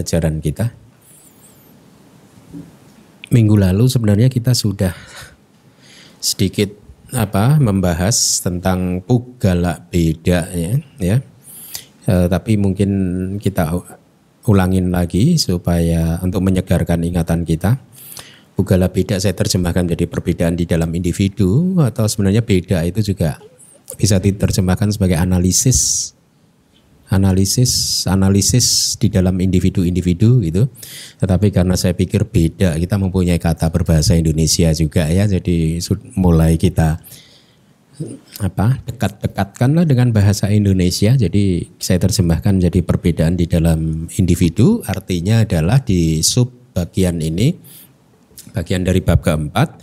pelajaran 0.00 0.40
kita. 0.40 0.72
Minggu 3.28 3.52
lalu 3.52 3.84
sebenarnya 3.84 4.32
kita 4.32 4.56
sudah 4.56 4.96
sedikit 6.24 6.72
apa 7.12 7.60
membahas 7.60 8.40
tentang 8.40 9.04
pugala 9.04 9.84
beda 9.92 10.48
ya, 10.56 10.80
ya. 10.96 11.16
Uh, 12.08 12.26
tapi 12.32 12.56
mungkin 12.56 12.90
kita 13.36 13.76
ulangin 14.48 14.88
lagi 14.88 15.36
supaya 15.36 16.16
untuk 16.24 16.40
menyegarkan 16.48 17.04
ingatan 17.04 17.44
kita. 17.44 17.76
Pugala 18.56 18.88
beda 18.88 19.20
saya 19.20 19.36
terjemahkan 19.36 19.84
menjadi 19.84 20.08
perbedaan 20.08 20.56
di 20.56 20.64
dalam 20.64 20.88
individu 20.96 21.76
atau 21.76 22.08
sebenarnya 22.08 22.40
beda 22.40 22.82
itu 22.88 23.12
juga 23.12 23.36
bisa 24.00 24.16
diterjemahkan 24.16 24.96
sebagai 24.96 25.20
analisis 25.20 26.12
analisis 27.10 28.06
analisis 28.06 28.94
di 28.96 29.10
dalam 29.10 29.34
individu-individu 29.36 30.40
gitu. 30.46 30.70
Tetapi 31.18 31.50
karena 31.50 31.74
saya 31.74 31.92
pikir 31.92 32.30
beda, 32.30 32.78
kita 32.78 32.96
mempunyai 32.96 33.42
kata 33.42 33.68
berbahasa 33.68 34.14
Indonesia 34.14 34.70
juga 34.72 35.10
ya. 35.10 35.26
Jadi 35.26 35.82
mulai 36.16 36.54
kita 36.56 37.02
apa 38.40 38.80
dekat-dekatkanlah 38.88 39.84
dengan 39.84 40.14
bahasa 40.14 40.48
Indonesia. 40.48 41.12
Jadi 41.12 41.68
saya 41.76 42.00
terjemahkan 42.00 42.56
menjadi 42.56 42.80
perbedaan 42.80 43.36
di 43.36 43.44
dalam 43.44 44.08
individu. 44.16 44.80
Artinya 44.88 45.44
adalah 45.44 45.82
di 45.84 46.24
sub 46.24 46.48
bagian 46.72 47.20
ini, 47.20 47.52
bagian 48.56 48.86
dari 48.86 49.04
bab 49.04 49.20
keempat, 49.20 49.82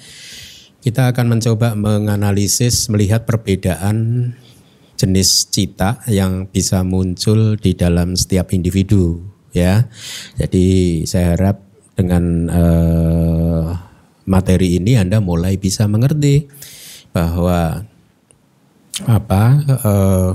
kita 0.82 1.12
akan 1.14 1.38
mencoba 1.38 1.76
menganalisis 1.76 2.88
melihat 2.90 3.28
perbedaan 3.28 4.34
jenis 4.98 5.54
cita 5.54 6.02
yang 6.10 6.50
bisa 6.50 6.82
muncul 6.82 7.56
di 7.56 7.78
dalam 7.78 8.18
setiap 8.18 8.52
individu 8.52 9.22
ya. 9.54 9.86
Jadi 10.36 11.02
saya 11.06 11.38
harap 11.38 11.62
dengan 11.94 12.50
uh, 12.50 13.66
materi 14.28 14.78
ini 14.82 14.98
Anda 14.98 15.22
mulai 15.22 15.56
bisa 15.58 15.86
mengerti 15.86 16.50
bahwa 17.14 17.86
apa 19.06 19.44
uh, 19.86 20.32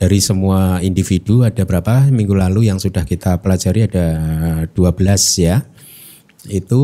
dari 0.00 0.18
semua 0.18 0.80
individu 0.80 1.46
ada 1.46 1.62
berapa 1.62 2.08
minggu 2.08 2.32
lalu 2.32 2.72
yang 2.72 2.80
sudah 2.80 3.04
kita 3.06 3.38
pelajari 3.38 3.86
ada 3.86 4.06
12 4.72 5.46
ya. 5.46 5.62
Itu 6.48 6.80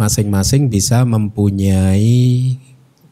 masing-masing 0.00 0.72
bisa 0.72 1.04
mempunyai 1.04 2.56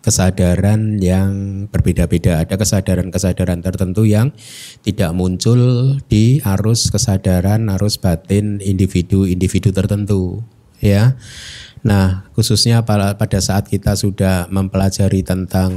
kesadaran 0.04 1.00
yang 1.00 1.64
berbeda-beda. 1.72 2.44
Ada 2.44 2.60
kesadaran-kesadaran 2.60 3.64
tertentu 3.64 4.04
yang 4.04 4.36
tidak 4.84 5.16
muncul 5.16 5.96
di 6.12 6.44
arus 6.44 6.92
kesadaran, 6.92 7.72
arus 7.72 7.96
batin 7.96 8.60
individu-individu 8.60 9.72
tertentu, 9.72 10.44
ya. 10.84 11.16
Nah, 11.80 12.28
khususnya 12.36 12.84
pada 12.84 13.40
saat 13.40 13.68
kita 13.72 13.96
sudah 13.96 14.52
mempelajari 14.52 15.24
tentang 15.24 15.72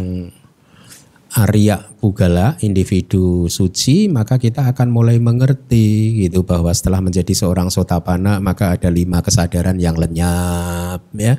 Arya 1.37 1.93
Pugala, 1.97 2.57
individu 2.65 3.45
suci, 3.45 4.09
maka 4.09 4.41
kita 4.41 4.69
akan 4.73 4.89
mulai 4.89 5.21
mengerti 5.21 6.17
gitu 6.25 6.41
bahwa 6.41 6.69
setelah 6.73 7.01
menjadi 7.01 7.29
seorang 7.33 7.69
sotapana 7.69 8.37
maka 8.41 8.73
ada 8.73 8.89
lima 8.89 9.21
kesadaran 9.21 9.77
yang 9.77 9.97
lenyap 9.97 11.01
ya. 11.13 11.37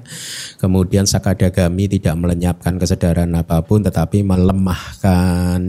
Kemudian 0.59 1.07
sakadagami 1.07 1.91
tidak 1.91 2.15
melenyapkan 2.15 2.79
kesadaran 2.79 3.31
apa 3.39 3.63
pun 3.63 3.83
tetapi 3.87 4.23
melemahkan 4.23 5.63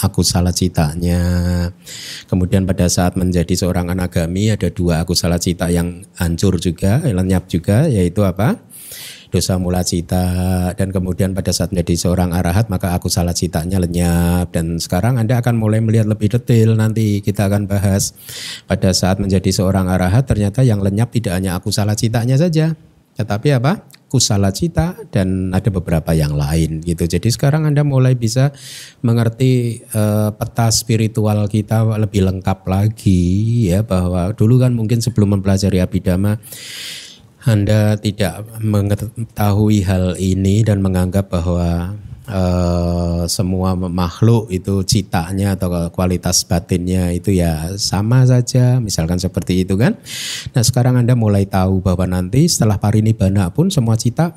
aku 0.00 0.20
salah 0.20 0.52
citanya. 0.52 1.24
Kemudian 2.28 2.68
pada 2.68 2.88
saat 2.92 3.16
menjadi 3.16 3.52
seorang 3.56 3.88
anagami 3.92 4.52
ada 4.52 4.68
dua 4.68 5.00
aku 5.04 5.16
salah 5.16 5.40
cita 5.40 5.72
yang 5.72 6.04
hancur 6.16 6.60
juga, 6.60 7.04
lenyap 7.04 7.48
juga 7.48 7.88
yaitu 7.88 8.20
apa? 8.20 8.65
Dosa 9.30 9.56
mula 9.56 9.82
cita. 9.86 10.26
Dan 10.74 10.90
kemudian 10.90 11.32
pada 11.32 11.50
saat 11.50 11.70
menjadi 11.70 11.94
seorang 12.08 12.34
arahat 12.34 12.68
maka 12.68 12.94
aku 12.96 13.06
salah 13.08 13.32
citanya 13.32 13.78
lenyap. 13.78 14.52
Dan 14.52 14.82
sekarang 14.82 15.18
Anda 15.20 15.38
akan 15.40 15.56
mulai 15.58 15.82
melihat 15.82 16.06
lebih 16.06 16.32
detail 16.32 16.74
nanti 16.74 17.22
kita 17.22 17.46
akan 17.46 17.66
bahas. 17.66 18.12
Pada 18.66 18.90
saat 18.94 19.18
menjadi 19.22 19.48
seorang 19.52 19.86
arahat 19.88 20.26
ternyata 20.26 20.62
yang 20.62 20.82
lenyap 20.82 21.14
tidak 21.14 21.36
hanya 21.38 21.58
aku 21.58 21.70
salah 21.70 21.94
citanya 21.94 22.38
saja 22.38 22.76
tetapi 23.16 23.48
apa? 23.56 23.88
Kusala 24.06 24.54
cita 24.54 24.94
dan 25.10 25.50
ada 25.50 25.66
beberapa 25.66 26.14
yang 26.14 26.38
lain 26.38 26.78
gitu. 26.78 27.10
Jadi 27.10 27.26
sekarang 27.26 27.66
Anda 27.66 27.82
mulai 27.82 28.14
bisa 28.14 28.54
mengerti 29.02 29.82
uh, 29.98 30.30
peta 30.30 30.70
spiritual 30.70 31.50
kita 31.50 31.82
lebih 31.98 32.22
lengkap 32.22 32.70
lagi 32.70 33.66
ya 33.66 33.82
bahwa 33.82 34.30
dulu 34.30 34.62
kan 34.62 34.78
mungkin 34.78 35.02
sebelum 35.02 35.34
mempelajari 35.34 35.82
abidama 35.82 36.38
anda 37.46 37.94
tidak 37.94 38.42
mengetahui 38.58 39.86
hal 39.86 40.18
ini 40.18 40.66
dan 40.66 40.82
menganggap 40.82 41.30
bahwa 41.30 41.94
uh, 42.26 43.22
semua 43.30 43.78
makhluk 43.78 44.50
itu 44.50 44.82
citanya 44.82 45.54
atau 45.54 45.70
kualitas 45.94 46.42
batinnya 46.42 47.14
itu 47.14 47.38
ya 47.38 47.78
sama 47.78 48.26
saja, 48.26 48.82
misalkan 48.82 49.22
seperti 49.22 49.62
itu 49.62 49.78
kan. 49.78 49.94
Nah 50.52 50.62
sekarang 50.66 50.98
Anda 50.98 51.14
mulai 51.14 51.46
tahu 51.46 51.78
bahwa 51.78 52.10
nanti 52.10 52.50
setelah 52.50 52.82
parinibbana 52.82 53.54
pun 53.54 53.70
semua 53.70 53.94
cita 53.94 54.34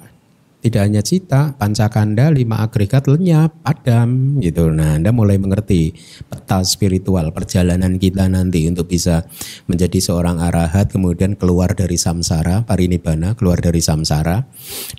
tidak 0.60 0.82
hanya 0.92 1.00
cita, 1.00 1.56
pancakanda, 1.56 2.28
lima 2.36 2.60
agregat 2.60 3.08
lenyap, 3.08 3.64
padam 3.64 4.44
gitu. 4.44 4.68
Nah, 4.76 5.00
Anda 5.00 5.16
mulai 5.16 5.40
mengerti 5.40 5.96
peta 6.28 6.60
spiritual 6.68 7.32
perjalanan 7.32 7.96
kita 7.96 8.28
nanti 8.28 8.68
untuk 8.68 8.92
bisa 8.92 9.24
menjadi 9.72 10.04
seorang 10.04 10.44
arahat 10.44 10.92
kemudian 10.92 11.40
keluar 11.40 11.72
dari 11.72 11.96
samsara, 11.96 12.68
parinibbana, 12.68 13.40
keluar 13.40 13.64
dari 13.64 13.80
samsara 13.80 14.44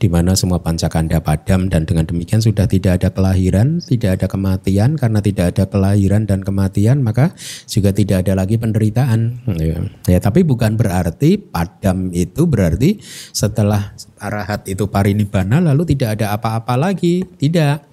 di 0.00 0.08
mana 0.08 0.32
semua 0.32 0.64
pancakanda 0.64 1.20
padam 1.20 1.68
dan 1.68 1.84
dengan 1.84 2.08
demikian 2.08 2.40
sudah 2.40 2.64
tidak 2.64 3.04
ada 3.04 3.12
kelahiran, 3.12 3.84
tidak 3.84 4.16
ada 4.16 4.26
kematian 4.32 4.96
karena 4.96 5.20
tidak 5.20 5.52
ada 5.56 5.64
kelahiran 5.68 6.24
dan 6.24 6.40
kematian 6.40 7.04
maka 7.04 7.36
juga 7.68 7.92
tidak 7.92 8.24
ada 8.24 8.32
lagi 8.32 8.56
penderitaan. 8.56 9.44
Ya, 9.60 9.84
ya 10.08 10.18
tapi 10.24 10.40
bukan 10.40 10.80
berarti 10.80 11.36
padam 11.36 12.08
itu 12.16 12.48
berarti 12.48 12.96
setelah 13.36 13.92
arahat 14.20 14.68
itu 14.68 14.84
parinibbana 14.86 15.58
lalu 15.58 15.96
tidak 15.96 16.20
ada 16.20 16.36
apa-apa 16.36 16.76
lagi. 16.76 17.24
Tidak. 17.24 17.88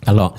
Kalau 0.00 0.32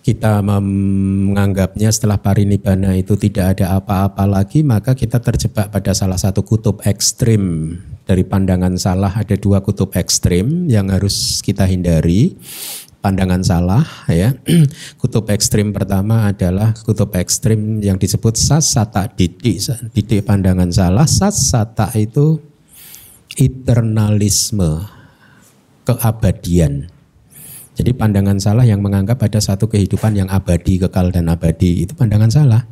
kita 0.00 0.40
menganggapnya 0.40 1.92
setelah 1.92 2.16
parinibbana 2.16 2.96
itu 2.96 3.14
tidak 3.20 3.56
ada 3.56 3.76
apa-apa 3.76 4.24
lagi, 4.24 4.64
maka 4.64 4.96
kita 4.96 5.20
terjebak 5.20 5.68
pada 5.68 5.92
salah 5.92 6.16
satu 6.16 6.40
kutub 6.42 6.80
ekstrim. 6.88 7.76
Dari 8.08 8.26
pandangan 8.26 8.74
salah 8.74 9.12
ada 9.14 9.38
dua 9.38 9.62
kutub 9.62 9.94
ekstrim 9.94 10.66
yang 10.66 10.90
harus 10.90 11.38
kita 11.44 11.68
hindari. 11.68 12.34
Pandangan 13.00 13.40
salah 13.40 13.84
ya. 14.12 14.36
Kutub 15.00 15.24
ekstrim 15.32 15.72
pertama 15.72 16.28
adalah 16.28 16.76
kutub 16.84 17.16
ekstrim 17.16 17.80
yang 17.80 17.96
disebut 17.96 18.36
sasata 18.36 19.08
didik. 19.08 19.56
Didik 19.96 20.20
pandangan 20.28 20.68
salah. 20.68 21.08
Sasata 21.08 21.88
itu 21.96 22.44
eternalisme, 23.40 24.84
keabadian. 25.88 26.92
Jadi 27.72 27.96
pandangan 27.96 28.36
salah 28.36 28.68
yang 28.68 28.84
menganggap 28.84 29.16
ada 29.24 29.40
satu 29.40 29.64
kehidupan 29.64 30.12
yang 30.12 30.28
abadi, 30.28 30.76
kekal 30.76 31.08
dan 31.08 31.32
abadi 31.32 31.88
itu 31.88 31.96
pandangan 31.96 32.28
salah. 32.28 32.62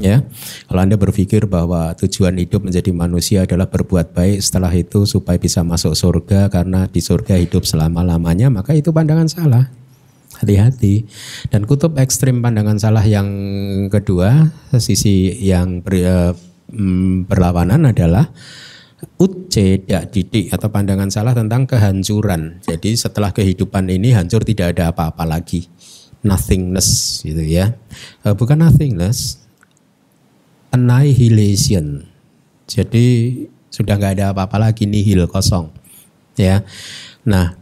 Ya, 0.00 0.24
kalau 0.66 0.80
anda 0.82 0.96
berpikir 0.96 1.44
bahwa 1.46 1.92
tujuan 2.00 2.34
hidup 2.40 2.64
menjadi 2.64 2.90
manusia 2.90 3.44
adalah 3.44 3.68
berbuat 3.68 4.16
baik, 4.16 4.40
setelah 4.40 4.72
itu 4.72 5.04
supaya 5.04 5.36
bisa 5.36 5.62
masuk 5.62 5.92
surga 5.94 6.48
karena 6.48 6.88
di 6.88 6.98
surga 6.98 7.38
hidup 7.38 7.62
selama 7.68 8.02
lamanya, 8.02 8.48
maka 8.48 8.74
itu 8.74 8.90
pandangan 8.90 9.28
salah. 9.30 9.70
Hati-hati. 10.32 11.06
Dan 11.52 11.68
kutub 11.68 11.94
ekstrim 12.00 12.40
pandangan 12.40 12.80
salah 12.80 13.04
yang 13.04 13.28
kedua, 13.92 14.50
sisi 14.80 15.38
yang 15.44 15.84
ber, 15.84 16.34
mm, 16.72 17.28
berlawanan 17.28 17.92
adalah 17.92 18.32
uce 19.18 19.82
dak 19.82 20.10
didik 20.10 20.50
atau 20.50 20.70
pandangan 20.70 21.10
salah 21.10 21.34
tentang 21.34 21.66
kehancuran. 21.66 22.62
Jadi 22.62 22.94
setelah 22.94 23.30
kehidupan 23.30 23.90
ini 23.90 24.14
hancur 24.14 24.42
tidak 24.42 24.78
ada 24.78 24.90
apa-apa 24.90 25.26
lagi. 25.26 25.66
Nothingness 26.22 27.22
gitu 27.26 27.42
ya. 27.42 27.74
Eh, 28.22 28.34
bukan 28.34 28.62
nothingness. 28.62 29.42
Annihilation. 30.70 32.06
Jadi 32.70 33.36
sudah 33.68 33.98
nggak 33.98 34.20
ada 34.20 34.26
apa-apa 34.30 34.70
lagi 34.70 34.86
nihil 34.86 35.26
kosong. 35.26 35.68
Ya. 36.38 36.64
Nah, 37.26 37.58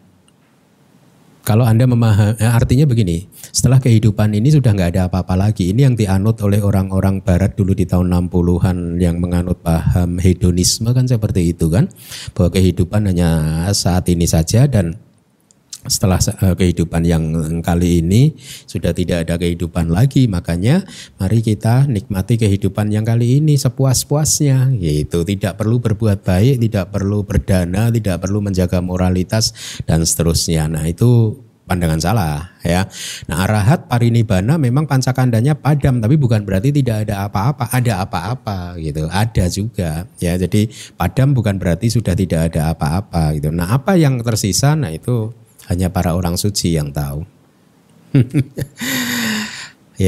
kalau 1.43 1.65
Anda 1.67 1.89
memahami, 1.89 2.39
artinya 2.41 2.87
begini, 2.87 3.27
setelah 3.51 3.83
kehidupan 3.83 4.35
ini 4.35 4.55
sudah 4.55 4.71
nggak 4.71 4.91
ada 4.97 5.03
apa-apa 5.11 5.35
lagi. 5.35 5.75
Ini 5.75 5.91
yang 5.91 5.95
dianut 5.99 6.39
oleh 6.43 6.63
orang-orang 6.63 7.23
barat 7.23 7.59
dulu 7.59 7.75
di 7.75 7.87
tahun 7.87 8.11
60-an 8.31 9.03
yang 9.03 9.19
menganut 9.19 9.59
paham 9.63 10.23
hedonisme 10.23 10.91
kan 10.95 11.07
seperti 11.07 11.55
itu 11.55 11.67
kan. 11.71 11.91
Bahwa 12.35 12.51
kehidupan 12.55 13.11
hanya 13.11 13.31
saat 13.75 14.07
ini 14.11 14.27
saja 14.27 14.71
dan 14.71 14.99
setelah 15.89 16.21
eh, 16.21 16.55
kehidupan 16.61 17.09
yang 17.09 17.25
kali 17.65 18.05
ini 18.05 18.37
sudah 18.69 18.93
tidak 18.93 19.25
ada 19.25 19.41
kehidupan 19.41 19.89
lagi 19.89 20.29
makanya 20.29 20.85
mari 21.17 21.41
kita 21.41 21.89
nikmati 21.89 22.37
kehidupan 22.37 22.93
yang 22.93 23.09
kali 23.09 23.41
ini 23.41 23.57
sepuas-puasnya 23.57 24.77
yaitu 24.77 25.25
tidak 25.25 25.57
perlu 25.57 25.81
berbuat 25.81 26.21
baik 26.21 26.61
tidak 26.61 26.93
perlu 26.93 27.25
berdana 27.25 27.89
tidak 27.89 28.21
perlu 28.21 28.45
menjaga 28.45 28.85
moralitas 28.85 29.57
dan 29.89 30.05
seterusnya 30.05 30.69
nah 30.69 30.85
itu 30.85 31.41
pandangan 31.71 32.03
salah 32.03 32.51
ya. 32.67 32.91
Nah 33.31 33.47
arahat 33.47 33.87
parinibbana 33.87 34.59
memang 34.59 34.91
pancakandanya 34.91 35.55
padam 35.55 36.03
tapi 36.03 36.19
bukan 36.19 36.43
berarti 36.43 36.75
tidak 36.75 37.07
ada 37.07 37.31
apa-apa, 37.31 37.71
ada 37.71 38.03
apa-apa 38.03 38.75
gitu, 38.83 39.07
ada 39.07 39.45
juga 39.47 40.11
ya. 40.19 40.35
Jadi 40.35 40.67
padam 40.99 41.31
bukan 41.31 41.63
berarti 41.63 41.87
sudah 41.87 42.19
tidak 42.19 42.51
ada 42.51 42.75
apa-apa 42.75 43.39
gitu. 43.39 43.55
Nah 43.55 43.71
apa 43.71 43.95
yang 43.95 44.19
tersisa 44.27 44.75
nah 44.75 44.91
itu 44.91 45.31
hanya 45.71 45.95
para 45.95 46.19
orang 46.19 46.35
suci 46.35 46.75
yang 46.75 46.91
tahu. 46.91 47.23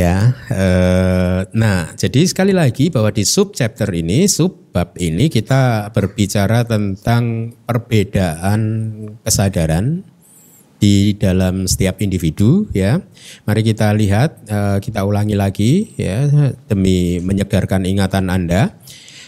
ya, 0.03 0.35
eh, 0.50 1.41
nah 1.55 1.94
jadi 1.94 2.26
sekali 2.26 2.50
lagi 2.50 2.91
bahwa 2.91 3.15
di 3.15 3.23
sub 3.23 3.55
chapter 3.55 3.87
ini, 3.94 4.26
sub 4.26 4.75
bab 4.75 4.99
ini 4.99 5.31
kita 5.31 5.94
berbicara 5.94 6.67
tentang 6.67 7.55
perbedaan 7.62 8.61
kesadaran 9.23 10.03
di 10.82 11.14
dalam 11.14 11.70
setiap 11.70 12.02
individu 12.02 12.67
ya. 12.75 12.99
Mari 13.46 13.62
kita 13.62 13.94
lihat 13.94 14.43
eh, 14.50 14.79
kita 14.82 15.06
ulangi 15.06 15.38
lagi 15.38 15.94
ya 15.94 16.26
demi 16.67 17.23
menyegarkan 17.23 17.87
ingatan 17.87 18.26
Anda. 18.26 18.75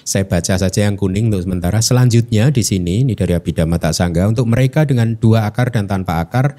Saya 0.03 0.27
baca 0.27 0.59
saja 0.59 0.85
yang 0.85 0.99
kuning 0.99 1.31
untuk 1.31 1.47
sementara. 1.47 1.79
Selanjutnya 1.79 2.51
di 2.51 2.61
sini 2.67 3.07
ini 3.07 3.15
dari 3.15 3.39
Abhidhamma 3.39 3.79
Tak 3.79 3.95
Sangga 3.95 4.27
untuk 4.27 4.51
mereka 4.51 4.83
dengan 4.83 5.15
dua 5.15 5.47
akar 5.47 5.71
dan 5.71 5.87
tanpa 5.87 6.21
akar 6.21 6.59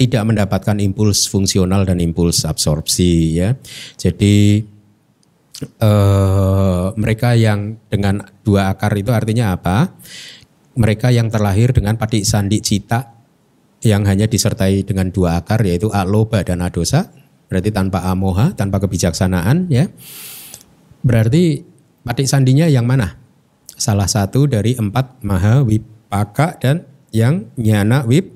tidak 0.00 0.24
mendapatkan 0.24 0.80
impuls 0.80 1.28
fungsional 1.28 1.84
dan 1.84 2.00
impuls 2.00 2.48
absorpsi 2.48 3.44
ya. 3.44 3.60
Jadi 4.00 4.64
eh, 5.84 6.86
mereka 6.96 7.36
yang 7.36 7.76
dengan 7.92 8.24
dua 8.40 8.72
akar 8.72 8.96
itu 8.96 9.12
artinya 9.12 9.52
apa? 9.52 9.92
Mereka 10.80 11.12
yang 11.12 11.28
terlahir 11.28 11.76
dengan 11.76 12.00
patik 12.00 12.24
sandi 12.24 12.64
cita 12.64 13.17
yang 13.82 14.06
hanya 14.06 14.26
disertai 14.26 14.82
dengan 14.82 15.10
dua 15.14 15.42
akar 15.42 15.62
yaitu 15.62 15.90
aloba 15.94 16.42
dan 16.42 16.64
adosa, 16.64 17.10
berarti 17.46 17.70
tanpa 17.70 18.06
amoha, 18.06 18.54
tanpa 18.54 18.82
kebijaksanaan 18.82 19.70
ya. 19.70 19.86
Berarti 20.98 21.68
Patik 22.08 22.24
sandinya 22.24 22.64
yang 22.64 22.88
mana? 22.88 23.20
Salah 23.76 24.08
satu 24.08 24.48
dari 24.48 24.72
empat 24.72 25.20
maha 25.20 25.60
wipaka 25.60 26.56
dan 26.56 26.88
yang 27.12 27.52
nyana 27.60 28.08
wip 28.08 28.32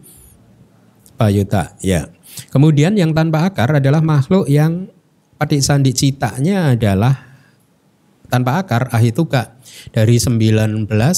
payuta. 1.16 1.72
Ya. 1.80 2.12
Kemudian 2.52 3.00
yang 3.00 3.16
tanpa 3.16 3.48
akar 3.48 3.80
adalah 3.80 4.04
makhluk 4.04 4.44
yang 4.44 4.92
patik 5.40 5.64
sandi 5.64 5.96
citanya 5.96 6.76
adalah 6.76 7.16
tanpa 8.28 8.60
akar 8.60 8.92
ahituka 8.92 9.56
dari 9.88 10.20
19 10.20 10.84
uh, 10.84 11.16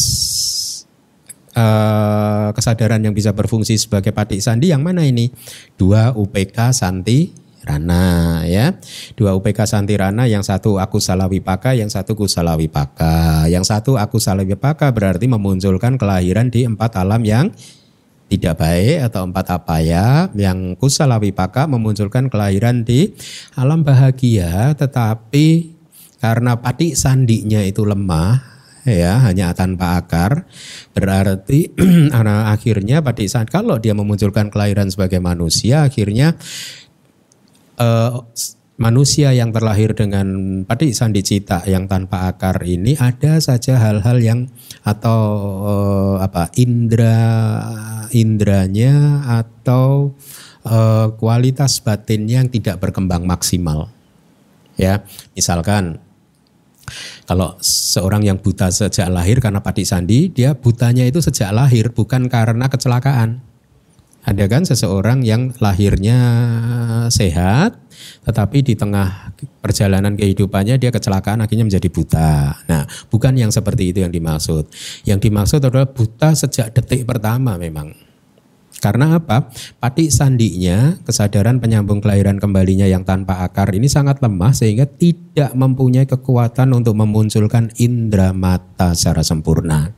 eh, 1.55 2.49
kesadaran 2.53 3.01
yang 3.01 3.15
bisa 3.15 3.31
berfungsi 3.31 3.79
sebagai 3.79 4.11
patik 4.11 4.43
sandi 4.43 4.75
yang 4.75 4.83
mana 4.83 5.07
ini? 5.07 5.31
Dua 5.79 6.13
UPK 6.13 6.75
Santi 6.75 7.45
Rana 7.65 8.45
ya. 8.45 8.77
Dua 9.17 9.33
UPK 9.33 9.65
Santirana 9.65 10.29
yang 10.29 10.45
satu 10.45 10.77
aku 10.77 11.01
salah 11.01 11.27
wipaka, 11.27 11.73
yang 11.73 11.89
satu 11.89 12.13
kusala 12.13 12.55
wipaka. 12.61 13.49
Yang 13.49 13.73
satu 13.73 13.97
aku 13.97 14.21
salah 14.21 14.45
wipaka 14.45 14.93
berarti 14.93 15.25
memunculkan 15.27 15.97
kelahiran 15.97 16.53
di 16.53 16.69
empat 16.69 17.01
alam 17.01 17.25
yang 17.25 17.49
tidak 18.29 18.61
baik 18.61 19.05
atau 19.11 19.29
empat 19.29 19.47
apa 19.53 19.77
ya 19.85 20.07
yang 20.33 20.75
kusala 20.81 21.21
wipaka 21.21 21.69
memunculkan 21.69 22.33
kelahiran 22.33 22.83
di 22.83 23.13
alam 23.53 23.85
bahagia 23.85 24.73
tetapi 24.75 25.77
karena 26.25 26.57
pati 26.57 26.97
sandinya 26.97 27.61
itu 27.61 27.85
lemah 27.85 28.54
ya 28.85 29.21
hanya 29.25 29.57
tanpa 29.57 29.99
akar. 30.01 30.45
Berarti 30.93 31.73
akhirnya 32.55 33.01
pati 33.01 33.27
sandi 33.27 33.51
kalau 33.51 33.81
dia 33.81 33.97
memunculkan 33.97 34.53
kelahiran 34.53 34.93
sebagai 34.93 35.19
manusia 35.19 35.89
akhirnya 35.89 36.37
uh, 37.81 38.23
manusia 38.75 39.31
yang 39.31 39.55
terlahir 39.55 39.95
dengan 39.95 40.27
padi 40.67 40.91
sandi 40.91 41.23
cita 41.23 41.63
yang 41.65 41.87
tanpa 41.87 42.27
akar 42.27 42.59
ini 42.67 42.99
ada 42.99 43.39
saja 43.39 43.79
hal-hal 43.79 44.19
yang 44.19 44.41
atau 44.83 45.21
uh, 45.63 46.17
apa 46.19 46.51
indra 46.59 47.23
indranya 48.11 49.23
atau 49.27 50.15
uh, 50.67 51.15
kualitas 51.15 51.79
batin 51.83 52.27
yang 52.27 52.47
tidak 52.51 52.83
berkembang 52.83 53.23
maksimal. 53.25 53.91
Ya 54.75 55.07
misalkan 55.39 56.03
kalau 57.25 57.57
seorang 57.61 58.25
yang 58.25 58.39
buta 58.41 58.69
sejak 58.69 59.09
lahir 59.09 59.41
karena 59.41 59.65
padi 59.65 59.85
sandi 59.85 60.29
dia 60.29 60.53
butanya 60.53 61.05
itu 61.05 61.21
sejak 61.25 61.51
lahir 61.53 61.93
bukan 61.93 62.29
karena 62.29 62.69
kecelakaan 62.69 63.45
ada 64.25 64.45
kan 64.49 64.65
seseorang 64.65 65.21
yang 65.21 65.53
lahirnya 65.61 66.17
sehat, 67.13 67.77
tetapi 68.25 68.65
di 68.65 68.73
tengah 68.73 69.37
perjalanan 69.61 70.17
kehidupannya 70.17 70.81
dia 70.81 70.89
kecelakaan 70.89 71.45
akhirnya 71.45 71.69
menjadi 71.69 71.89
buta. 71.93 72.57
Nah, 72.65 72.89
bukan 73.13 73.37
yang 73.37 73.53
seperti 73.53 73.93
itu 73.93 74.01
yang 74.01 74.09
dimaksud. 74.09 74.65
Yang 75.05 75.29
dimaksud 75.29 75.61
adalah 75.61 75.85
buta 75.93 76.33
sejak 76.33 76.73
detik 76.73 77.05
pertama 77.05 77.61
memang. 77.61 77.93
Karena 78.85 79.17
apa? 79.17 79.49
Patik 79.81 80.13
sandinya, 80.13 81.01
kesadaran 81.09 81.57
penyambung 81.57 82.05
kelahiran 82.05 82.37
kembalinya 82.37 82.85
yang 82.85 83.01
tanpa 83.01 83.41
akar 83.41 83.73
ini 83.73 83.89
sangat 83.89 84.21
lemah 84.21 84.53
sehingga 84.53 84.85
tidak 84.85 85.57
mempunyai 85.57 86.05
kekuatan 86.05 86.77
untuk 86.77 86.93
memunculkan 86.93 87.73
indera 87.81 88.37
mata 88.37 88.93
secara 88.93 89.25
sempurna. 89.25 89.89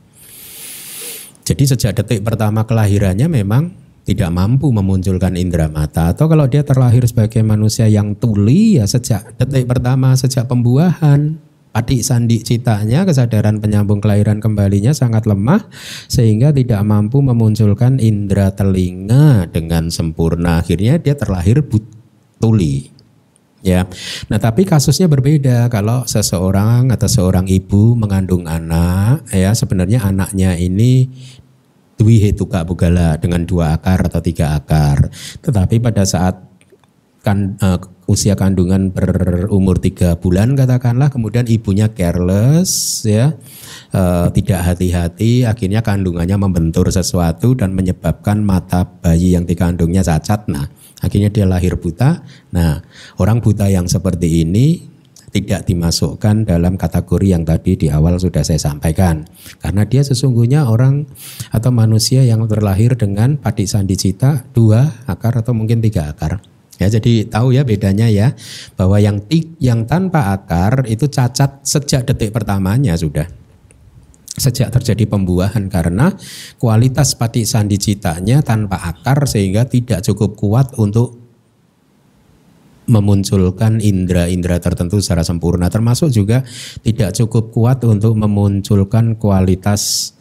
Jadi 1.43 1.63
sejak 1.67 1.99
detik 1.99 2.23
pertama 2.23 2.63
kelahirannya 2.63 3.27
memang 3.27 3.75
tidak 4.07 4.31
mampu 4.31 4.71
memunculkan 4.71 5.35
indera 5.35 5.67
mata 5.67 6.15
atau 6.15 6.31
kalau 6.31 6.47
dia 6.47 6.63
terlahir 6.63 7.03
sebagai 7.03 7.43
manusia 7.43 7.91
yang 7.91 8.15
tuli 8.15 8.79
ya 8.79 8.87
sejak 8.87 9.35
detik 9.35 9.67
pertama 9.67 10.15
sejak 10.15 10.47
pembuahan 10.47 11.35
adik 11.75 12.01
sandi 12.01 12.41
citanya 12.41 13.05
kesadaran 13.05 13.61
penyambung 13.61 14.01
kelahiran 14.01 14.41
kembalinya 14.41 14.95
sangat 14.95 15.29
lemah 15.29 15.67
sehingga 16.09 16.49
tidak 16.49 16.81
mampu 16.87 17.21
memunculkan 17.21 18.01
indera 18.01 18.49
telinga 18.55 19.45
dengan 19.51 19.93
sempurna 19.93 20.63
akhirnya 20.63 20.97
dia 20.97 21.13
terlahir 21.13 21.61
tuli 22.37 22.89
ya. 23.65 23.85
Nah, 24.31 24.39
tapi 24.39 24.63
kasusnya 24.63 25.11
berbeda 25.11 25.67
kalau 25.67 26.07
seseorang 26.07 26.93
atau 26.93 27.09
seorang 27.09 27.45
ibu 27.49 27.97
mengandung 27.97 28.47
anak 28.47 29.27
ya 29.33 29.51
sebenarnya 29.51 30.07
anaknya 30.07 30.55
ini 30.55 31.09
dwi 31.97 32.21
hetuka 32.21 32.61
bugala 32.61 33.17
dengan 33.17 33.43
dua 33.43 33.75
akar 33.75 34.05
atau 34.05 34.21
tiga 34.21 34.55
akar. 34.55 35.09
Tetapi 35.41 35.81
pada 35.81 36.05
saat 36.05 36.46
kan 37.27 37.59
uh, 37.59 37.75
usia 38.07 38.39
kandungan 38.39 38.95
berumur 38.95 39.83
tiga 39.83 40.15
bulan 40.15 40.55
katakanlah 40.55 41.11
kemudian 41.11 41.43
ibunya 41.43 41.91
careless 41.91 43.03
ya 43.03 43.35
uh, 43.91 44.31
tidak 44.31 44.63
hati-hati 44.63 45.43
akhirnya 45.43 45.83
kandungannya 45.83 46.39
membentur 46.39 46.87
sesuatu 46.87 47.51
dan 47.51 47.75
menyebabkan 47.75 48.39
mata 48.47 48.87
bayi 49.03 49.35
yang 49.35 49.43
dikandungnya 49.43 50.07
cacat 50.07 50.47
nah 50.47 50.71
akhirnya 51.03 51.27
dia 51.27 51.43
lahir 51.43 51.75
buta 51.75 52.23
nah 52.55 52.79
orang 53.19 53.43
buta 53.43 53.67
yang 53.67 53.91
seperti 53.91 54.47
ini 54.47 54.95
tidak 55.27 55.67
dimasukkan 55.67 56.47
dalam 56.47 56.79
kategori 56.79 57.27
yang 57.27 57.43
tadi 57.43 57.75
di 57.75 57.87
awal 57.91 58.15
sudah 58.15 58.47
saya 58.47 58.57
sampaikan. 58.57 59.27
Karena 59.59 59.83
dia 59.83 59.99
sesungguhnya 60.01 60.65
orang 60.71 61.03
atau 61.51 61.69
manusia 61.69 62.23
yang 62.23 62.47
terlahir 62.47 62.95
dengan 62.95 63.35
padi 63.35 63.67
sandi 63.67 63.99
cita 63.99 64.47
dua 64.55 64.87
akar 65.05 65.43
atau 65.43 65.51
mungkin 65.51 65.83
tiga 65.83 66.15
akar. 66.15 66.56
Ya, 66.77 66.87
jadi 66.93 67.25
tahu 67.25 67.57
ya 67.57 67.65
bedanya 67.65 68.05
ya 68.05 68.37
bahwa 68.77 69.01
yang 69.01 69.25
yang 69.57 69.89
tanpa 69.89 70.37
akar 70.37 70.85
itu 70.85 71.09
cacat 71.09 71.65
sejak 71.65 72.05
detik 72.05 72.29
pertamanya 72.29 72.93
sudah. 72.93 73.25
Sejak 74.37 74.69
terjadi 74.69 75.09
pembuahan 75.09 75.65
karena 75.65 76.13
kualitas 76.61 77.17
pati 77.17 77.41
sandi 77.49 77.81
citanya 77.81 78.45
tanpa 78.45 78.77
akar 78.77 79.25
sehingga 79.25 79.65
tidak 79.65 80.05
cukup 80.05 80.37
kuat 80.37 80.77
untuk 80.77 81.17
memunculkan 82.87 83.83
indera-indera 83.83 84.61
tertentu 84.63 85.03
secara 85.03 85.25
sempurna 85.25 85.67
termasuk 85.67 86.07
juga 86.07 86.47
tidak 86.85 87.11
cukup 87.19 87.51
kuat 87.51 87.83
untuk 87.83 88.15
memunculkan 88.15 89.19
kualitas 89.19 90.15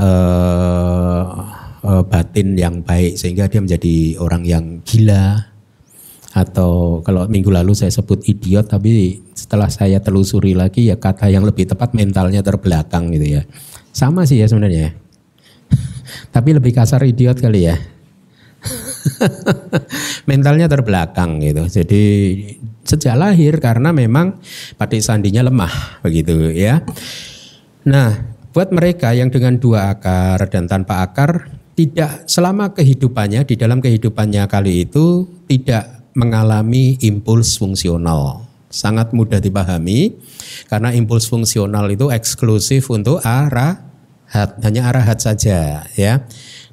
uh, 0.00 1.28
uh, 1.84 2.02
batin 2.08 2.56
yang 2.56 2.80
baik 2.80 3.20
sehingga 3.20 3.52
dia 3.52 3.60
menjadi 3.60 4.16
orang 4.16 4.42
yang 4.48 4.64
gila 4.80 5.55
atau 6.36 7.00
kalau 7.00 7.24
minggu 7.24 7.48
lalu 7.48 7.72
saya 7.72 7.88
sebut 7.88 8.20
idiot 8.28 8.68
tapi 8.68 9.24
setelah 9.32 9.72
saya 9.72 10.04
telusuri 10.04 10.52
lagi 10.52 10.92
ya 10.92 11.00
kata 11.00 11.32
yang 11.32 11.48
lebih 11.48 11.64
tepat 11.64 11.96
mentalnya 11.96 12.44
terbelakang 12.44 13.08
gitu 13.08 13.40
ya. 13.40 13.42
Sama 13.96 14.28
sih 14.28 14.36
ya 14.36 14.44
sebenarnya. 14.44 14.92
tapi 16.36 16.52
lebih 16.52 16.76
kasar 16.76 17.00
idiot 17.08 17.40
kali 17.40 17.72
ya. 17.72 17.80
mentalnya 20.28 20.68
terbelakang 20.68 21.40
gitu. 21.40 21.64
Jadi 21.72 22.04
sejak 22.84 23.16
lahir 23.16 23.56
karena 23.56 23.96
memang 23.96 24.36
pati 24.76 25.00
sandinya 25.00 25.40
lemah 25.40 26.04
begitu 26.04 26.52
ya. 26.52 26.84
Nah, 27.88 28.12
buat 28.52 28.76
mereka 28.76 29.16
yang 29.16 29.32
dengan 29.32 29.56
dua 29.56 29.88
akar 29.96 30.52
dan 30.52 30.68
tanpa 30.68 31.00
akar 31.00 31.48
tidak 31.76 32.28
selama 32.28 32.76
kehidupannya 32.76 33.48
di 33.48 33.56
dalam 33.56 33.80
kehidupannya 33.80 34.44
kali 34.48 34.84
itu 34.84 35.28
tidak 35.48 35.95
mengalami 36.16 36.96
impuls 37.04 37.60
fungsional. 37.60 38.48
Sangat 38.72 39.12
mudah 39.12 39.38
dipahami 39.38 40.16
karena 40.66 40.90
impuls 40.96 41.28
fungsional 41.28 41.86
itu 41.92 42.08
eksklusif 42.10 42.88
untuk 42.88 43.22
arah 43.22 43.78
hat, 44.32 44.58
hanya 44.64 44.88
arah 44.90 45.04
hat 45.04 45.20
saja 45.22 45.86
ya. 45.94 46.24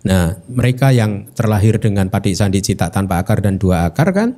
Nah, 0.04 0.36
mereka 0.52 0.92
yang 0.92 1.32
terlahir 1.32 1.80
dengan 1.80 2.08
padi 2.12 2.36
sandi 2.36 2.60
cita 2.60 2.92
tanpa 2.92 3.24
akar 3.24 3.40
dan 3.40 3.56
dua 3.56 3.88
akar 3.88 4.12
kan 4.12 4.36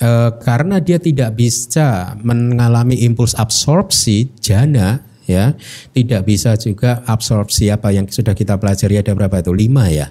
e, 0.00 0.10
karena 0.40 0.80
dia 0.80 0.96
tidak 0.96 1.36
bisa 1.36 2.16
mengalami 2.24 2.96
impuls 3.04 3.36
absorpsi 3.36 4.32
jana 4.40 5.04
ya, 5.28 5.52
tidak 5.92 6.24
bisa 6.24 6.56
juga 6.56 7.04
absorpsi 7.04 7.68
apa 7.68 7.92
yang 7.92 8.08
sudah 8.08 8.32
kita 8.32 8.56
pelajari 8.56 9.04
ada 9.04 9.12
berapa 9.12 9.44
itu 9.44 9.52
lima 9.52 9.90
ya 9.92 10.08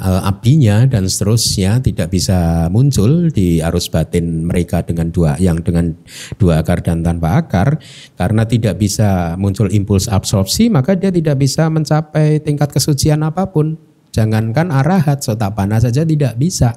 uh, 0.00 0.28
apinya 0.28 0.84
dan 0.84 1.08
seterusnya 1.08 1.80
tidak 1.80 2.12
bisa 2.12 2.68
muncul 2.68 3.32
di 3.32 3.60
arus 3.60 3.88
batin 3.88 4.44
mereka 4.44 4.84
dengan 4.84 5.08
dua 5.08 5.36
yang 5.40 5.60
dengan 5.64 5.96
dua 6.36 6.60
akar 6.60 6.84
dan 6.84 7.00
tanpa 7.00 7.40
akar. 7.40 7.80
Karena 8.16 8.44
tidak 8.44 8.80
bisa 8.80 9.34
muncul 9.40 9.72
impuls 9.72 10.08
absorpsi 10.08 10.68
maka 10.68 10.96
dia 10.96 11.12
tidak 11.12 11.40
bisa 11.40 11.68
mencapai 11.72 12.40
tingkat 12.40 12.72
kesucian 12.72 13.24
apa 13.24 13.48
pun. 13.48 13.76
Jangankan 14.16 14.72
arahat 14.72 15.20
sotapana 15.20 15.76
saja 15.76 16.00
tidak 16.00 16.40
bisa. 16.40 16.72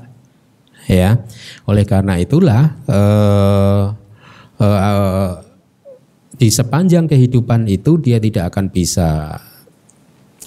Ya 0.89 1.21
oleh 1.69 1.85
karena 1.85 2.17
itulah 2.17 2.75
uh, 2.89 3.93
uh, 4.59 4.79
uh, 4.79 5.33
di 6.39 6.47
sepanjang 6.47 7.07
kehidupan 7.07 7.67
itu 7.67 7.99
dia 7.99 8.15
tidak 8.19 8.55
akan 8.55 8.71
bisa 8.71 9.39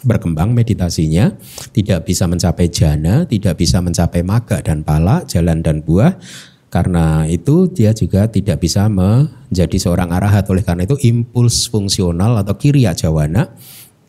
berkembang 0.02 0.54
meditasinya, 0.54 1.34
tidak 1.70 2.06
bisa 2.06 2.26
mencapai 2.26 2.68
jana, 2.68 3.24
tidak 3.26 3.58
bisa 3.58 3.78
mencapai 3.78 4.22
maga 4.26 4.58
dan 4.60 4.82
pala, 4.82 5.22
jalan 5.26 5.62
dan 5.62 5.82
buah. 5.82 6.18
Karena 6.72 7.28
itu 7.28 7.68
dia 7.68 7.92
juga 7.92 8.32
tidak 8.32 8.64
bisa 8.64 8.88
menjadi 8.88 9.76
seorang 9.76 10.08
arahat. 10.08 10.48
Oleh 10.48 10.64
karena 10.64 10.88
itu 10.88 10.96
impuls 11.04 11.68
fungsional 11.68 12.40
atau 12.40 12.56
kiriya 12.56 12.96
jawana 12.96 13.52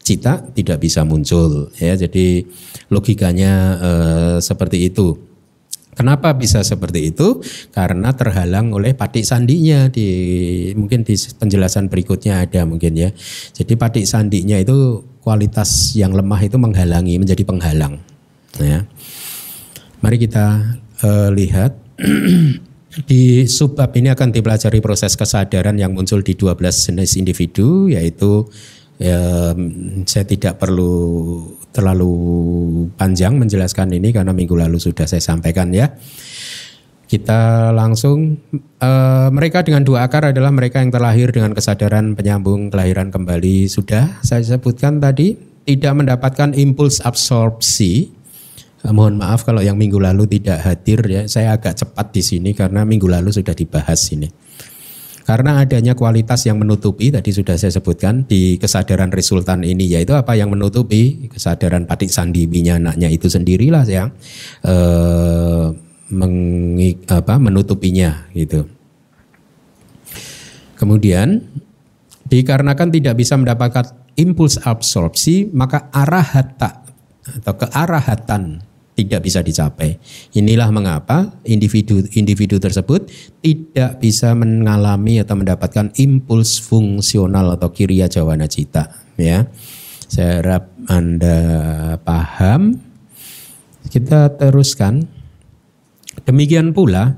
cita 0.03 0.43
tidak 0.51 0.79
bisa 0.79 1.03
muncul 1.03 1.71
ya. 1.75 1.95
Jadi 1.95 2.47
logikanya 2.87 3.53
eh, 3.79 4.37
seperti 4.39 4.87
itu. 4.87 5.32
Kenapa 5.93 6.33
bisa 6.33 6.65
seperti 6.65 7.13
itu? 7.13 7.41
Karena 7.69 8.13
terhalang 8.13 8.73
oleh 8.73 8.97
patik 8.97 9.23
sandinya 9.23 9.87
di 9.89 10.71
mungkin 10.73 11.05
di 11.05 11.13
penjelasan 11.13 11.87
berikutnya 11.89 12.43
ada 12.43 12.65
mungkin 12.65 12.97
ya. 12.97 13.09
Jadi 13.53 13.73
patik 13.77 14.05
sandinya 14.09 14.57
itu 14.57 15.05
kualitas 15.21 15.95
yang 15.95 16.11
lemah 16.11 16.41
itu 16.43 16.57
menghalangi 16.57 17.21
menjadi 17.21 17.43
penghalang. 17.45 18.01
Ya. 18.59 18.85
Mari 20.03 20.17
kita 20.19 20.77
uh, 21.05 21.29
lihat 21.31 21.79
di 23.09 23.47
subbab 23.49 23.89
ini 23.97 24.13
akan 24.13 24.29
dipelajari 24.29 24.83
proses 24.83 25.17
kesadaran 25.17 25.79
yang 25.79 25.95
muncul 25.95 26.21
di 26.21 26.37
12 26.37 26.59
jenis 26.59 27.17
individu 27.17 27.89
yaitu 27.89 28.45
ya, 29.01 29.53
saya 30.05 30.25
tidak 30.27 30.61
perlu 30.61 31.41
terlalu 31.73 32.13
panjang 32.95 33.35
menjelaskan 33.35 33.89
ini 33.97 34.13
karena 34.13 34.31
minggu 34.31 34.53
lalu 34.53 34.77
sudah 34.77 35.09
saya 35.09 35.19
sampaikan 35.19 35.73
ya. 35.73 35.89
Kita 37.09 37.69
langsung 37.75 38.41
uh, 38.81 39.29
mereka 39.29 39.61
dengan 39.61 39.83
dua 39.85 40.07
akar 40.07 40.33
adalah 40.33 40.49
mereka 40.49 40.81
yang 40.81 40.89
terlahir 40.89 41.29
dengan 41.29 41.53
kesadaran 41.53 42.15
penyambung 42.17 42.73
kelahiran 42.73 43.13
kembali 43.13 43.69
sudah 43.69 44.23
saya 44.25 44.41
sebutkan 44.41 44.97
tadi 44.97 45.37
tidak 45.67 45.93
mendapatkan 45.93 46.55
impuls 46.57 47.03
absorpsi. 47.03 48.09
Uh, 48.85 48.93
mohon 48.95 49.19
maaf 49.19 49.45
kalau 49.45 49.61
yang 49.61 49.77
minggu 49.77 49.97
lalu 49.99 50.25
tidak 50.39 50.61
hadir 50.63 51.01
ya. 51.05 51.21
Saya 51.25 51.57
agak 51.57 51.77
cepat 51.81 52.13
di 52.13 52.21
sini 52.21 52.53
karena 52.55 52.85
minggu 52.85 53.05
lalu 53.09 53.29
sudah 53.29 53.53
dibahas 53.53 53.99
ini. 54.13 54.42
Karena 55.23 55.63
adanya 55.63 55.95
kualitas 55.95 56.43
yang 56.43 56.59
menutupi 56.59 57.07
tadi 57.07 57.31
sudah 57.31 57.55
saya 57.55 57.71
sebutkan 57.71 58.27
di 58.27 58.59
kesadaran 58.59 59.07
resultan 59.07 59.63
ini 59.63 59.87
yaitu 59.95 60.11
apa 60.11 60.35
yang 60.35 60.51
menutupi 60.51 61.31
kesadaran 61.31 61.87
patik 61.87 62.11
sandi 62.11 62.43
anaknya 62.67 63.07
itu 63.07 63.31
sendirilah 63.31 63.87
yang 63.87 64.11
eh, 64.67 65.67
apa, 67.07 67.35
menutupinya 67.39 68.27
gitu. 68.35 68.67
Kemudian 70.75 71.39
dikarenakan 72.27 72.91
tidak 72.91 73.15
bisa 73.15 73.39
mendapatkan 73.39 73.95
impuls 74.19 74.59
absorpsi 74.59 75.47
maka 75.55 75.87
arahata 75.95 76.83
atau 77.23 77.53
kearahatan 77.55 78.72
tidak 78.93 79.25
bisa 79.25 79.41
dicapai. 79.41 79.97
Inilah 80.37 80.69
mengapa 80.69 81.33
individu-individu 81.43 82.61
tersebut 82.61 83.09
tidak 83.41 83.97
bisa 83.99 84.37
mengalami 84.37 85.17
atau 85.21 85.35
mendapatkan 85.37 85.89
impuls 85.97 86.61
fungsional 86.61 87.57
atau 87.57 87.73
kiriya 87.73 88.05
jawana 88.07 88.45
cita. 88.45 88.93
Ya, 89.17 89.49
saya 90.09 90.41
harap 90.41 90.73
anda 90.89 91.37
paham. 92.01 92.77
Kita 93.89 94.33
teruskan. 94.37 95.05
Demikian 96.23 96.77
pula 96.77 97.17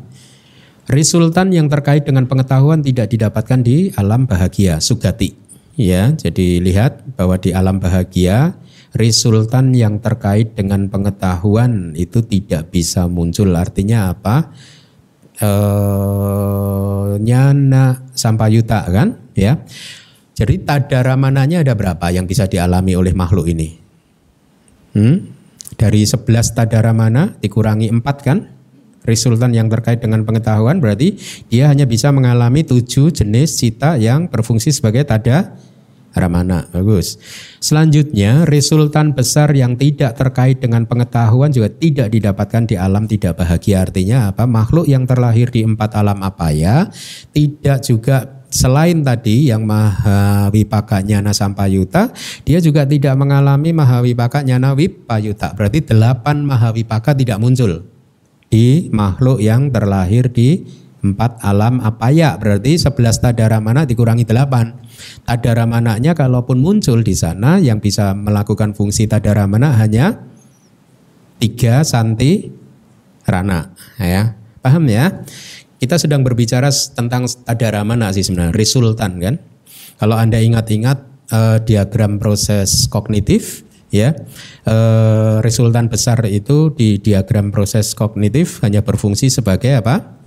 resultan 0.88 1.52
yang 1.52 1.68
terkait 1.68 2.08
dengan 2.08 2.26
pengetahuan 2.26 2.80
tidak 2.80 3.12
didapatkan 3.12 3.60
di 3.60 3.92
alam 4.00 4.24
bahagia 4.24 4.80
sugati. 4.80 5.36
Ya, 5.76 6.16
jadi 6.16 6.64
lihat 6.64 7.04
bahwa 7.20 7.36
di 7.36 7.52
alam 7.52 7.84
bahagia 7.84 8.56
resultan 8.96 9.76
yang 9.76 10.00
terkait 10.00 10.56
dengan 10.56 10.88
pengetahuan 10.88 11.92
itu 12.00 12.24
tidak 12.24 12.72
bisa 12.72 13.12
muncul. 13.12 13.52
Artinya 13.52 14.16
apa? 14.16 14.56
E, 15.36 15.52
nyana 17.20 18.08
sampayuta 18.16 18.88
kan? 18.88 19.20
Ya. 19.36 19.60
Jadi 20.36 20.64
tadaramananya 20.64 21.64
ada 21.64 21.76
berapa 21.76 22.12
yang 22.12 22.24
bisa 22.24 22.48
dialami 22.48 22.96
oleh 22.96 23.12
makhluk 23.12 23.52
ini? 23.52 23.76
Hmm? 24.96 25.36
Dari 25.76 26.08
11 26.08 26.56
tadaramana 26.56 27.36
dikurangi 27.44 27.92
4 27.92 28.00
kan? 28.24 28.48
Resultan 29.06 29.54
yang 29.54 29.70
terkait 29.70 30.02
dengan 30.02 30.26
pengetahuan 30.26 30.82
berarti 30.82 31.20
dia 31.52 31.70
hanya 31.70 31.86
bisa 31.86 32.10
mengalami 32.10 32.66
tujuh 32.66 33.14
jenis 33.14 33.60
cita 33.60 34.02
yang 34.02 34.32
berfungsi 34.32 34.74
sebagai 34.74 35.06
tada 35.06 35.54
Ramana, 36.16 36.72
bagus. 36.72 37.20
Selanjutnya, 37.60 38.48
resultan 38.48 39.12
besar 39.12 39.52
yang 39.52 39.76
tidak 39.76 40.16
terkait 40.16 40.64
dengan 40.64 40.88
pengetahuan 40.88 41.52
juga 41.52 41.68
tidak 41.68 42.08
didapatkan 42.16 42.64
di 42.64 42.80
alam 42.80 43.04
tidak 43.04 43.36
bahagia. 43.36 43.84
Artinya 43.84 44.32
apa? 44.32 44.48
Makhluk 44.48 44.88
yang 44.88 45.04
terlahir 45.04 45.52
di 45.52 45.68
empat 45.68 45.92
alam 45.92 46.24
apa 46.24 46.56
ya? 46.56 46.88
Tidak 47.36 47.84
juga 47.84 48.48
selain 48.48 49.04
tadi 49.04 49.52
yang 49.52 49.68
maha 49.68 50.48
wipaka 50.56 51.04
nyana 51.04 51.36
sampayuta, 51.36 52.16
dia 52.48 52.64
juga 52.64 52.88
tidak 52.88 53.20
mengalami 53.20 53.76
maha 53.76 54.00
wipaka 54.00 54.40
nyana 54.48 54.72
wipayuta. 54.72 55.52
Berarti 55.52 55.84
delapan 55.84 56.48
maha 56.48 56.72
wipaka 56.72 57.12
tidak 57.12 57.44
muncul 57.44 57.84
di 58.48 58.88
makhluk 58.96 59.44
yang 59.44 59.68
terlahir 59.68 60.32
di 60.32 60.64
empat 61.06 61.38
alam 61.46 61.78
apa 61.86 62.10
ya 62.10 62.34
berarti 62.34 62.82
sebelas 62.82 63.22
tadara 63.22 63.62
mana 63.62 63.86
dikurangi 63.86 64.26
delapan 64.26 64.74
tadara 65.28 65.68
mananya 65.68 66.16
kalaupun 66.18 66.60
muncul 66.60 67.02
di 67.02 67.14
sana 67.14 67.58
yang 67.58 67.80
bisa 67.84 68.16
melakukan 68.16 68.76
fungsi 68.78 69.06
tadara 69.06 69.46
mana 69.46 69.76
hanya 69.76 70.22
tiga 71.40 71.84
santi 71.84 72.50
rana 73.26 73.74
ya 74.00 74.46
Paham 74.66 74.90
ya? 74.90 75.14
Kita 75.78 76.02
sedang 76.02 76.26
berbicara 76.26 76.74
tentang 76.74 77.30
tadara 77.46 77.86
mana 77.86 78.10
sih 78.10 78.26
sebenarnya? 78.26 78.58
Resultan 78.58 79.22
kan? 79.22 79.38
Kalau 80.02 80.18
Anda 80.18 80.42
ingat-ingat 80.42 81.06
eh, 81.30 81.58
diagram 81.62 82.18
proses 82.18 82.90
kognitif 82.90 83.62
ya. 83.94 84.18
Eh, 84.66 85.38
resultan 85.46 85.86
besar 85.86 86.26
itu 86.26 86.74
di 86.74 86.98
diagram 86.98 87.54
proses 87.54 87.94
kognitif 87.94 88.66
hanya 88.66 88.82
berfungsi 88.82 89.30
sebagai 89.30 89.78
apa? 89.78 90.18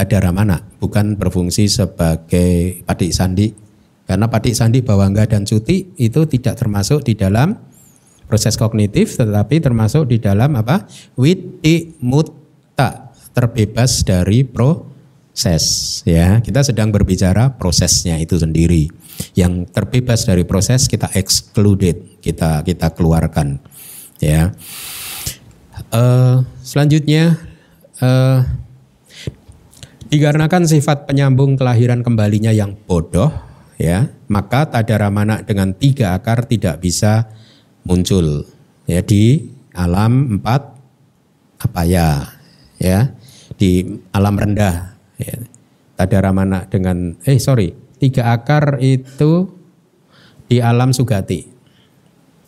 Tadara 0.00 0.32
mana, 0.32 0.64
bukan 0.80 1.20
berfungsi 1.20 1.68
sebagai 1.68 2.80
padik 2.88 3.12
sandi. 3.12 3.52
Karena 4.10 4.26
padik 4.26 4.58
sandi 4.58 4.82
bawangga 4.82 5.22
dan 5.22 5.46
cuti 5.46 5.94
itu 5.94 6.26
tidak 6.26 6.58
termasuk 6.58 7.06
di 7.06 7.14
dalam 7.14 7.54
proses 8.26 8.58
kognitif 8.58 9.14
tetapi 9.14 9.62
termasuk 9.62 10.10
di 10.10 10.18
dalam 10.18 10.58
apa? 10.58 10.82
Witi 11.14 11.94
mutta 12.02 13.14
terbebas 13.30 14.02
dari 14.02 14.42
proses 14.42 16.02
ya. 16.02 16.42
Kita 16.42 16.66
sedang 16.66 16.90
berbicara 16.90 17.54
prosesnya 17.54 18.18
itu 18.18 18.34
sendiri. 18.34 18.90
Yang 19.38 19.70
terbebas 19.70 20.26
dari 20.26 20.42
proses 20.42 20.90
kita 20.90 21.14
excluded 21.14 22.18
kita 22.18 22.66
kita 22.66 22.90
keluarkan 22.90 23.62
ya. 24.18 24.50
Uh, 25.94 26.42
selanjutnya 26.66 27.38
uh, 28.02 28.42
dikarenakan 30.10 30.66
sifat 30.66 31.06
penyambung 31.06 31.54
kelahiran 31.54 32.02
kembalinya 32.02 32.50
yang 32.50 32.74
bodoh 32.74 33.49
ya 33.80 34.12
maka 34.28 34.68
tadaramana 34.68 35.40
dengan 35.40 35.72
tiga 35.72 36.12
akar 36.12 36.44
tidak 36.44 36.84
bisa 36.84 37.32
muncul 37.88 38.44
ya 38.84 39.00
di 39.00 39.48
alam 39.72 40.36
empat 40.36 40.76
apa 41.64 41.82
ya 41.88 42.28
ya 42.76 43.16
di 43.56 43.84
alam 44.12 44.36
rendah. 44.36 44.96
Ya. 45.20 45.36
Tadaramana 46.00 46.64
dengan 46.68 47.12
eh 47.28 47.36
sorry 47.36 47.76
tiga 48.00 48.32
akar 48.32 48.80
itu 48.80 49.52
di 50.48 50.56
alam 50.64 50.96
sugati 50.96 51.44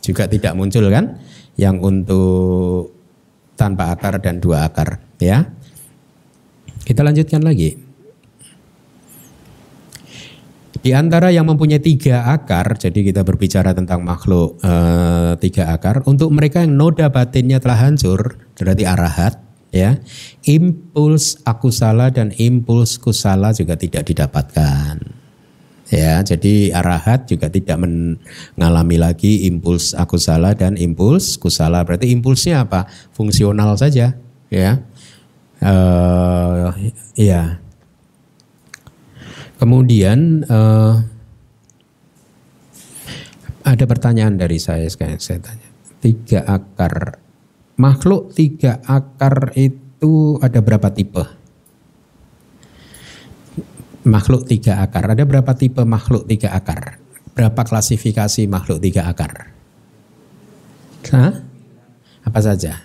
juga 0.01 0.25
tidak 0.25 0.57
muncul 0.57 0.89
kan? 0.89 1.21
Yang 1.61 1.77
untuk 1.85 2.83
tanpa 3.61 3.93
akar 3.93 4.25
dan 4.25 4.41
dua 4.41 4.73
akar 4.73 5.05
ya. 5.21 5.53
Kita 6.83 7.05
lanjutkan 7.05 7.45
lagi. 7.45 7.92
Di 10.83 10.91
antara 10.91 11.31
yang 11.31 11.47
mempunyai 11.47 11.79
tiga 11.79 12.27
akar, 12.35 12.75
jadi 12.75 13.07
kita 13.07 13.23
berbicara 13.23 13.71
tentang 13.71 14.03
makhluk 14.03 14.59
e, 14.59 14.73
tiga 15.39 15.71
akar. 15.71 16.03
Untuk 16.11 16.35
mereka 16.35 16.59
yang 16.59 16.75
noda 16.75 17.07
batinnya 17.07 17.63
telah 17.63 17.87
hancur, 17.87 18.35
berarti 18.59 18.83
arahat, 18.83 19.39
ya 19.71 20.03
impuls 20.43 21.39
aku 21.47 21.71
salah 21.71 22.11
dan 22.11 22.35
impuls 22.35 22.99
kusala 22.99 23.55
juga 23.55 23.79
tidak 23.79 24.11
didapatkan. 24.11 24.99
Ya 25.93 26.19
jadi 26.27 26.75
arahat 26.75 27.31
juga 27.31 27.47
tidak 27.47 27.79
mengalami 27.79 28.97
lagi 28.99 29.47
impuls 29.47 29.95
aku 29.95 30.19
salah 30.19 30.51
dan 30.59 30.75
impuls 30.75 31.39
kusala. 31.39 31.87
Berarti 31.87 32.11
impulsnya 32.11 32.67
apa? 32.67 32.91
Fungsional 33.15 33.79
saja 33.79 34.19
ya. 34.51 34.83
Uh, 35.63 36.75
ya 37.15 37.62
kemudian 39.63 40.43
uh, 40.51 40.99
ada 43.63 43.85
pertanyaan 43.87 44.35
dari 44.35 44.59
saya 44.59 44.91
sekarang 44.91 45.23
saya 45.23 45.39
tanya 45.39 45.71
tiga 46.03 46.43
akar 46.43 47.23
makhluk 47.79 48.35
tiga 48.35 48.83
akar 48.85 49.55
itu 49.55 50.39
ada 50.43 50.59
berapa 50.59 50.91
tipe? 50.91 51.25
Makhluk 54.03 54.51
tiga 54.51 54.83
akar, 54.83 55.15
ada 55.15 55.23
berapa 55.23 55.55
tipe 55.55 55.87
makhluk 55.87 56.27
tiga 56.27 56.51
akar? 56.59 56.99
Berapa 57.39 57.63
klasifikasi 57.63 58.51
makhluk 58.51 58.83
tiga 58.83 59.07
akar? 59.07 59.55
Hah? 61.11 61.39
Apa 62.27 62.41
saja? 62.43 62.83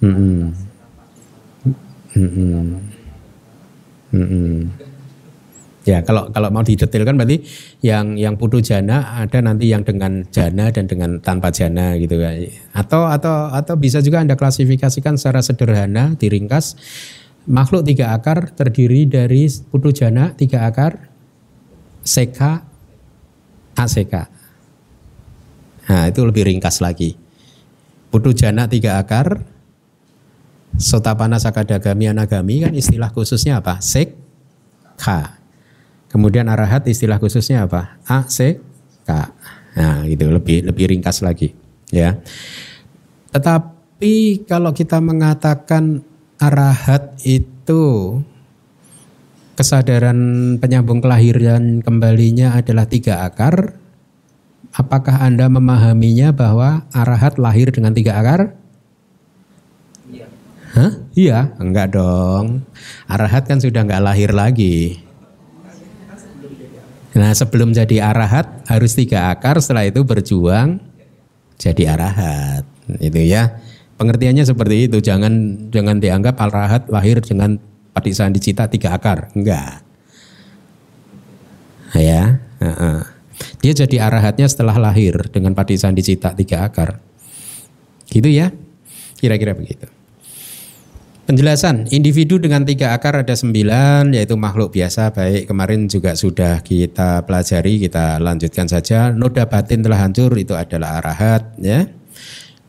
Hmm. 0.00 0.65
Hmm. 2.16 2.80
Hmm. 4.16 4.72
Ya 5.86 6.02
kalau 6.02 6.26
kalau 6.34 6.50
mau 6.50 6.66
didetailkan 6.66 7.14
berarti 7.14 7.46
yang 7.78 8.18
yang 8.18 8.34
putu 8.34 8.58
jana 8.58 9.22
ada 9.22 9.38
nanti 9.38 9.70
yang 9.70 9.86
dengan 9.86 10.26
jana 10.34 10.74
dan 10.74 10.90
dengan 10.90 11.22
tanpa 11.22 11.54
jana 11.54 11.94
gitu 11.94 12.18
kan. 12.18 12.42
Atau 12.74 13.06
atau 13.06 13.54
atau 13.54 13.74
bisa 13.78 14.02
juga 14.02 14.18
Anda 14.18 14.34
klasifikasikan 14.34 15.14
secara 15.14 15.46
sederhana 15.46 16.18
diringkas 16.18 16.74
makhluk 17.46 17.86
tiga 17.86 18.10
akar 18.18 18.50
terdiri 18.50 19.06
dari 19.06 19.46
putu 19.70 19.94
jana 19.94 20.34
tiga 20.34 20.66
akar 20.66 21.06
seka 22.02 22.66
aseka. 23.78 24.26
Nah, 25.86 26.10
itu 26.10 26.18
lebih 26.26 26.50
ringkas 26.50 26.82
lagi. 26.82 27.14
Putu 28.10 28.34
jana 28.34 28.66
tiga 28.66 28.98
akar 28.98 29.38
Sotapana 30.76 31.40
sakadagami 31.40 32.12
anagami 32.12 32.64
kan 32.64 32.72
istilah 32.76 33.08
khususnya 33.12 33.64
apa? 33.64 33.80
Sekha. 33.80 35.40
Kemudian 36.12 36.48
arahat 36.48 36.88
istilah 36.88 37.20
khususnya 37.20 37.68
apa? 37.68 38.00
A, 38.08 38.24
C, 38.24 38.60
K. 39.04 39.10
Nah, 39.76 40.08
gitu 40.08 40.32
lebih 40.32 40.64
lebih 40.64 40.96
ringkas 40.96 41.20
lagi, 41.20 41.52
ya. 41.92 42.16
Tetapi 43.28 44.48
kalau 44.48 44.72
kita 44.72 45.04
mengatakan 45.04 46.00
arahat 46.40 47.20
itu 47.24 48.16
kesadaran 49.56 50.16
penyambung 50.56 51.04
kelahiran 51.04 51.84
kembalinya 51.84 52.56
adalah 52.56 52.88
tiga 52.88 53.28
akar, 53.28 53.76
apakah 54.72 55.20
Anda 55.20 55.52
memahaminya 55.52 56.32
bahwa 56.32 56.88
arahat 56.96 57.36
lahir 57.36 57.68
dengan 57.68 57.92
tiga 57.92 58.16
akar? 58.16 58.55
Hah? 60.76 60.92
Iya, 61.16 61.56
enggak 61.56 61.96
dong. 61.96 62.68
Arahat 63.08 63.48
kan 63.48 63.56
sudah 63.56 63.80
enggak 63.80 64.04
lahir 64.04 64.36
lagi. 64.36 65.00
Nah 67.16 67.32
sebelum 67.32 67.72
jadi 67.72 68.04
arahat 68.04 68.68
harus 68.68 68.92
tiga 68.92 69.32
akar. 69.32 69.56
Setelah 69.56 69.88
itu 69.88 70.04
berjuang 70.04 70.76
jadi 71.56 71.96
arahat. 71.96 72.68
Itu 73.00 73.24
ya. 73.24 73.56
Pengertiannya 73.96 74.44
seperti 74.44 74.92
itu. 74.92 75.00
Jangan 75.00 75.32
jangan 75.72 75.96
dianggap 75.96 76.36
arahat 76.44 76.92
lahir 76.92 77.24
dengan 77.24 77.56
patisandi 77.96 78.36
cita 78.36 78.68
tiga 78.68 79.00
akar. 79.00 79.32
Enggak. 79.32 79.80
Ya. 81.96 82.44
Uh 82.60 82.68
-uh. 82.68 82.98
dia 83.60 83.72
jadi 83.72 84.08
arahatnya 84.08 84.48
setelah 84.48 84.76
lahir 84.76 85.16
dengan 85.32 85.56
patisandi 85.56 86.04
cita 86.04 86.36
tiga 86.36 86.68
akar. 86.68 87.00
Gitu 88.12 88.28
ya. 88.28 88.52
Kira-kira 89.16 89.56
begitu 89.56 89.95
Penjelasan, 91.26 91.90
individu 91.90 92.38
dengan 92.38 92.62
tiga 92.62 92.94
akar 92.94 93.18
ada 93.18 93.34
sembilan, 93.34 94.14
yaitu 94.14 94.38
makhluk 94.38 94.70
biasa, 94.70 95.10
baik 95.10 95.50
kemarin 95.50 95.90
juga 95.90 96.14
sudah 96.14 96.62
kita 96.62 97.26
pelajari, 97.26 97.82
kita 97.82 98.22
lanjutkan 98.22 98.70
saja. 98.70 99.10
Noda 99.10 99.42
batin 99.50 99.82
telah 99.82 100.06
hancur, 100.06 100.30
itu 100.38 100.54
adalah 100.54 101.02
arahat. 101.02 101.50
ya. 101.58 101.90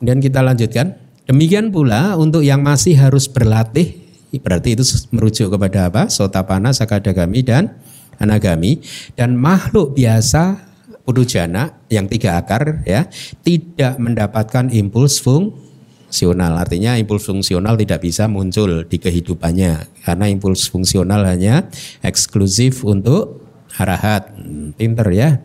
Dan 0.02 0.18
kita 0.18 0.42
lanjutkan. 0.42 0.98
Demikian 1.30 1.70
pula 1.70 2.18
untuk 2.18 2.42
yang 2.42 2.66
masih 2.66 2.98
harus 2.98 3.30
berlatih, 3.30 3.94
berarti 4.42 4.74
itu 4.74 4.82
merujuk 5.14 5.54
kepada 5.54 5.94
apa? 5.94 6.10
Sotapana, 6.10 6.74
sakadagami, 6.74 7.46
dan 7.46 7.78
anagami. 8.18 8.82
Dan 9.14 9.38
makhluk 9.38 9.94
biasa, 9.94 10.66
pudujana, 11.06 11.78
yang 11.94 12.10
tiga 12.10 12.42
akar, 12.42 12.82
ya 12.90 13.06
tidak 13.46 14.02
mendapatkan 14.02 14.74
impuls 14.74 15.22
fung 15.22 15.67
fungsional. 16.08 16.56
Artinya 16.56 16.96
impuls 16.96 17.28
fungsional 17.28 17.76
tidak 17.76 18.00
bisa 18.02 18.32
muncul 18.32 18.88
di 18.88 18.98
kehidupannya 18.98 20.04
karena 20.08 20.26
impuls 20.32 20.72
fungsional 20.72 21.28
hanya 21.28 21.68
eksklusif 22.00 22.82
untuk 22.88 23.44
harahat. 23.76 24.32
Pinter 24.80 25.08
ya. 25.12 25.44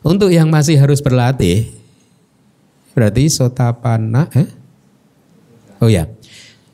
Untuk 0.00 0.32
yang 0.32 0.48
masih 0.48 0.80
harus 0.80 1.04
berlatih 1.04 1.68
berarti 2.96 3.28
sotapana 3.30 4.26
eh? 4.32 4.48
Oh 5.80 5.88
ya. 5.88 6.08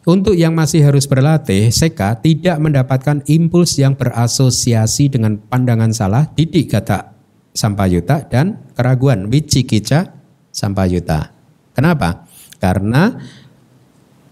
Untuk 0.06 0.38
yang 0.38 0.54
masih 0.54 0.86
harus 0.86 1.02
berlatih, 1.02 1.74
seka 1.74 2.14
tidak 2.22 2.62
mendapatkan 2.62 3.26
impuls 3.26 3.74
yang 3.74 3.98
berasosiasi 3.98 5.10
dengan 5.10 5.34
pandangan 5.34 5.90
salah, 5.90 6.30
didik 6.30 6.70
kata 6.70 7.10
sampayuta 7.50 8.22
dan 8.30 8.70
keraguan 8.78 9.26
wicikica 9.26 10.14
sampayuta. 10.54 11.34
Kenapa? 11.74 12.25
Karena 12.56 13.16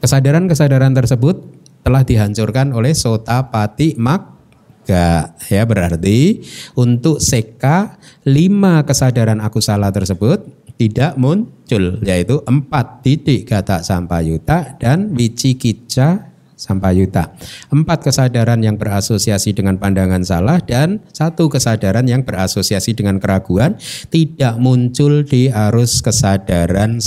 kesadaran-kesadaran 0.00 0.92
tersebut 0.92 1.36
telah 1.84 2.04
dihancurkan 2.04 2.72
oleh 2.72 2.96
sota 2.96 3.52
pati 3.52 3.96
magga 4.00 5.36
ya 5.52 5.62
berarti 5.68 6.40
untuk 6.80 7.20
seka 7.20 8.00
lima 8.24 8.84
kesadaran 8.88 9.40
aku 9.44 9.60
salah 9.60 9.92
tersebut 9.92 10.64
tidak 10.80 11.14
muncul 11.20 12.00
yaitu 12.02 12.40
empat 12.48 13.04
titik 13.04 13.46
kata 13.46 13.84
sampayuta 13.84 14.74
dan 14.80 15.12
wicikica 15.12 16.34
sampayuta. 16.54 17.34
Empat 17.68 18.08
kesadaran 18.08 18.62
yang 18.62 18.78
berasosiasi 18.78 19.52
dengan 19.52 19.76
pandangan 19.76 20.22
salah 20.24 20.58
dan 20.62 21.02
satu 21.12 21.50
kesadaran 21.50 22.06
yang 22.06 22.22
berasosiasi 22.22 22.94
dengan 22.96 23.18
keraguan 23.18 23.76
tidak 24.08 24.56
muncul 24.56 25.26
di 25.26 25.50
arus 25.50 26.00
kesadaran 26.00 27.02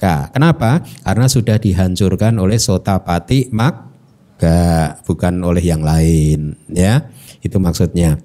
seka. 0.00 0.32
Kenapa? 0.32 0.80
Karena 1.04 1.28
sudah 1.28 1.60
dihancurkan 1.60 2.40
oleh 2.40 2.56
sotapati 2.56 3.52
maga, 3.52 4.96
bukan 5.04 5.44
oleh 5.44 5.60
yang 5.60 5.84
lain. 5.84 6.56
Ya, 6.72 7.12
itu 7.44 7.60
maksudnya. 7.60 8.16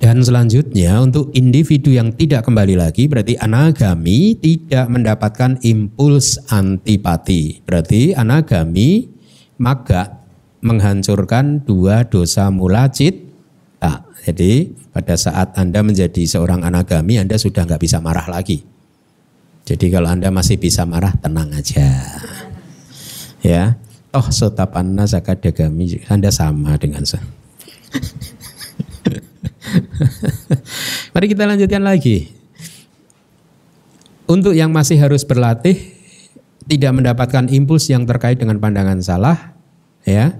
Dan 0.00 0.24
selanjutnya 0.24 1.04
untuk 1.04 1.28
individu 1.36 1.92
yang 1.92 2.14
tidak 2.16 2.46
kembali 2.48 2.78
lagi 2.78 3.10
berarti 3.10 3.36
anagami 3.36 4.32
tidak 4.40 4.88
mendapatkan 4.88 5.60
impuls 5.60 6.40
antipati. 6.48 7.60
Berarti 7.66 8.16
anagami 8.16 9.10
maga 9.60 10.24
menghancurkan 10.64 11.66
dua 11.66 12.06
dosa 12.08 12.48
mula 12.48 12.88
cita. 12.88 14.06
Jadi 14.22 14.70
pada 14.94 15.18
saat 15.18 15.56
Anda 15.58 15.82
menjadi 15.82 16.22
seorang 16.26 16.62
anagami 16.62 17.18
Anda 17.18 17.34
sudah 17.34 17.66
nggak 17.66 17.82
bisa 17.82 17.98
marah 17.98 18.28
lagi. 18.30 18.77
Jadi 19.68 19.92
kalau 19.92 20.08
Anda 20.08 20.32
masih 20.32 20.56
bisa 20.56 20.88
marah 20.88 21.12
tenang 21.20 21.52
aja. 21.52 21.84
Ya. 23.44 23.76
Toh 24.08 24.32
sotapanna 24.32 25.04
sakadagami 25.04 26.00
Anda 26.08 26.32
sama 26.32 26.80
dengan 26.80 27.04
saya. 27.04 27.28
Mari 31.12 31.26
kita 31.28 31.44
lanjutkan 31.44 31.84
lagi. 31.84 32.32
Untuk 34.24 34.56
yang 34.56 34.72
masih 34.72 34.96
harus 34.96 35.28
berlatih 35.28 35.76
tidak 36.64 36.92
mendapatkan 36.96 37.52
impuls 37.52 37.92
yang 37.92 38.08
terkait 38.08 38.40
dengan 38.40 38.56
pandangan 38.56 39.04
salah 39.04 39.52
ya 40.08 40.32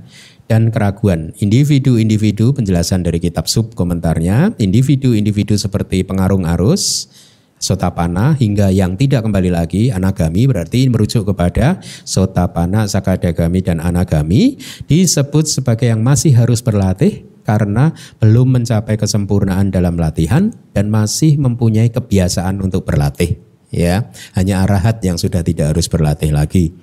dan 0.49 0.73
keraguan. 0.73 1.37
Individu-individu 1.37 2.57
penjelasan 2.57 3.05
dari 3.05 3.21
kitab 3.21 3.45
sub 3.45 3.77
komentarnya, 3.77 4.57
individu-individu 4.57 5.61
seperti 5.61 6.01
pengarung 6.05 6.49
arus, 6.49 7.13
sotapana 7.59 8.35
hingga 8.39 8.71
yang 8.71 8.95
tidak 8.95 9.27
kembali 9.27 9.51
lagi 9.53 9.91
anagami 9.91 10.47
berarti 10.47 10.89
merujuk 10.89 11.29
kepada 11.35 11.83
sotapana, 12.07 12.87
sakadagami 12.87 13.61
dan 13.61 13.79
anagami 13.83 14.59
disebut 14.87 15.47
sebagai 15.47 15.91
yang 15.91 16.01
masih 16.01 16.35
harus 16.35 16.63
berlatih 16.65 17.27
karena 17.43 17.97
belum 18.21 18.61
mencapai 18.61 19.01
kesempurnaan 19.01 19.73
dalam 19.73 19.97
latihan 19.97 20.53
dan 20.77 20.93
masih 20.93 21.41
mempunyai 21.41 21.89
kebiasaan 21.89 22.61
untuk 22.61 22.85
berlatih 22.85 23.41
ya. 23.73 24.13
Hanya 24.37 24.69
arahat 24.69 25.01
yang 25.01 25.17
sudah 25.17 25.41
tidak 25.41 25.73
harus 25.73 25.89
berlatih 25.89 26.33
lagi. 26.33 26.77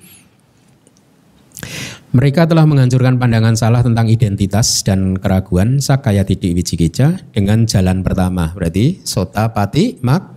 Mereka 2.16 2.48
telah 2.48 2.64
menghancurkan 2.64 3.20
pandangan 3.20 3.60
salah 3.60 3.84
tentang 3.84 4.08
identitas 4.08 4.88
dan 4.88 5.20
keraguan 5.20 5.84
sakaya 5.84 6.24
tidik 6.24 6.56
wijikica 6.56 7.20
dengan 7.36 7.68
jalan 7.68 8.08
pertama 8.08 8.56
berarti 8.56 9.04
sota 9.04 9.52
pati 9.52 10.00
mak 10.00 10.35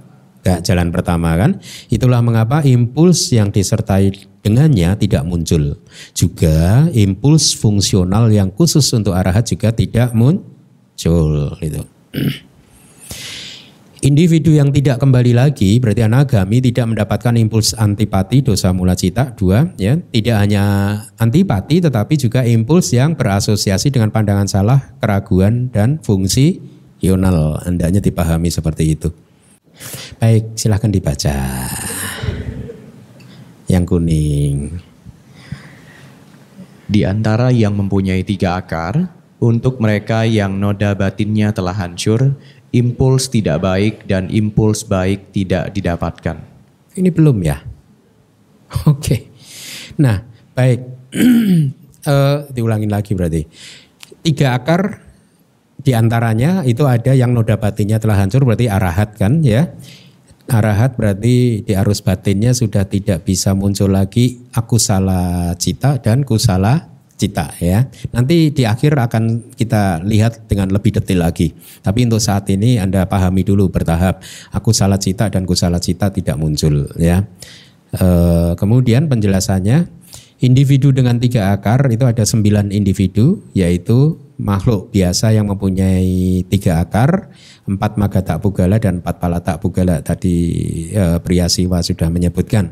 jalan 0.65 0.89
pertama 0.89 1.37
kan 1.37 1.61
itulah 1.93 2.25
mengapa 2.25 2.65
impuls 2.65 3.29
yang 3.31 3.53
disertai 3.53 4.29
dengannya 4.41 4.97
tidak 4.97 5.23
muncul. 5.29 5.77
Juga 6.17 6.89
impuls 6.97 7.53
fungsional 7.53 8.33
yang 8.33 8.49
khusus 8.49 8.89
untuk 8.97 9.13
arahat 9.13 9.45
juga 9.45 9.69
tidak 9.75 10.17
muncul. 10.17 11.53
Itu. 11.61 11.83
Individu 13.99 14.55
yang 14.55 14.71
tidak 14.71 15.03
kembali 15.03 15.35
lagi 15.35 15.83
berarti 15.83 16.07
anagami 16.07 16.63
tidak 16.63 16.87
mendapatkan 16.87 17.35
impuls 17.35 17.75
antipati 17.75 18.47
dosa 18.47 18.71
mula 18.71 18.95
cita 18.95 19.35
dua 19.35 19.75
ya 19.75 19.99
tidak 20.15 20.39
hanya 20.39 20.63
antipati 21.19 21.83
tetapi 21.83 22.15
juga 22.15 22.47
impuls 22.47 22.95
yang 22.95 23.19
berasosiasi 23.19 23.91
dengan 23.91 24.15
pandangan 24.15 24.47
salah 24.47 24.95
keraguan 25.03 25.75
dan 25.75 25.99
fungsi 25.99 26.63
yonal 27.03 27.59
hendaknya 27.67 27.99
dipahami 27.99 28.55
seperti 28.55 28.95
itu 28.95 29.11
baik 30.19 30.59
silahkan 30.59 30.91
dibaca 30.91 31.37
yang 33.69 33.85
kuning. 33.85 34.81
Di 36.89 37.05
antara 37.05 37.53
yang 37.53 37.77
mempunyai 37.77 38.25
tiga 38.25 38.57
akar, 38.57 39.13
untuk 39.39 39.79
mereka 39.79 40.25
yang 40.25 40.57
noda 40.57 40.97
batinnya 40.97 41.53
telah 41.53 41.77
hancur, 41.77 42.35
impuls 42.73 43.29
tidak 43.29 43.63
baik 43.63 43.95
dan 44.09 44.27
impuls 44.33 44.83
baik 44.89 45.31
tidak 45.31 45.71
didapatkan. 45.77 46.41
Ini 46.97 47.13
belum 47.13 47.39
ya? 47.45 47.61
Oke. 48.93 49.31
Nah, 50.01 50.25
baik. 50.57 50.81
uh, 52.09 52.45
diulangin 52.57 52.91
lagi 52.91 53.13
berarti. 53.13 53.45
Tiga 54.25 54.57
akar 54.59 55.08
di 55.79 55.93
antaranya 55.95 56.67
itu 56.67 56.85
ada 56.85 57.15
yang 57.15 57.31
noda 57.31 57.57
batinnya 57.57 58.03
telah 58.03 58.19
hancur 58.19 58.43
berarti 58.43 58.67
arahat 58.67 59.15
kan 59.15 59.41
ya 59.47 59.71
arahat 60.49 60.97
berarti 60.97 61.63
di 61.63 61.73
arus 61.77 62.01
batinnya 62.01 62.57
sudah 62.57 62.89
tidak 62.89 63.23
bisa 63.23 63.53
muncul 63.53 63.93
lagi 63.93 64.43
aku 64.57 64.81
salah 64.81 65.55
cita 65.55 66.01
dan 66.01 66.25
kusala 66.25 66.99
cita 67.19 67.51
ya. 67.59 67.91
Nanti 68.15 68.55
di 68.55 68.63
akhir 68.63 68.95
akan 68.95 69.53
kita 69.59 70.07
lihat 70.07 70.47
dengan 70.47 70.71
lebih 70.71 70.95
detail 70.95 71.27
lagi. 71.27 71.51
Tapi 71.83 72.07
untuk 72.07 72.23
saat 72.23 72.47
ini 72.49 72.79
Anda 72.79 73.05
pahami 73.11 73.43
dulu 73.43 73.69
bertahap 73.69 74.23
aku 74.55 74.71
salah 74.71 74.97
cita 74.97 75.27
dan 75.27 75.43
kusala 75.43 75.83
cita 75.83 76.15
tidak 76.15 76.39
muncul 76.39 76.87
ya. 76.95 77.27
E, 77.91 78.07
kemudian 78.55 79.11
penjelasannya 79.11 79.91
individu 80.47 80.95
dengan 80.95 81.19
tiga 81.19 81.51
akar 81.51 81.91
itu 81.91 82.07
ada 82.07 82.23
sembilan 82.23 82.71
individu 82.71 83.43
yaitu 83.53 84.28
makhluk 84.39 84.95
biasa 84.95 85.35
yang 85.35 85.51
mempunyai 85.51 86.47
tiga 86.47 86.79
akar, 86.81 87.35
empat 87.67 87.99
magata 87.99 88.39
pugala 88.39 88.79
dan 88.79 89.03
empat 89.03 89.19
palata 89.19 89.59
pugala. 89.59 90.01
Tadi 90.01 90.37
e, 90.95 91.05
pria 91.21 91.51
siwa 91.51 91.83
sudah 91.83 92.07
menyebutkan. 92.09 92.71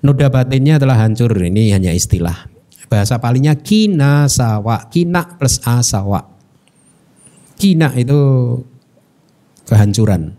Noda 0.00 0.30
batinnya 0.30 0.78
telah 0.78 0.96
hancur, 1.02 1.34
ini 1.42 1.74
hanya 1.74 1.90
istilah. 1.90 2.46
Bahasa 2.86 3.18
palingnya 3.18 3.58
kina 3.58 4.30
sawa, 4.30 4.86
kina 4.86 5.26
plus 5.34 5.58
asawa. 5.66 6.22
Kina 7.58 7.90
itu 7.98 8.20
kehancuran. 9.66 10.38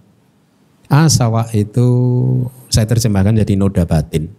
Asawa 0.88 1.52
itu 1.52 1.88
saya 2.72 2.88
terjemahkan 2.88 3.36
jadi 3.44 3.60
noda 3.60 3.84
batin. 3.84 4.32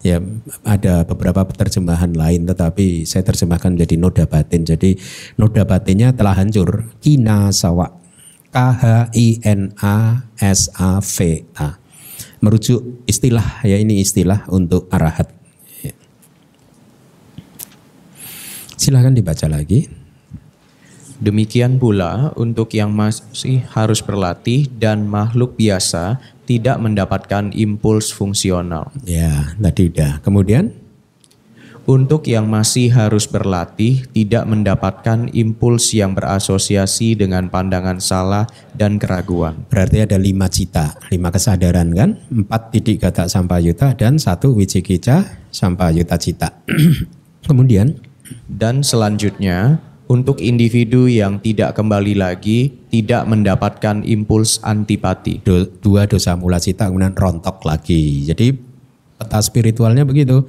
Ya, 0.00 0.16
ada 0.64 1.04
beberapa 1.04 1.44
terjemahan 1.44 2.16
lain 2.16 2.48
tetapi 2.48 3.04
saya 3.04 3.20
terjemahkan 3.20 3.76
menjadi 3.76 4.00
noda 4.00 4.24
batin. 4.24 4.64
Jadi 4.64 4.96
noda 5.36 5.68
batinnya 5.68 6.16
telah 6.16 6.32
hancur. 6.32 6.88
Kina 7.04 7.52
sawa. 7.52 8.00
K 8.50 8.56
H 8.56 8.84
I 9.14 9.38
N 9.44 9.76
A 9.78 10.24
S 10.40 10.72
A 10.74 10.98
V 11.04 11.44
A. 11.60 11.76
Merujuk 12.40 13.04
istilah 13.04 13.60
ya 13.62 13.76
ini 13.76 14.00
istilah 14.00 14.48
untuk 14.48 14.88
arahat. 14.88 15.28
Ya. 15.84 15.92
Silahkan 18.80 19.12
dibaca 19.12 19.46
lagi. 19.52 19.86
Demikian 21.20 21.76
pula 21.76 22.32
untuk 22.40 22.72
yang 22.72 22.96
masih 22.96 23.60
harus 23.76 24.00
berlatih 24.00 24.72
dan 24.80 25.04
makhluk 25.04 25.52
biasa 25.60 26.16
tidak 26.50 26.82
mendapatkan 26.82 27.54
impuls 27.54 28.10
fungsional. 28.10 28.90
Ya, 29.06 29.54
tadi 29.54 29.86
udah. 29.86 30.18
Kemudian? 30.18 30.74
Untuk 31.86 32.26
yang 32.26 32.50
masih 32.50 32.90
harus 32.90 33.30
berlatih, 33.30 34.06
tidak 34.10 34.46
mendapatkan 34.50 35.30
impuls 35.30 35.94
yang 35.94 36.14
berasosiasi 36.14 37.14
dengan 37.14 37.50
pandangan 37.50 38.02
salah 38.02 38.50
dan 38.74 38.98
keraguan. 38.98 39.62
Berarti 39.70 40.02
ada 40.02 40.18
lima 40.18 40.50
cita, 40.50 40.98
lima 41.10 41.30
kesadaran 41.30 41.90
kan? 41.94 42.18
Empat 42.30 42.74
titik 42.74 42.98
kata 43.02 43.30
sampayuta 43.30 43.94
dan 43.94 44.18
satu 44.18 44.54
wicikica 44.54 45.46
sampayuta 45.54 46.18
cita. 46.18 46.62
Kemudian? 47.48 47.94
Dan 48.46 48.86
selanjutnya, 48.86 49.82
untuk 50.10 50.42
individu 50.42 51.06
yang 51.06 51.38
tidak 51.38 51.78
kembali 51.78 52.18
lagi 52.18 52.74
tidak 52.90 53.30
mendapatkan 53.30 54.02
impuls 54.02 54.58
antipati. 54.66 55.38
dua 55.78 56.10
dosa 56.10 56.34
mula 56.34 56.58
cita 56.58 56.90
kemudian 56.90 57.14
rontok 57.14 57.62
lagi. 57.62 58.26
Jadi 58.26 58.50
peta 59.14 59.38
spiritualnya 59.38 60.02
begitu. 60.02 60.42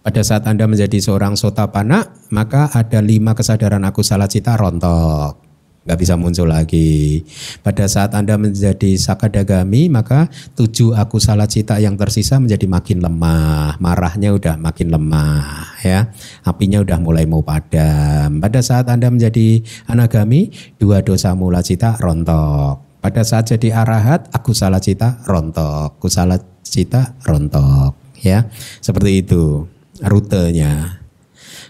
Pada 0.00 0.24
saat 0.24 0.48
Anda 0.48 0.64
menjadi 0.64 1.04
seorang 1.04 1.36
sotapana, 1.36 2.08
maka 2.32 2.72
ada 2.72 3.04
lima 3.04 3.36
kesadaran 3.36 3.84
aku 3.84 4.00
salah 4.00 4.24
cita 4.24 4.56
rontok 4.56 5.47
nggak 5.88 6.04
bisa 6.04 6.20
muncul 6.20 6.44
lagi. 6.44 7.24
Pada 7.64 7.88
saat 7.88 8.12
Anda 8.12 8.36
menjadi 8.36 8.92
sakadagami, 9.00 9.88
maka 9.88 10.28
tujuh 10.52 10.92
aku 10.92 11.16
salah 11.16 11.48
cita 11.48 11.80
yang 11.80 11.96
tersisa 11.96 12.36
menjadi 12.36 12.68
makin 12.68 13.00
lemah. 13.00 13.80
Marahnya 13.80 14.36
udah 14.36 14.60
makin 14.60 14.92
lemah 14.92 15.80
ya. 15.80 16.12
Apinya 16.44 16.84
udah 16.84 17.00
mulai 17.00 17.24
mau 17.24 17.40
padam. 17.40 18.36
Pada 18.36 18.60
saat 18.60 18.84
Anda 18.92 19.08
menjadi 19.08 19.64
anagami, 19.88 20.52
dua 20.76 21.00
dosa 21.00 21.32
mula 21.32 21.64
cita 21.64 21.96
rontok. 21.96 23.00
Pada 23.00 23.24
saat 23.24 23.48
jadi 23.48 23.72
arahat, 23.72 24.28
aku 24.36 24.52
salah 24.52 24.84
cita 24.84 25.24
rontok, 25.24 25.96
aku 25.96 26.12
salah 26.12 26.36
cita 26.60 27.16
rontok, 27.24 27.96
ya 28.20 28.44
seperti 28.84 29.24
itu 29.24 29.64
rutenya. 30.04 31.00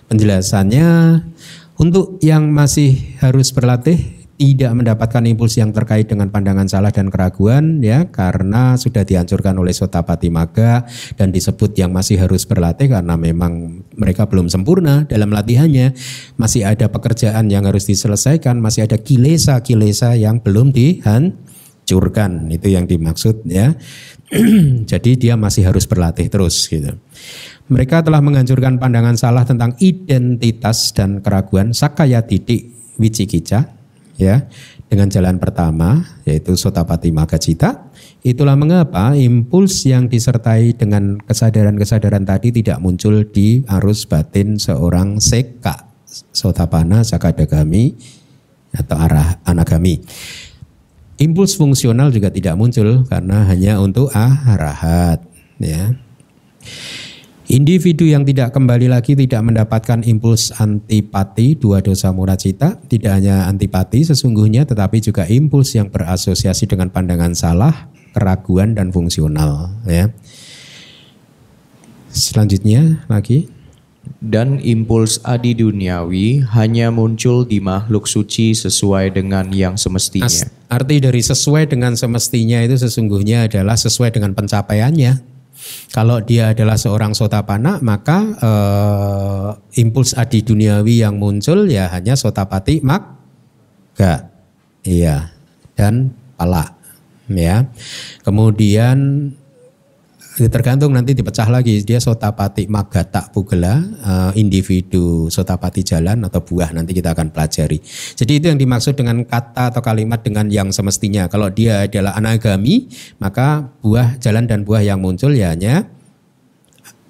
Penjelasannya 0.09 1.20
untuk 1.79 2.19
yang 2.21 2.51
masih 2.51 3.17
harus 3.23 3.55
berlatih 3.55 4.19
tidak 4.38 4.71
mendapatkan 4.71 5.23
impuls 5.27 5.59
yang 5.59 5.75
terkait 5.75 6.07
dengan 6.07 6.31
pandangan 6.31 6.71
salah 6.71 6.95
dan 6.95 7.11
keraguan 7.11 7.83
ya 7.83 8.07
karena 8.07 8.79
sudah 8.79 9.03
dihancurkan 9.03 9.59
oleh 9.59 9.75
sotapati 9.75 10.31
maga 10.31 10.87
dan 11.19 11.35
disebut 11.35 11.75
yang 11.75 11.91
masih 11.91 12.23
harus 12.23 12.47
berlatih 12.47 12.87
karena 12.87 13.19
memang 13.19 13.83
mereka 13.99 14.31
belum 14.31 14.47
sempurna 14.47 15.11
dalam 15.11 15.35
latihannya. 15.35 15.93
Masih 16.38 16.62
ada 16.62 16.87
pekerjaan 16.87 17.51
yang 17.51 17.67
harus 17.67 17.91
diselesaikan 17.91 18.62
masih 18.62 18.87
ada 18.87 19.03
kilesa-kilesa 19.03 20.14
yang 20.14 20.38
belum 20.38 20.71
dihancurkan. 20.71 22.47
Itu 22.55 22.71
yang 22.71 22.87
dimaksud 22.87 23.43
ya. 23.51 23.75
Jadi 24.91 25.19
dia 25.19 25.35
masih 25.35 25.67
harus 25.67 25.83
berlatih 25.91 26.31
terus 26.31 26.71
gitu 26.71 26.95
mereka 27.68 28.00
telah 28.00 28.24
menghancurkan 28.24 28.81
pandangan 28.81 29.16
salah 29.16 29.44
tentang 29.44 29.76
identitas 29.81 30.92
dan 30.96 31.20
keraguan 31.20 31.76
sakaya 31.76 32.24
titik 32.24 32.72
wicikica 32.96 33.68
ya 34.16 34.48
dengan 34.88 35.12
jalan 35.12 35.37
pertama 35.37 36.04
yaitu 36.24 36.57
sotapati 36.57 37.12
magacita. 37.12 37.92
Itulah 38.24 38.59
mengapa 38.59 39.14
impuls 39.14 39.87
yang 39.87 40.11
disertai 40.11 40.74
dengan 40.74 41.22
kesadaran-kesadaran 41.22 42.26
tadi 42.26 42.50
tidak 42.50 42.83
muncul 42.83 43.22
di 43.22 43.62
arus 43.68 44.09
batin 44.11 44.59
seorang 44.59 45.22
seka 45.22 45.87
sotapana 46.35 47.04
sakadagami 47.04 47.94
atau 48.74 48.96
arah 48.98 49.38
anagami. 49.46 50.02
Impuls 51.20 51.54
fungsional 51.54 52.11
juga 52.11 52.33
tidak 52.33 52.59
muncul 52.59 53.07
karena 53.07 53.44
hanya 53.46 53.78
untuk 53.78 54.11
arahat 54.14 55.22
ya 55.59 55.94
Individu 57.49 58.05
yang 58.05 58.29
tidak 58.29 58.53
kembali 58.53 58.93
lagi 58.93 59.17
tidak 59.17 59.41
mendapatkan 59.41 60.05
impuls 60.05 60.53
antipati 60.61 61.57
dua 61.57 61.81
dosa 61.81 62.13
muracita, 62.13 62.77
tidak 62.93 63.17
hanya 63.17 63.49
antipati 63.49 64.05
sesungguhnya 64.05 64.69
tetapi 64.69 65.01
juga 65.01 65.25
impuls 65.25 65.73
yang 65.73 65.89
berasosiasi 65.89 66.69
dengan 66.69 66.93
pandangan 66.93 67.33
salah, 67.33 67.89
keraguan 68.13 68.77
dan 68.77 68.93
fungsional 68.93 69.73
ya. 69.89 70.13
Selanjutnya 72.13 73.09
lagi 73.09 73.49
dan 74.21 74.61
impuls 74.61 75.17
adi 75.25 75.57
duniawi 75.57 76.45
hanya 76.53 76.93
muncul 76.93 77.49
di 77.49 77.65
makhluk 77.65 78.05
suci 78.05 78.53
sesuai 78.53 79.17
dengan 79.17 79.49
yang 79.57 79.81
semestinya. 79.81 80.29
As, 80.29 80.49
arti 80.69 81.01
dari 81.01 81.25
sesuai 81.25 81.71
dengan 81.71 81.97
semestinya 81.97 82.61
itu 82.61 82.77
sesungguhnya 82.77 83.49
adalah 83.49 83.77
sesuai 83.77 84.13
dengan 84.13 84.37
pencapaiannya. 84.37 85.38
Kalau 85.90 86.23
dia 86.23 86.55
adalah 86.55 86.79
seorang 86.79 87.12
sotapana, 87.16 87.83
maka 87.83 88.18
uh, 88.38 89.51
impuls 89.75 90.14
adi 90.14 90.44
duniawi 90.44 91.03
yang 91.03 91.18
muncul 91.18 91.66
ya 91.66 91.90
hanya 91.90 92.14
sotapati 92.14 92.81
mak 92.85 93.03
gak 93.99 94.31
iya. 94.87 95.35
Dan 95.79 96.11
pala 96.35 96.79
ya. 97.31 97.66
Kemudian 98.27 99.31
tergantung 100.46 100.94
nanti 100.94 101.18
dipecah 101.18 101.51
lagi. 101.51 101.83
Dia 101.83 101.98
sotapati 101.98 102.70
magata 102.70 103.27
pugela 103.35 103.83
uh, 103.83 104.31
individu 104.38 105.27
sotapati 105.27 105.83
jalan 105.83 106.22
atau 106.22 106.38
buah 106.38 106.70
nanti 106.70 106.94
kita 106.94 107.11
akan 107.11 107.35
pelajari. 107.35 107.83
Jadi 108.14 108.33
itu 108.38 108.46
yang 108.46 108.62
dimaksud 108.62 108.94
dengan 108.94 109.27
kata 109.27 109.74
atau 109.74 109.83
kalimat 109.83 110.22
dengan 110.22 110.46
yang 110.46 110.70
semestinya. 110.70 111.27
Kalau 111.27 111.51
dia 111.51 111.90
adalah 111.90 112.14
anagami 112.14 112.87
maka 113.18 113.66
buah 113.83 114.22
jalan 114.22 114.46
dan 114.46 114.62
buah 114.62 114.87
yang 114.87 115.03
muncul 115.03 115.35
ya 115.35 115.51
hanya 115.51 115.90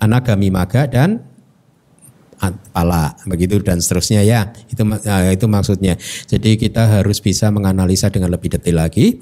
anagami 0.00 0.48
maga 0.48 0.88
dan 0.88 1.20
pala. 2.72 3.18
Begitu 3.28 3.60
dan 3.60 3.84
seterusnya 3.84 4.24
ya. 4.24 4.48
Itu 4.72 4.88
uh, 4.88 5.28
itu 5.28 5.44
maksudnya. 5.44 6.00
Jadi 6.24 6.56
kita 6.56 7.02
harus 7.02 7.20
bisa 7.20 7.52
menganalisa 7.52 8.08
dengan 8.08 8.32
lebih 8.32 8.56
detail 8.56 8.88
lagi 8.88 9.20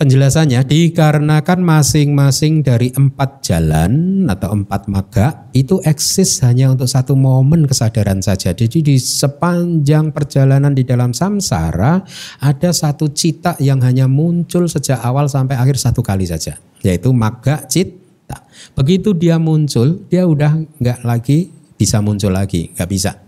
Penjelasannya 0.00 0.64
dikarenakan 0.64 1.60
masing-masing 1.60 2.64
dari 2.64 2.88
empat 2.88 3.44
jalan 3.44 4.24
atau 4.32 4.56
empat 4.56 4.88
maga 4.88 5.44
itu 5.52 5.76
eksis 5.84 6.40
hanya 6.40 6.72
untuk 6.72 6.88
satu 6.88 7.12
momen 7.12 7.68
kesadaran 7.68 8.24
saja. 8.24 8.56
Jadi 8.56 8.80
di 8.80 8.96
sepanjang 8.96 10.08
perjalanan 10.08 10.72
di 10.72 10.88
dalam 10.88 11.12
samsara 11.12 12.00
ada 12.40 12.70
satu 12.72 13.12
cita 13.12 13.60
yang 13.60 13.84
hanya 13.84 14.08
muncul 14.08 14.72
sejak 14.72 15.04
awal 15.04 15.28
sampai 15.28 15.60
akhir 15.60 15.76
satu 15.76 16.00
kali 16.00 16.24
saja, 16.24 16.56
yaitu 16.80 17.12
maga 17.12 17.68
cita. 17.68 18.48
Begitu 18.72 19.12
dia 19.12 19.36
muncul, 19.36 20.08
dia 20.08 20.24
udah 20.24 20.64
nggak 20.80 21.04
lagi 21.04 21.52
bisa 21.76 22.00
muncul 22.00 22.32
lagi, 22.32 22.72
nggak 22.72 22.88
bisa. 22.88 23.20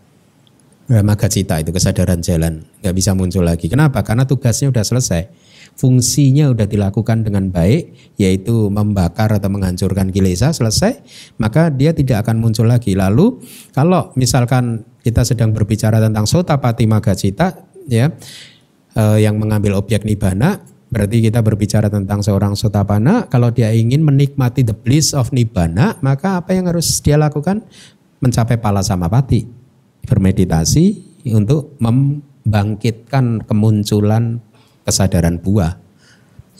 Maga 0.88 1.28
cita 1.28 1.60
itu 1.60 1.68
kesadaran 1.68 2.24
jalan 2.24 2.64
nggak 2.80 2.96
bisa 2.96 3.12
muncul 3.12 3.44
lagi. 3.44 3.68
Kenapa? 3.68 4.00
Karena 4.00 4.24
tugasnya 4.24 4.72
udah 4.72 4.88
selesai 4.88 5.41
fungsinya 5.76 6.52
sudah 6.52 6.68
dilakukan 6.68 7.26
dengan 7.26 7.48
baik 7.48 8.14
yaitu 8.20 8.70
membakar 8.70 9.32
atau 9.32 9.50
menghancurkan 9.50 10.12
kilesa 10.14 10.54
selesai 10.54 11.02
maka 11.40 11.72
dia 11.72 11.96
tidak 11.96 12.26
akan 12.28 12.38
muncul 12.38 12.68
lagi. 12.68 12.94
Lalu 12.94 13.42
kalau 13.74 14.14
misalkan 14.14 14.86
kita 15.02 15.26
sedang 15.26 15.50
berbicara 15.50 15.98
tentang 15.98 16.28
sotapati 16.28 16.86
magacita 16.86 17.66
ya 17.90 18.12
eh, 18.94 19.18
yang 19.18 19.36
mengambil 19.40 19.80
objek 19.82 20.06
nibana 20.06 20.62
berarti 20.92 21.24
kita 21.24 21.40
berbicara 21.40 21.88
tentang 21.88 22.20
seorang 22.20 22.52
sotapana. 22.52 23.26
Kalau 23.26 23.48
dia 23.48 23.72
ingin 23.72 24.04
menikmati 24.04 24.62
the 24.62 24.76
bliss 24.76 25.16
of 25.16 25.32
nibana 25.32 25.98
maka 26.04 26.38
apa 26.38 26.54
yang 26.54 26.68
harus 26.70 27.00
dia 27.00 27.18
lakukan? 27.18 27.64
Mencapai 28.22 28.54
pala 28.54 28.86
samapati 28.86 29.62
bermeditasi 30.06 30.84
untuk 31.34 31.74
membangkitkan 31.78 33.46
kemunculan 33.46 34.42
kesadaran 34.86 35.38
buah. 35.40 35.78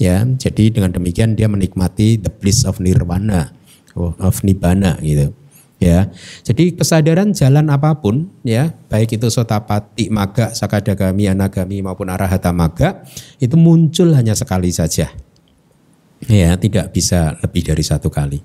Ya, 0.00 0.24
jadi 0.24 0.72
dengan 0.72 0.90
demikian 0.90 1.37
dia 1.38 1.46
menikmati 1.46 2.18
the 2.18 2.32
bliss 2.32 2.64
of 2.64 2.80
nirvana, 2.82 3.54
of 3.94 4.42
nibbana 4.42 4.98
gitu. 5.04 5.37
Ya, 5.82 6.14
jadi 6.46 6.78
kesadaran 6.78 7.35
jalan 7.35 7.66
apa 7.66 7.98
pun, 7.98 8.30
ya, 8.46 8.70
baik 8.87 9.18
itu 9.18 9.26
sotapati, 9.26 10.14
maga, 10.14 10.54
sakadagami, 10.54 11.26
anagami 11.26 11.82
maupun 11.82 12.06
arahata 12.06 12.54
maga, 12.54 13.02
itu 13.42 13.58
muncul 13.58 14.14
hanya 14.14 14.38
sekali 14.38 14.70
saja. 14.70 15.11
Ya, 16.30 16.54
tidak 16.54 16.94
bisa 16.94 17.35
lebih 17.42 17.66
dari 17.66 17.82
satu 17.82 18.06
kali. 18.14 18.38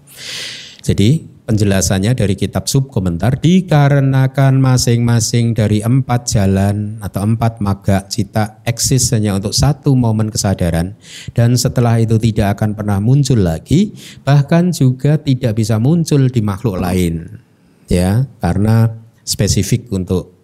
Jadi 0.81 1.37
penjelasannya 1.47 2.12
dari 2.12 2.36
kitab 2.36 2.67
subkomentar 2.67 3.39
dikarenakan 3.39 4.60
masing-masing 4.60 5.55
dari 5.55 5.79
empat 5.79 6.27
jalan 6.27 6.99
atau 6.99 7.23
empat 7.23 7.63
maga 7.63 8.03
cita 8.12 8.60
eksis 8.67 9.15
hanya 9.15 9.39
untuk 9.39 9.55
satu 9.55 9.95
momen 9.95 10.27
kesadaran 10.27 10.99
dan 11.31 11.55
setelah 11.55 12.03
itu 12.03 12.19
tidak 12.19 12.60
akan 12.60 12.75
pernah 12.75 12.99
muncul 12.99 13.39
lagi 13.39 13.95
bahkan 14.27 14.75
juga 14.75 15.15
tidak 15.15 15.55
bisa 15.55 15.79
muncul 15.79 16.27
di 16.27 16.43
makhluk 16.43 16.83
lain 16.83 17.39
ya 17.88 18.27
karena 18.43 18.91
spesifik 19.23 19.88
untuk 19.95 20.36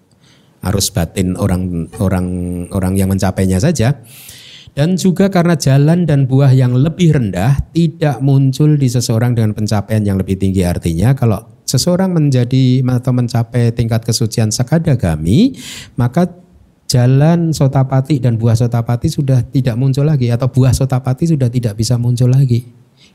arus 0.63 0.87
batin 0.95 1.35
orang 1.35 1.91
orang 1.99 2.27
orang 2.71 2.95
yang 2.95 3.11
mencapainya 3.11 3.59
saja 3.59 3.99
dan 4.73 4.97
juga 4.97 5.29
karena 5.29 5.53
jalan 5.53 6.09
dan 6.09 6.25
buah 6.25 6.49
yang 6.49 6.73
lebih 6.73 7.13
rendah 7.13 7.61
tidak 7.73 8.17
muncul 8.25 8.73
di 8.73 8.89
seseorang 8.89 9.37
dengan 9.37 9.53
pencapaian 9.53 10.01
yang 10.01 10.17
lebih 10.17 10.37
tinggi. 10.41 10.65
Artinya 10.65 11.13
kalau 11.13 11.45
seseorang 11.61 12.09
menjadi 12.09 12.81
atau 12.81 13.13
mencapai 13.13 13.69
tingkat 13.73 14.01
kesucian 14.01 14.49
sakadagami, 14.49 15.53
maka 15.93 16.25
jalan 16.89 17.53
sotapati 17.53 18.17
dan 18.17 18.41
buah 18.41 18.57
sotapati 18.57 19.13
sudah 19.13 19.45
tidak 19.45 19.77
muncul 19.77 20.05
lagi 20.05 20.33
atau 20.33 20.49
buah 20.49 20.73
sotapati 20.73 21.29
sudah 21.29 21.53
tidak 21.53 21.77
bisa 21.77 21.97
muncul 22.01 22.33
lagi. 22.33 22.65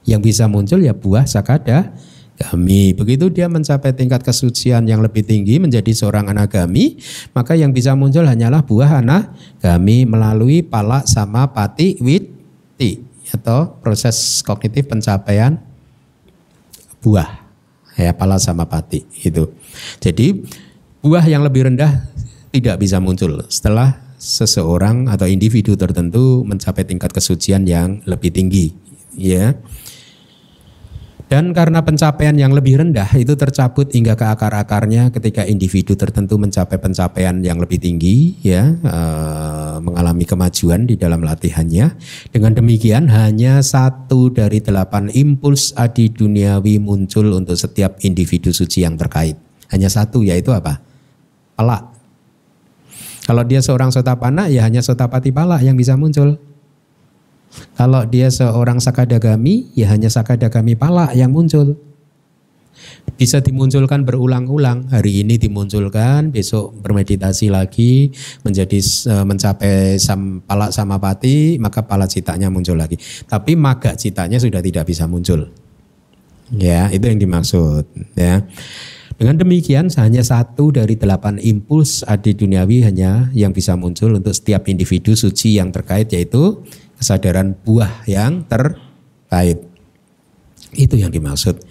Yang 0.07 0.31
bisa 0.31 0.45
muncul 0.47 0.79
ya 0.79 0.95
buah 0.95 1.27
sakada 1.27 1.91
kami. 2.39 2.95
Begitu 2.95 3.29
dia 3.35 3.51
mencapai 3.51 3.91
tingkat 3.93 4.23
kesucian 4.23 4.87
yang 4.87 5.03
lebih 5.03 5.27
tinggi 5.27 5.59
menjadi 5.59 5.91
seorang 5.91 6.31
anagami, 6.31 6.97
maka 7.35 7.59
yang 7.59 7.75
bisa 7.75 7.99
muncul 7.99 8.23
hanyalah 8.25 8.63
buah 8.63 9.03
anagami 9.03 10.07
melalui 10.07 10.63
pala 10.63 11.03
sama 11.05 11.51
pati 11.51 11.99
witi 11.99 13.03
atau 13.35 13.77
proses 13.83 14.41
kognitif 14.47 14.89
pencapaian 14.89 15.61
buah 17.03 17.29
ya 17.99 18.15
pala 18.15 18.39
sama 18.39 18.65
pati 18.71 19.03
itu. 19.27 19.51
Jadi 19.99 20.47
buah 21.03 21.27
yang 21.27 21.43
lebih 21.43 21.69
rendah 21.69 22.07
tidak 22.55 22.81
bisa 22.81 23.03
muncul 23.03 23.45
setelah 23.51 23.99
seseorang 24.19 25.07
atau 25.07 25.31
individu 25.31 25.79
tertentu 25.79 26.43
mencapai 26.43 26.83
tingkat 26.83 27.15
kesucian 27.15 27.63
yang 27.69 28.03
lebih 28.03 28.35
tinggi 28.35 28.75
ya 29.15 29.55
dan 31.29 31.53
karena 31.53 31.85
pencapaian 31.85 32.33
yang 32.33 32.57
lebih 32.57 32.81
rendah 32.81 33.13
itu 33.13 33.37
tercabut 33.37 33.93
hingga 33.93 34.17
ke 34.17 34.25
akar-akarnya 34.25 35.13
ketika 35.13 35.45
individu 35.45 35.93
tertentu 35.93 36.41
mencapai 36.41 36.81
pencapaian 36.81 37.37
yang 37.45 37.61
lebih 37.61 37.77
tinggi 37.77 38.41
ya 38.41 38.73
e, 38.73 38.99
mengalami 39.85 40.25
kemajuan 40.25 40.89
di 40.89 40.97
dalam 40.97 41.21
latihannya. 41.21 42.01
Dengan 42.33 42.57
demikian 42.57 43.13
hanya 43.13 43.61
satu 43.61 44.33
dari 44.33 44.65
delapan 44.65 45.13
impuls 45.13 45.77
adi 45.77 46.09
duniawi 46.09 46.81
muncul 46.81 47.37
untuk 47.37 47.61
setiap 47.61 48.01
individu 48.01 48.49
suci 48.49 48.89
yang 48.89 48.97
terkait. 48.97 49.37
Hanya 49.69 49.93
satu 49.93 50.25
yaitu 50.25 50.49
apa? 50.57 50.81
Pelak. 51.61 51.93
Kalau 53.29 53.45
dia 53.45 53.61
seorang 53.61 53.93
sotapana 53.93 54.49
ya 54.49 54.65
hanya 54.65 54.81
sotapati 54.81 55.29
palak 55.29 55.61
yang 55.61 55.77
bisa 55.77 55.93
muncul. 55.93 56.41
Kalau 57.79 58.03
dia 58.07 58.29
seorang 58.29 58.83
sakadagami 58.83 59.71
ya 59.75 59.91
hanya 59.91 60.11
sakadagami 60.11 60.75
palak 60.75 61.15
yang 61.15 61.31
muncul 61.31 61.79
bisa 63.19 63.43
dimunculkan 63.43 64.07
berulang-ulang. 64.07 64.87
Hari 64.95 65.27
ini 65.27 65.41
dimunculkan, 65.43 66.31
besok 66.31 66.71
bermeditasi 66.79 67.51
lagi 67.51 68.15
menjadi 68.47 68.79
uh, 69.11 69.25
mencapai 69.27 69.99
sam, 69.99 70.39
palak 70.47 70.71
samapati, 70.71 71.59
maka 71.59 71.83
pala 71.83 72.07
citanya 72.07 72.47
muncul 72.47 72.79
lagi. 72.79 72.95
Tapi 73.27 73.59
maga 73.59 73.99
citanya 73.99 74.39
sudah 74.39 74.63
tidak 74.63 74.87
bisa 74.87 75.11
muncul. 75.11 75.51
Ya, 76.55 76.89
itu 76.95 77.05
yang 77.05 77.19
dimaksud. 77.21 77.85
Ya. 78.17 78.47
Dengan 79.19 79.35
demikian 79.35 79.91
hanya 79.99 80.23
satu 80.23 80.71
dari 80.71 80.95
delapan 80.95 81.43
impuls 81.43 82.07
adi 82.07 82.39
duniawi 82.39 82.87
hanya 82.87 83.27
yang 83.35 83.51
bisa 83.51 83.75
muncul 83.75 84.15
untuk 84.15 84.31
setiap 84.31 84.71
individu 84.71 85.19
suci 85.19 85.59
yang 85.59 85.75
terkait 85.75 86.07
yaitu 86.15 86.63
kesadaran 86.99 87.55
buah 87.55 88.05
yang 88.05 88.45
terkait. 88.45 89.63
Itu 90.75 90.99
yang 90.99 91.15
dimaksud. 91.15 91.63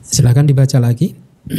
Silakan 0.00 0.46
dibaca 0.46 0.78
lagi. 0.78 1.18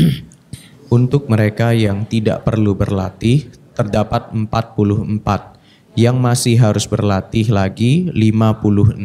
Untuk 0.97 1.27
mereka 1.27 1.75
yang 1.75 2.07
tidak 2.07 2.47
perlu 2.47 2.73
berlatih, 2.73 3.51
terdapat 3.75 4.31
44. 4.31 5.99
Yang 5.99 6.17
masih 6.19 6.55
harus 6.59 6.85
berlatih 6.87 7.51
lagi 7.51 8.07
56. 8.15 8.95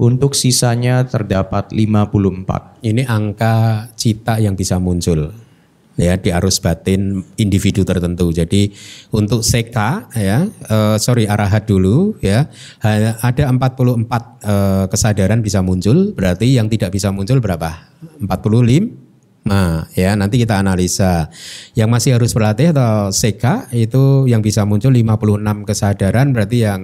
Untuk 0.00 0.32
sisanya 0.32 1.04
terdapat 1.04 1.70
54. 1.76 2.80
Ini 2.80 3.04
angka 3.04 3.88
cita 3.94 4.40
yang 4.40 4.56
bisa 4.56 4.80
muncul 4.80 5.49
ya 5.98 6.16
di 6.16 6.30
arus 6.30 6.62
batin 6.62 7.22
individu 7.40 7.82
tertentu. 7.82 8.30
Jadi 8.30 8.70
untuk 9.10 9.42
seka 9.42 10.10
ya 10.14 10.46
uh, 10.70 10.96
sorry 11.00 11.26
arahat 11.26 11.66
dulu 11.66 12.18
ya 12.22 12.46
ada 12.82 13.50
44 13.50 13.58
uh, 13.58 13.96
eh, 14.10 14.84
kesadaran 14.88 15.40
bisa 15.44 15.60
muncul 15.60 16.12
berarti 16.16 16.54
yang 16.54 16.70
tidak 16.70 16.94
bisa 16.94 17.10
muncul 17.10 17.38
berapa? 17.42 17.90
45 18.22 19.10
Nah, 19.40 19.88
ya 19.96 20.12
nanti 20.20 20.36
kita 20.36 20.60
analisa. 20.60 21.32
Yang 21.72 21.88
masih 21.88 22.10
harus 22.20 22.36
berlatih 22.36 22.76
atau 22.76 23.08
seka 23.08 23.72
itu 23.72 24.28
yang 24.28 24.44
bisa 24.44 24.68
muncul 24.68 24.92
56 24.92 25.64
kesadaran 25.64 26.36
berarti 26.36 26.56
yang 26.60 26.82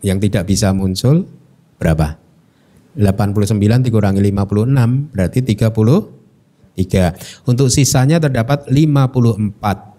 yang 0.00 0.16
tidak 0.16 0.48
bisa 0.48 0.72
muncul 0.72 1.28
berapa? 1.76 2.16
89 2.96 3.60
dikurangi 3.84 4.24
56 4.24 5.12
berarti 5.12 5.38
30 5.44 5.52
tiga. 5.52 6.15
Untuk 7.48 7.72
sisanya 7.72 8.20
terdapat 8.20 8.68
54 8.68 9.96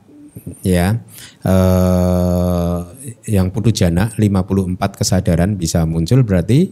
ya 0.62 1.02
eh, 1.42 2.80
yang 3.26 3.50
putu 3.50 3.74
jana 3.74 4.14
54 4.14 4.78
kesadaran 4.94 5.58
bisa 5.58 5.82
muncul 5.90 6.22
berarti 6.22 6.70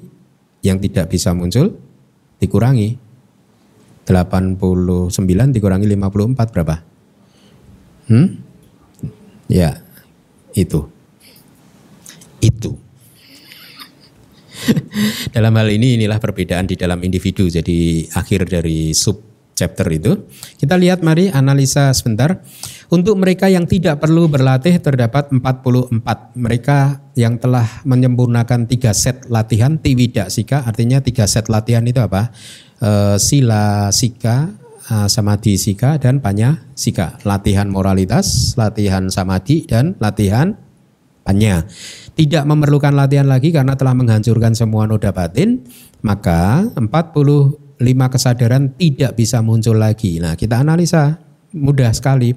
yang 0.61 0.77
tidak 0.77 1.09
bisa 1.09 1.33
muncul 1.33 1.73
dikurangi 2.37 3.01
89 4.05 5.09
dikurangi 5.49 5.85
54 5.89 6.53
berapa? 6.53 6.75
Hmm? 8.05 8.37
Ya, 9.49 9.81
itu. 10.53 10.85
Itu. 12.37 12.77
dalam 15.35 15.53
hal 15.57 15.67
ini 15.73 15.97
inilah 15.99 16.21
perbedaan 16.21 16.69
di 16.69 16.77
dalam 16.77 17.01
individu. 17.01 17.49
Jadi 17.49 18.05
akhir 18.13 18.45
dari 18.49 18.93
sub 18.93 19.34
chapter 19.55 19.87
itu. 19.89 20.27
Kita 20.59 20.75
lihat 20.75 21.01
mari 21.01 21.31
analisa 21.31 21.89
sebentar. 21.95 22.43
Untuk 22.91 23.17
mereka 23.17 23.49
yang 23.49 23.65
tidak 23.65 24.03
perlu 24.03 24.29
berlatih 24.29 24.77
terdapat 24.77 25.33
44. 25.33 26.37
Mereka 26.37 26.77
yang 27.17 27.41
telah 27.41 27.65
menyempurnakan 27.87 28.69
tiga 28.69 28.93
set 28.93 29.25
latihan 29.31 29.79
tiwida 29.79 30.29
sika 30.29 30.67
artinya 30.67 31.01
tiga 31.01 31.25
set 31.25 31.49
latihan 31.49 31.81
itu 31.87 31.97
apa? 31.97 32.29
E, 32.77 33.17
sila 33.17 33.89
sika, 33.89 34.53
e, 34.85 35.09
samadhi 35.09 35.57
sika 35.57 35.97
dan 35.97 36.21
panya 36.21 36.61
sika. 36.77 37.17
Latihan 37.25 37.71
moralitas, 37.71 38.53
latihan 38.53 39.09
samadhi 39.09 39.65
dan 39.65 39.97
latihan 39.97 40.53
panya. 41.25 41.65
Tidak 42.13 42.45
memerlukan 42.45 42.93
latihan 42.93 43.25
lagi 43.25 43.49
karena 43.49 43.73
telah 43.73 43.97
menghancurkan 43.97 44.53
semua 44.53 44.85
noda 44.85 45.09
batin, 45.09 45.65
maka 46.05 46.69
40 46.77 47.64
lima 47.79 48.07
kesadaran 48.07 48.75
tidak 48.75 49.19
bisa 49.19 49.43
muncul 49.43 49.75
lagi. 49.75 50.19
Nah, 50.23 50.39
kita 50.39 50.63
analisa 50.63 51.19
mudah 51.55 51.91
sekali. 51.95 52.35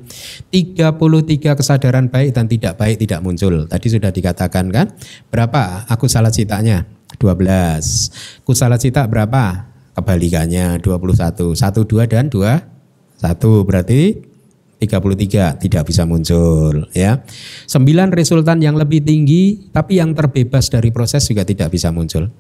33 0.54 1.58
kesadaran 1.58 2.06
baik 2.06 2.30
dan 2.32 2.46
tidak 2.46 2.78
baik 2.78 3.02
tidak 3.02 3.20
muncul. 3.20 3.66
Tadi 3.66 3.86
sudah 3.90 4.14
dikatakan 4.14 4.70
kan? 4.70 4.86
Berapa 5.28 5.84
aku 5.90 6.06
salah 6.06 6.30
citanya? 6.30 6.86
12. 7.18 8.46
Kusala 8.46 8.78
cita 8.78 9.02
berapa? 9.10 9.66
Kebalikannya 9.98 10.78
21. 10.78 11.58
1 11.58 11.58
2 11.58 12.06
dan 12.06 12.30
2 12.30 12.78
1 13.18 13.66
berarti 13.66 14.22
33 14.78 15.58
tidak 15.58 15.82
bisa 15.90 16.06
muncul 16.06 16.86
ya. 16.94 17.18
9 17.66 18.14
resultan 18.14 18.62
yang 18.62 18.78
lebih 18.78 19.02
tinggi 19.02 19.74
tapi 19.74 19.98
yang 19.98 20.14
terbebas 20.14 20.70
dari 20.70 20.94
proses 20.94 21.26
juga 21.26 21.42
tidak 21.42 21.74
bisa 21.74 21.90
muncul. 21.90 22.30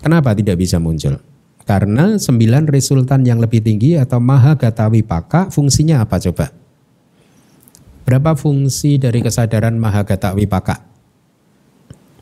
Kenapa 0.00 0.32
tidak 0.32 0.56
bisa 0.56 0.80
muncul? 0.80 1.20
Karena 1.68 2.16
sembilan 2.16 2.66
resultan 2.66 3.22
yang 3.22 3.38
lebih 3.38 3.60
tinggi 3.60 3.94
atau 3.94 4.18
maha 4.18 4.56
gatawi 4.56 5.04
paka 5.04 5.52
fungsinya 5.52 6.02
apa 6.02 6.16
coba? 6.18 6.50
Berapa 8.08 8.34
fungsi 8.34 8.98
dari 8.98 9.22
kesadaran 9.22 9.76
maha 9.76 10.02
gatawi 10.02 10.48
paka? 10.48 10.82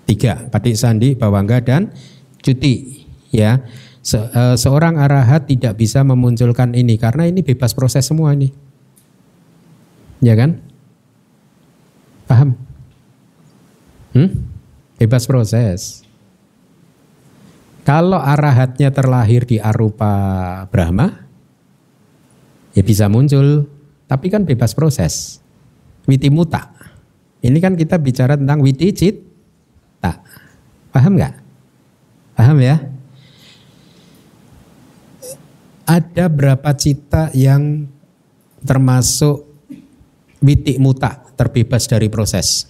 Tiga, 0.04 0.50
patik 0.50 0.74
sandi, 0.74 1.14
bawangga 1.14 1.62
dan 1.62 1.94
cuti. 2.42 3.06
Ya, 3.28 3.60
Se 4.08 4.16
e, 4.16 4.42
seorang 4.56 4.96
arahat 4.96 5.44
tidak 5.44 5.76
bisa 5.76 6.00
memunculkan 6.00 6.72
ini 6.72 6.96
karena 6.96 7.28
ini 7.28 7.44
bebas 7.44 7.76
proses 7.76 8.08
semua 8.08 8.32
ini. 8.32 8.48
Ya 10.24 10.32
kan? 10.32 10.64
Paham? 12.24 12.56
Hmm? 14.16 14.48
Bebas 14.96 15.28
proses. 15.28 16.08
Kalau 17.88 18.20
arahatnya 18.20 18.92
terlahir 18.92 19.48
di 19.48 19.57
arupa 19.57 20.12
Brahma, 20.68 21.09
ya 22.77 22.85
bisa 22.85 23.09
muncul. 23.09 23.64
Tapi 24.05 24.29
kan 24.29 24.44
bebas 24.44 24.77
proses. 24.77 25.40
Witi 26.05 26.29
muta. 26.29 26.68
Ini 27.40 27.57
kan 27.57 27.81
kita 27.81 27.96
bicara 27.96 28.37
tentang 28.37 28.61
witi 28.61 28.92
cit. 28.92 29.16
Tak. 30.05 30.20
Paham 30.92 31.16
nggak? 31.16 31.35
Paham 32.37 32.61
ya? 32.61 32.77
Ada 35.88 36.29
berapa 36.29 36.68
cita 36.77 37.33
yang 37.33 37.88
termasuk 38.68 39.48
witi 40.44 40.77
muta 40.77 41.24
terbebas 41.40 41.88
dari 41.88 42.12
proses? 42.12 42.68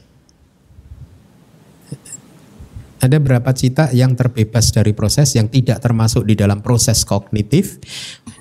Ada 2.99 3.23
berapa 3.23 3.47
cita 3.55 3.95
yang 3.95 4.19
terbebas 4.19 4.75
dari 4.75 4.91
proses 4.91 5.31
yang 5.39 5.47
tidak 5.47 5.79
termasuk 5.79 6.27
di 6.27 6.35
dalam 6.35 6.59
proses 6.59 7.07
kognitif? 7.07 7.79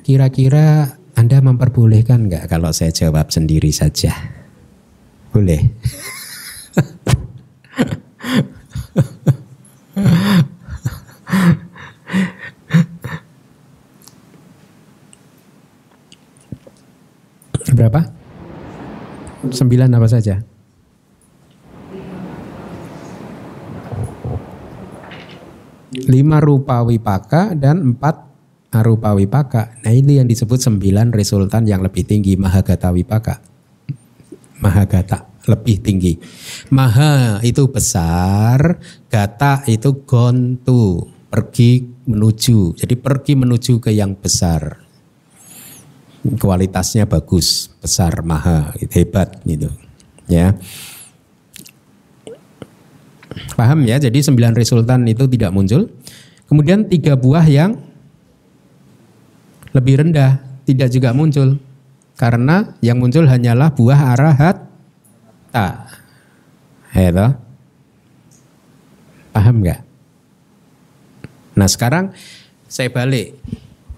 Kira-kira 0.02 0.98
Anda 1.14 1.46
memperbolehkan 1.46 2.26
nggak 2.26 2.50
kalau 2.50 2.74
saya 2.74 2.90
jawab 2.90 3.30
sendiri 3.30 3.70
saja? 3.70 4.18
Boleh. 5.30 5.62
Berapa? 17.78 18.10
Sembilan 19.54 19.94
apa 19.94 20.10
saja? 20.10 20.57
Lima 26.08 26.40
rupa 26.40 26.82
wipaka 26.82 27.54
dan 27.54 27.94
empat 27.94 28.28
arupa 28.72 29.16
wipaka. 29.16 29.80
Nah 29.84 29.94
ini 29.94 30.20
yang 30.20 30.28
disebut 30.28 30.60
sembilan 30.60 31.12
resultan 31.16 31.68
yang 31.68 31.84
lebih 31.84 32.04
tinggi 32.08 32.36
mahagata 32.36 32.92
wipaka. 32.92 33.40
Mahagata 34.64 35.28
lebih 35.48 35.80
tinggi. 35.80 36.14
Maha 36.76 37.40
itu 37.44 37.72
besar, 37.72 38.80
gata 39.08 39.64
itu 39.68 40.04
gontu, 40.04 41.08
pergi 41.32 41.88
menuju. 42.08 42.76
Jadi 42.76 42.96
pergi 43.00 43.34
menuju 43.40 43.80
ke 43.80 43.92
yang 43.96 44.16
besar. 44.20 44.84
Kualitasnya 46.28 47.08
bagus, 47.08 47.72
besar, 47.80 48.20
maha, 48.28 48.76
hebat 48.92 49.40
gitu. 49.48 49.72
Ya. 50.28 50.60
Paham 53.54 53.86
ya? 53.86 53.98
Jadi 54.02 54.20
sembilan 54.22 54.54
resultan 54.58 55.06
itu 55.06 55.26
tidak 55.30 55.52
muncul. 55.54 55.90
Kemudian 56.48 56.88
tiga 56.88 57.20
buah 57.20 57.44
yang 57.46 57.76
lebih 59.76 60.02
rendah 60.02 60.42
tidak 60.64 60.90
juga 60.90 61.12
muncul. 61.12 61.60
Karena 62.18 62.74
yang 62.82 62.98
muncul 62.98 63.30
hanyalah 63.30 63.70
buah 63.78 64.18
arahat 64.18 64.58
tak. 65.54 65.76
Hello? 66.94 67.30
Paham 69.34 69.62
nggak? 69.62 69.82
Nah 71.58 71.70
sekarang 71.70 72.14
saya 72.66 72.90
balik. 72.90 73.38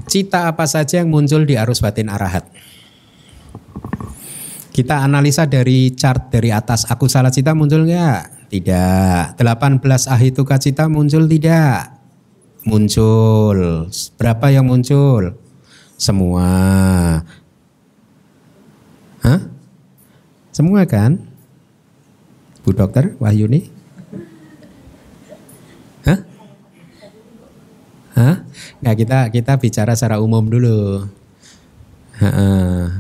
Cita 0.10 0.50
apa 0.50 0.66
saja 0.66 1.00
yang 1.00 1.14
muncul 1.14 1.46
di 1.46 1.54
arus 1.54 1.80
batin 1.80 2.10
arahat? 2.10 2.50
Kita 4.74 5.04
analisa 5.04 5.44
dari 5.44 5.92
chart 5.92 6.32
dari 6.32 6.50
atas. 6.56 6.88
Aku 6.88 7.06
salah 7.12 7.30
cita 7.30 7.52
muncul 7.52 7.84
nggak? 7.86 8.39
Tidak. 8.50 9.38
18 9.38 10.10
ahituka 10.10 10.58
cita 10.58 10.90
muncul 10.90 11.30
tidak? 11.30 11.94
Muncul. 12.66 13.86
Berapa 14.18 14.50
yang 14.50 14.66
muncul? 14.66 15.38
Semua. 16.02 16.50
Hah? 19.22 19.42
Semua 20.50 20.82
kan? 20.90 21.22
Bu 22.66 22.74
dokter 22.74 23.14
Wahyuni? 23.22 23.70
Hah? 26.10 26.20
Hah? 28.18 28.36
Nggak 28.82 28.96
kita 28.98 29.20
kita 29.30 29.54
bicara 29.62 29.94
secara 29.94 30.18
umum 30.18 30.50
dulu. 30.50 31.06
Uh, 32.20 33.00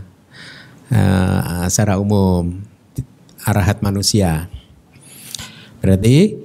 uh, 0.93 1.65
secara 1.67 1.97
umum 1.97 2.61
arahat 3.43 3.81
manusia. 3.81 4.47
Berarti 5.79 6.35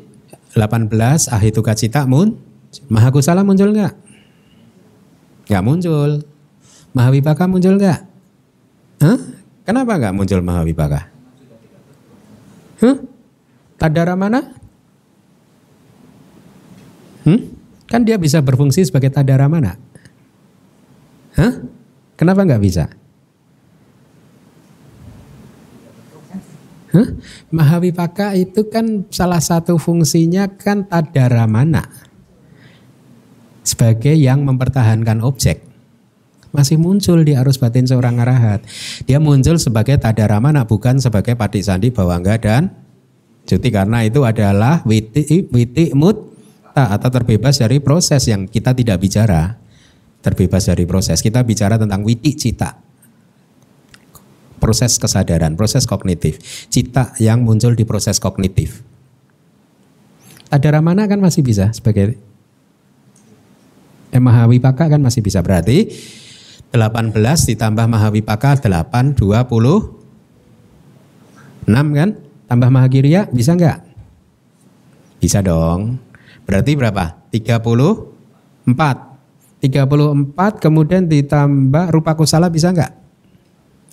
18 0.54 0.90
ahituka 1.34 1.74
cita 1.74 2.06
mun 2.06 2.38
Mahakusala 2.90 3.46
muncul 3.46 3.70
nggak? 3.70 3.94
Nggak 5.46 5.62
muncul. 5.62 6.10
Mahavipaka 6.94 7.44
muncul 7.46 7.78
nggak? 7.78 8.00
Hah? 9.02 9.18
Kenapa 9.62 9.92
nggak 9.94 10.14
muncul 10.14 10.40
Mahavipaka? 10.42 11.06
Huh? 12.82 12.96
Tadara 13.78 14.14
mana? 14.18 14.42
Hmm? 17.24 17.40
Kan 17.86 18.02
dia 18.02 18.18
bisa 18.18 18.42
berfungsi 18.42 18.84
sebagai 18.84 19.12
tadara 19.12 19.46
mana? 19.46 19.78
Hah? 21.38 21.62
Kenapa 22.18 22.42
nggak 22.46 22.62
bisa? 22.62 22.90
Huh? 26.94 27.18
Mahavipaka 27.50 28.38
itu 28.38 28.70
kan 28.70 29.10
salah 29.10 29.42
satu 29.42 29.82
fungsinya 29.82 30.46
kan 30.46 30.86
tadara 30.86 31.42
mana? 31.50 31.82
Sebagai 33.66 34.14
yang 34.14 34.46
mempertahankan 34.46 35.18
objek. 35.26 35.58
Masih 36.54 36.78
muncul 36.78 37.26
di 37.26 37.34
arus 37.34 37.58
batin 37.58 37.82
seorang 37.82 38.22
arahat. 38.22 38.62
Dia 39.10 39.18
muncul 39.18 39.58
sebagai 39.58 39.98
tadara 39.98 40.38
mana 40.38 40.62
bukan 40.70 41.02
sebagai 41.02 41.34
padik 41.34 41.66
sandi 41.66 41.90
bawangga 41.90 42.38
dan 42.38 42.70
cuti 43.42 43.74
karena 43.74 44.06
itu 44.06 44.22
adalah 44.22 44.86
witi, 44.86 45.50
witi 45.50 45.90
mut 45.98 46.30
atau 46.78 47.10
terbebas 47.10 47.58
dari 47.58 47.82
proses 47.82 48.22
yang 48.30 48.46
kita 48.46 48.70
tidak 48.70 49.02
bicara. 49.02 49.58
Terbebas 50.22 50.70
dari 50.70 50.86
proses. 50.86 51.18
Kita 51.18 51.42
bicara 51.42 51.74
tentang 51.74 52.06
witi 52.06 52.38
cita 52.38 52.83
proses 54.64 54.96
kesadaran, 54.96 55.60
proses 55.60 55.84
kognitif. 55.84 56.40
Cita 56.72 57.12
yang 57.20 57.44
muncul 57.44 57.76
di 57.76 57.84
proses 57.84 58.16
kognitif. 58.16 58.80
Ada 60.48 60.80
ramana 60.80 61.04
kan 61.04 61.20
masih 61.20 61.44
bisa 61.44 61.68
sebagai 61.76 62.16
eh, 64.08 64.16
Mahawipaka 64.16 64.88
kan 64.88 65.04
masih 65.04 65.20
bisa. 65.20 65.44
Berarti 65.44 65.92
18 66.72 67.12
ditambah 67.52 67.84
Mahawipaka 67.84 68.64
8, 68.64 69.12
20, 69.20 69.20
6 71.68 71.68
kan? 71.68 72.16
Tambah 72.48 72.70
Mahagirya 72.72 73.28
bisa 73.28 73.52
enggak? 73.52 73.84
Bisa 75.20 75.44
dong. 75.44 76.00
Berarti 76.48 76.72
berapa? 76.72 77.20
34. 77.28 78.64
34 79.60 80.64
kemudian 80.64 81.04
ditambah 81.04 81.92
rupa 81.92 82.16
kusala 82.16 82.48
bisa 82.48 82.72
enggak? 82.72 83.03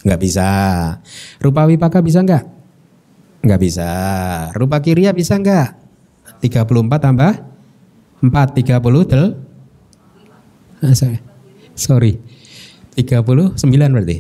Nggak 0.02 0.20
bisa. 0.22 0.48
Rupa 1.38 1.70
wipaka 1.70 2.02
bisa 2.02 2.26
nggak? 2.26 2.44
Nggak 3.46 3.62
bisa. 3.62 3.90
Rupa 4.54 4.82
kiria 4.82 5.14
bisa 5.14 5.38
nggak? 5.38 5.78
34 6.42 6.98
tambah 6.98 7.34
4, 8.22 8.30
30 8.58 9.10
del. 9.10 9.38
Ah, 10.82 10.94
sorry. 11.78 12.18
39 12.98 13.58
berarti. 13.94 14.18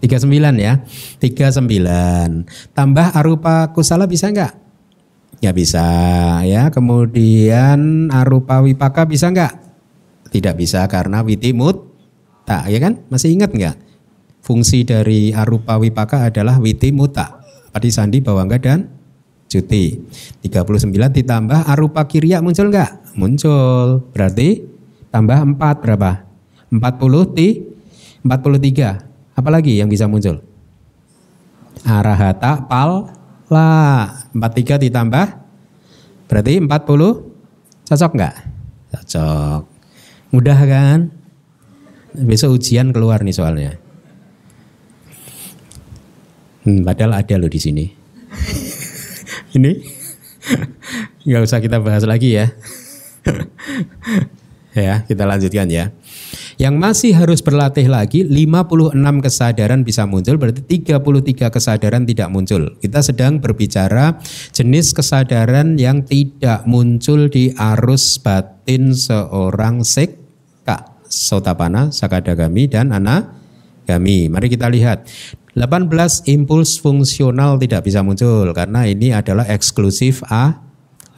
39 0.00 0.56
ya. 0.60 0.80
39. 1.20 2.48
Tambah 2.72 3.06
arupa 3.16 3.68
kusala 3.72 4.08
bisa 4.08 4.32
nggak? 4.32 4.52
Ya 5.40 5.52
bisa 5.52 5.84
ya. 6.44 6.68
Kemudian 6.72 8.08
arupa 8.12 8.60
wipaka 8.64 9.04
bisa 9.08 9.28
nggak? 9.28 9.52
Tidak 10.32 10.54
bisa 10.56 10.84
karena 10.88 11.20
witimut 11.20 11.84
tak 12.48 12.68
ya 12.72 12.80
kan? 12.80 13.04
Masih 13.12 13.32
ingat 13.36 13.52
nggak? 13.52 13.89
Fungsi 14.50 14.82
dari 14.82 15.30
arupa 15.30 15.78
wipaka 15.78 16.26
adalah 16.26 16.58
witi 16.58 16.90
muta. 16.90 17.38
Padi 17.70 17.86
sandi 17.86 18.18
bawangga 18.18 18.58
dan 18.58 18.82
cuti. 19.46 19.94
39 20.42 20.90
ditambah 21.22 21.70
arupa 21.70 22.02
kirya 22.10 22.42
muncul 22.42 22.66
enggak? 22.66 22.98
Muncul. 23.14 24.10
Berarti 24.10 24.58
tambah 25.14 25.38
4 25.54 25.54
berapa? 25.54 26.26
40 26.66 27.38
ti 27.38 27.62
43. 28.26 29.38
Apalagi 29.38 29.78
yang 29.78 29.86
bisa 29.86 30.10
muncul? 30.10 30.42
Arahata 31.86 32.66
pal 32.66 33.06
la 33.46 33.70
43 34.34 34.90
ditambah 34.90 35.26
berarti 36.26 36.58
40 36.58 37.86
cocok 37.86 38.12
enggak? 38.18 38.34
Cocok. 38.98 39.62
Mudah 40.34 40.58
kan? 40.66 40.98
Besok 42.18 42.58
ujian 42.58 42.90
keluar 42.90 43.22
nih 43.22 43.30
soalnya. 43.38 43.89
Hmm, 46.70 46.86
padahal 46.86 47.18
ada 47.18 47.34
loh 47.34 47.50
di 47.50 47.58
sini. 47.58 47.90
Ini 49.58 49.72
nggak 51.26 51.42
usah 51.42 51.58
kita 51.58 51.82
bahas 51.82 52.06
lagi 52.06 52.38
ya. 52.38 52.46
ya, 54.78 55.02
kita 55.02 55.26
lanjutkan 55.26 55.66
ya. 55.66 55.90
Yang 56.62 56.74
masih 56.78 57.12
harus 57.18 57.42
berlatih 57.42 57.90
lagi 57.90 58.22
56 58.22 58.94
kesadaran 58.94 59.82
bisa 59.82 60.06
muncul 60.06 60.38
berarti 60.38 60.62
33 60.62 61.50
kesadaran 61.50 62.06
tidak 62.06 62.30
muncul. 62.30 62.78
Kita 62.78 63.02
sedang 63.02 63.42
berbicara 63.42 64.22
jenis 64.54 64.94
kesadaran 64.94 65.74
yang 65.74 66.06
tidak 66.06 66.62
muncul 66.70 67.26
di 67.26 67.50
arus 67.50 68.22
batin 68.22 68.94
seorang 68.94 69.82
sekka, 69.82 71.02
sotapana, 71.10 71.90
sakadagami 71.90 72.70
dan 72.70 72.94
anagami. 72.94 74.30
Mari 74.30 74.46
kita 74.46 74.70
lihat. 74.70 75.08
18 75.60 76.24
impuls 76.24 76.80
fungsional 76.80 77.60
tidak 77.60 77.84
bisa 77.84 78.00
muncul 78.00 78.48
karena 78.56 78.88
ini 78.88 79.12
adalah 79.12 79.44
eksklusif 79.44 80.24
A 80.32 80.56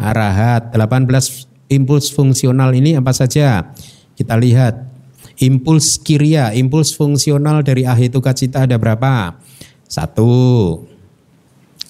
arahat. 0.03 0.75
18 0.75 1.71
impuls 1.71 2.11
fungsional 2.11 2.75
ini 2.75 2.99
apa 2.99 3.15
saja? 3.15 3.71
Kita 4.19 4.35
lihat. 4.35 4.91
Impuls 5.39 5.99
kiria, 5.99 6.55
impuls 6.55 6.95
fungsional 6.95 7.63
dari 7.63 7.87
ahituka 7.87 8.35
cita 8.35 8.67
ada 8.67 8.79
berapa? 8.79 9.39
Satu. 9.87 10.83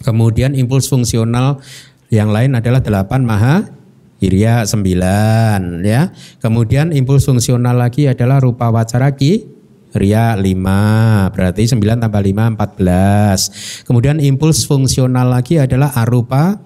Kemudian 0.05 0.53
impuls 0.53 0.93
fungsional 0.93 1.61
yang 2.13 2.29
lain 2.33 2.53
adalah 2.53 2.85
8 2.85 3.25
maha 3.25 3.65
Iriya 4.21 4.69
9 4.69 5.89
ya. 5.89 6.13
Kemudian 6.39 6.93
impuls 6.93 7.25
fungsional 7.25 7.81
lagi 7.81 8.07
adalah 8.07 8.39
rupa 8.45 8.69
wacaraki 8.69 9.49
Ria 9.93 10.33
5, 10.37 11.35
berarti 11.37 11.69
9 11.69 12.01
tambah 12.01 12.23
5, 12.25 12.57
14. 12.57 13.85
Kemudian 13.85 14.17
impuls 14.19 14.65
fungsional 14.65 15.29
lagi 15.29 15.61
adalah 15.61 15.93
arupa 15.93 16.57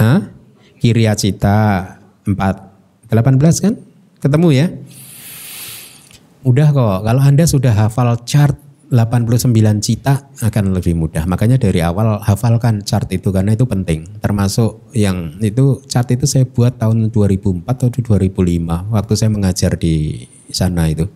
Hah? 0.00 0.32
Kiria 0.80 1.12
cita 1.12 2.00
4. 2.24 2.32
18 3.12 3.60
kan? 3.60 3.74
Ketemu 4.16 4.48
ya? 4.48 4.66
Udah 6.40 6.72
kok, 6.72 7.04
kalau 7.04 7.20
Anda 7.20 7.44
sudah 7.44 7.76
hafal 7.76 8.16
chart 8.24 8.56
89 8.90 9.54
cita 9.78 10.34
akan 10.42 10.74
lebih 10.74 10.98
mudah. 10.98 11.22
Makanya 11.22 11.62
dari 11.62 11.78
awal 11.78 12.18
hafalkan 12.26 12.82
chart 12.82 13.06
itu 13.14 13.30
karena 13.30 13.54
itu 13.54 13.62
penting. 13.62 14.18
Termasuk 14.18 14.90
yang 14.98 15.38
itu 15.38 15.78
chart 15.86 16.10
itu 16.10 16.26
saya 16.26 16.42
buat 16.42 16.74
tahun 16.74 17.14
2004 17.14 17.70
atau 17.70 17.86
2005 17.86 18.90
waktu 18.90 19.12
saya 19.14 19.30
mengajar 19.30 19.78
di 19.78 20.26
sana 20.50 20.90
itu. 20.90 21.06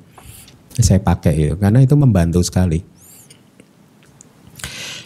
Saya 0.78 1.02
pakai 1.02 1.34
itu 1.50 1.54
karena 1.58 1.82
itu 1.82 1.98
membantu 1.98 2.46
sekali. 2.46 2.86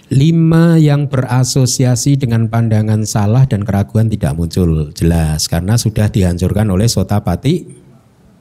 Lima 0.09 0.81
yang 0.81 1.09
berasosiasi 1.09 2.17
dengan 2.17 2.49
pandangan 2.49 3.05
salah 3.05 3.45
dan 3.45 3.61
keraguan 3.61 4.09
tidak 4.09 4.33
muncul 4.37 4.89
jelas 4.97 5.49
karena 5.53 5.77
sudah 5.77 6.09
dihancurkan 6.09 6.69
oleh 6.73 6.89
sotapati 6.89 7.88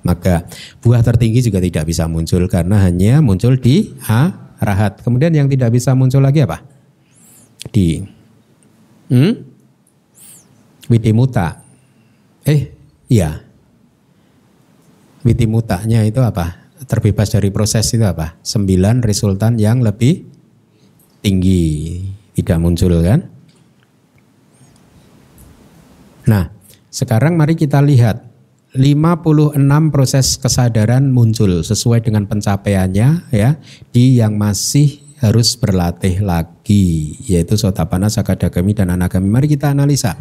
maka 0.08 0.48
buah 0.80 1.04
tertinggi 1.04 1.44
juga 1.44 1.60
tidak 1.60 1.92
bisa 1.92 2.08
muncul 2.08 2.48
karena 2.48 2.88
hanya 2.88 3.20
muncul 3.20 3.60
di 3.60 3.92
arahat. 4.64 5.04
Kemudian 5.04 5.36
yang 5.36 5.52
tidak 5.52 5.76
bisa 5.76 5.92
muncul 5.92 6.24
lagi 6.24 6.48
apa? 6.48 6.64
Di 7.68 8.00
hmm? 9.12 9.34
Widimuta. 10.88 11.60
Eh, 12.48 12.72
iya. 13.12 13.44
Widimutanya 15.28 16.08
itu 16.08 16.24
apa? 16.24 16.72
Terbebas 16.88 17.36
dari 17.36 17.52
proses 17.52 17.84
itu 17.92 18.08
apa? 18.08 18.40
Sembilan 18.40 19.04
resultan 19.04 19.60
yang 19.60 19.84
lebih 19.84 20.24
tinggi 21.20 22.00
tidak 22.40 22.64
muncul 22.64 23.04
kan? 23.04 23.28
Nah, 26.28 26.48
sekarang 26.88 27.36
mari 27.36 27.60
kita 27.60 27.84
lihat 27.84 28.27
56 28.78 29.58
proses 29.90 30.38
kesadaran 30.38 31.10
muncul 31.10 31.66
sesuai 31.66 32.06
dengan 32.06 32.30
pencapaiannya 32.30 33.34
ya 33.34 33.58
di 33.90 34.22
yang 34.22 34.38
masih 34.38 35.02
harus 35.18 35.58
berlatih 35.58 36.22
lagi 36.22 37.18
yaitu 37.26 37.58
sotapana, 37.58 38.08
sakadagami 38.08 38.78
dan 38.78 38.94
anagami. 38.94 39.28
Mari 39.28 39.48
kita 39.50 39.74
analisa. 39.74 40.14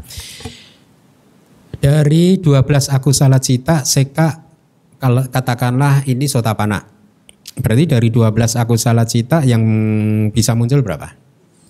Dari 1.76 2.40
12 2.40 2.88
aku 2.88 3.12
salat 3.12 3.44
cita, 3.44 3.84
seka 3.84 4.48
kalau 4.96 5.28
katakanlah 5.28 6.08
ini 6.08 6.24
sotapana. 6.24 6.88
Berarti 7.60 7.84
dari 7.84 8.08
12 8.08 8.56
aku 8.56 8.80
salat 8.80 9.12
cita 9.12 9.44
yang 9.44 9.62
bisa 10.32 10.56
muncul 10.56 10.80
berapa? 10.80 11.12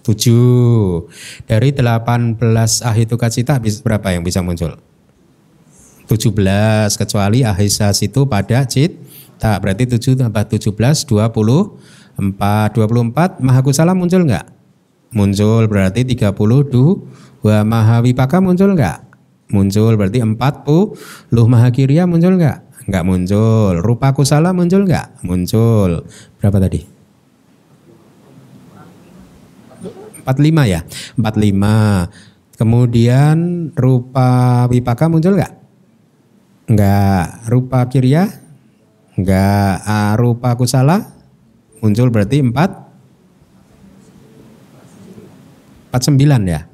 7. 0.07 1.51
Dari 1.51 1.75
18 1.75 2.39
ahituka 2.87 3.27
cita 3.27 3.59
berapa 3.59 4.15
yang 4.15 4.23
bisa 4.23 4.39
muncul? 4.47 4.86
17 6.07 6.33
kecuali 6.95 7.43
ahisa 7.43 7.91
situ 7.91 8.27
pada 8.31 8.63
cit 8.67 8.95
tak 9.37 9.61
berarti 9.61 9.85
7 9.91 10.23
tambah 10.23 10.45
17 10.49 10.73
24 10.73 11.11
24 12.17 13.45
mahakusala 13.45 13.93
muncul 13.93 14.25
enggak? 14.25 14.49
Muncul 15.13 15.69
berarti 15.69 16.07
32 16.09 16.33
mahawipaka 17.45 18.41
muncul 18.41 18.73
enggak? 18.73 19.05
Muncul 19.53 19.95
berarti 19.95 20.25
40 20.25 21.35
luh 21.35 21.47
mahakirya 21.47 22.09
muncul 22.09 22.41
enggak? 22.41 22.65
Enggak 22.87 23.05
muncul. 23.05 23.75
Rupa 23.83 24.15
kusala 24.15 24.55
muncul 24.55 24.87
enggak? 24.87 25.19
Muncul. 25.27 26.07
Berapa 26.39 26.59
tadi? 26.63 26.81
45 30.27 30.73
ya? 30.73 30.81
45. 31.19 32.57
Kemudian 32.57 33.37
rupa 33.77 34.65
wipaka 34.73 35.13
muncul 35.13 35.37
enggak? 35.37 35.56
Enggak. 36.67 37.47
Rupa 37.51 37.87
kirya? 37.87 38.31
Enggak. 39.15 39.87
Rupa 40.19 40.55
kusala? 40.59 41.15
Muncul 41.81 42.11
berarti 42.11 42.43
4 42.43 42.87
49 45.93 46.45
ya? 46.45 46.69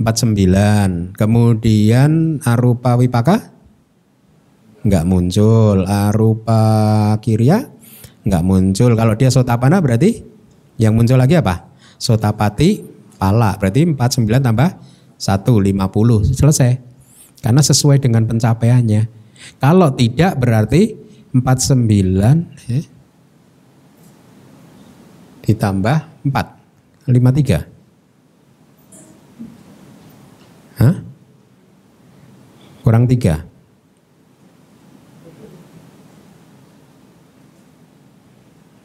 49. 0.00 1.12
Kemudian 1.12 2.40
arupa 2.40 2.96
wipaka? 2.96 3.50
nggak 4.80 5.04
muncul. 5.04 5.84
Arupa 5.84 6.62
kirya 7.20 7.68
nggak 8.24 8.44
muncul. 8.44 8.96
Kalau 8.96 9.14
dia 9.16 9.28
sotapana 9.32 9.80
berarti 9.80 10.24
yang 10.80 10.96
muncul 10.96 11.20
lagi 11.20 11.36
apa? 11.36 11.68
Sotapati 12.00 12.80
pala. 13.20 13.56
Berarti 13.60 13.84
49 13.84 14.40
tambah 14.40 14.68
1, 15.20 15.20
50. 15.20 16.32
Selesai. 16.32 16.89
Karena 17.40 17.64
sesuai 17.64 18.00
dengan 18.00 18.28
pencapaiannya. 18.28 19.08
Kalau 19.56 19.88
tidak 19.96 20.36
berarti 20.36 20.92
49 21.32 22.68
ya, 22.68 22.80
ditambah 25.48 25.98
4. 26.28 27.10
53. 27.10 27.64
Hah? 30.80 30.96
Kurang 32.84 33.04
3. 33.08 33.50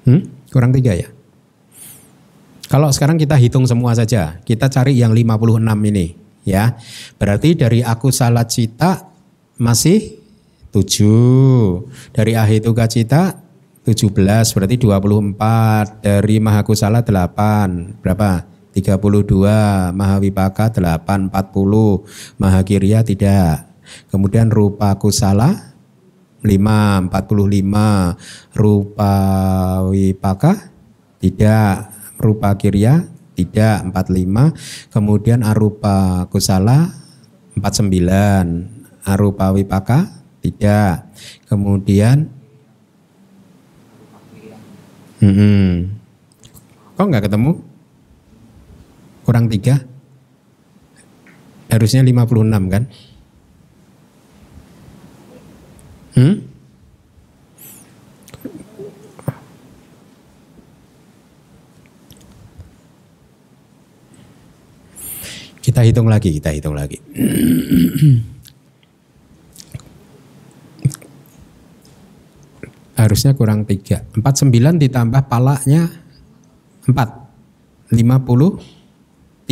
Hmm? 0.06 0.22
Kurang 0.53 0.72
tiga 0.72 0.93
ya? 0.93 1.10
Kalau 2.70 2.89
sekarang 2.93 3.18
kita 3.18 3.38
hitung 3.38 3.66
semua 3.66 3.93
saja, 3.97 4.38
kita 4.45 4.70
cari 4.70 4.97
yang 4.97 5.14
56 5.14 5.60
ini 5.89 6.24
ya. 6.45 6.77
Berarti 7.17 7.57
dari 7.57 7.81
aku 7.81 8.13
salat 8.13 8.53
cita 8.53 9.11
masih 9.57 10.21
7. 10.71 12.13
Dari 12.13 12.37
ahituka 12.37 12.85
cita 12.85 13.41
17 13.83 14.55
berarti 14.55 14.75
24. 14.79 16.05
Dari 16.05 16.35
mahakusala 16.39 17.01
8. 17.01 17.99
Berapa? 17.99 18.45
32. 18.71 19.91
Mahawipaka 19.91 20.71
8 20.71 21.33
40. 21.33 22.39
Mahakirya 22.39 23.01
tidak. 23.01 23.71
Kemudian 24.09 24.49
rupa 24.49 24.93
kusala 24.97 25.75
5, 26.45 27.09
45 27.09 28.17
rupa 28.53 29.13
wipaka 29.89 30.69
tidak 31.17 31.89
rupa 32.21 32.53
kirya 32.53 33.09
tidak 33.36 33.83
45 33.91 34.95
kemudian 34.95 35.43
arupa 35.43 36.25
kusala 36.31 36.95
49 37.59 39.05
arupa 39.05 39.51
wipaka 39.53 40.09
tidak 40.41 41.11
kemudian 41.45 42.31
hmm, 45.19 45.95
kok 46.95 47.07
nggak 47.09 47.25
ketemu? 47.25 47.51
Kurang 49.25 49.49
tiga? 49.49 49.81
Harusnya 51.65 52.05
56 52.05 52.71
kan? 52.71 52.83
Hmm? 56.15 56.44
Kita 65.76 65.84
hitung 65.84 66.07
lagi, 66.07 66.32
kita 66.32 66.55
hitung 66.55 66.71
lagi. 66.71 66.95
Harusnya 72.95 73.36
kurang 73.36 73.67
tiga. 73.67 73.99
Empat 74.15 74.39
sembilan 74.39 74.80
ditambah 74.80 75.28
palanya 75.28 75.84
empat. 76.88 77.09
Lima 77.91 78.23
puluh 78.23 78.55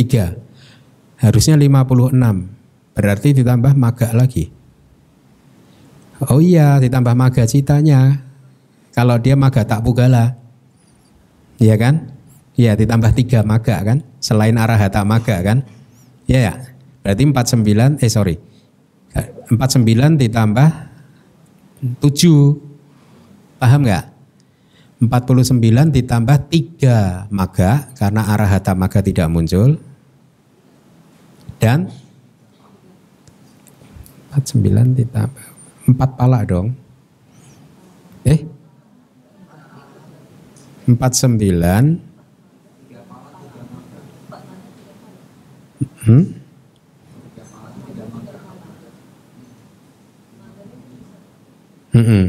tiga. 0.00 0.32
Harusnya 1.20 1.60
lima 1.60 1.84
puluh 1.84 2.08
enam. 2.08 2.48
Berarti 2.96 3.36
ditambah 3.36 3.76
maga 3.76 4.16
lagi. 4.16 4.48
Oh 6.24 6.40
iya, 6.40 6.80
ditambah 6.80 7.12
maga 7.12 7.44
citanya. 7.44 8.24
Kalau 8.96 9.20
dia 9.20 9.36
maga 9.36 9.60
tak 9.68 9.84
pugala. 9.84 10.40
Iya 11.60 11.76
kan? 11.76 12.16
Iya, 12.56 12.80
ditambah 12.80 13.12
tiga 13.12 13.44
maga 13.44 13.76
kan? 13.84 14.00
Selain 14.24 14.56
arahata 14.56 15.04
maga 15.04 15.36
kan? 15.44 15.83
Ya, 16.24 16.38
ya. 16.50 16.54
Berarti 17.04 17.22
49 17.28 18.00
eh 18.00 18.10
sorry. 18.10 18.36
49 19.48 20.16
ditambah 20.18 20.68
7. 22.00 23.60
Paham 23.60 23.80
nggak? 23.84 24.04
49 25.04 25.92
ditambah 25.92 26.36
3 26.48 27.28
maga 27.28 27.92
karena 27.92 28.24
arah 28.24 28.48
hata 28.48 28.72
maga 28.72 29.04
tidak 29.04 29.28
muncul. 29.28 29.76
Dan 31.60 31.92
49 34.32 34.98
ditambah 34.98 35.46
4 35.92 36.18
pala 36.18 36.40
dong. 36.48 36.72
Eh? 38.24 38.48
49 40.88 42.03
Hmm? 46.04 46.24
Hmm 51.94 52.04
-hmm. 52.04 52.24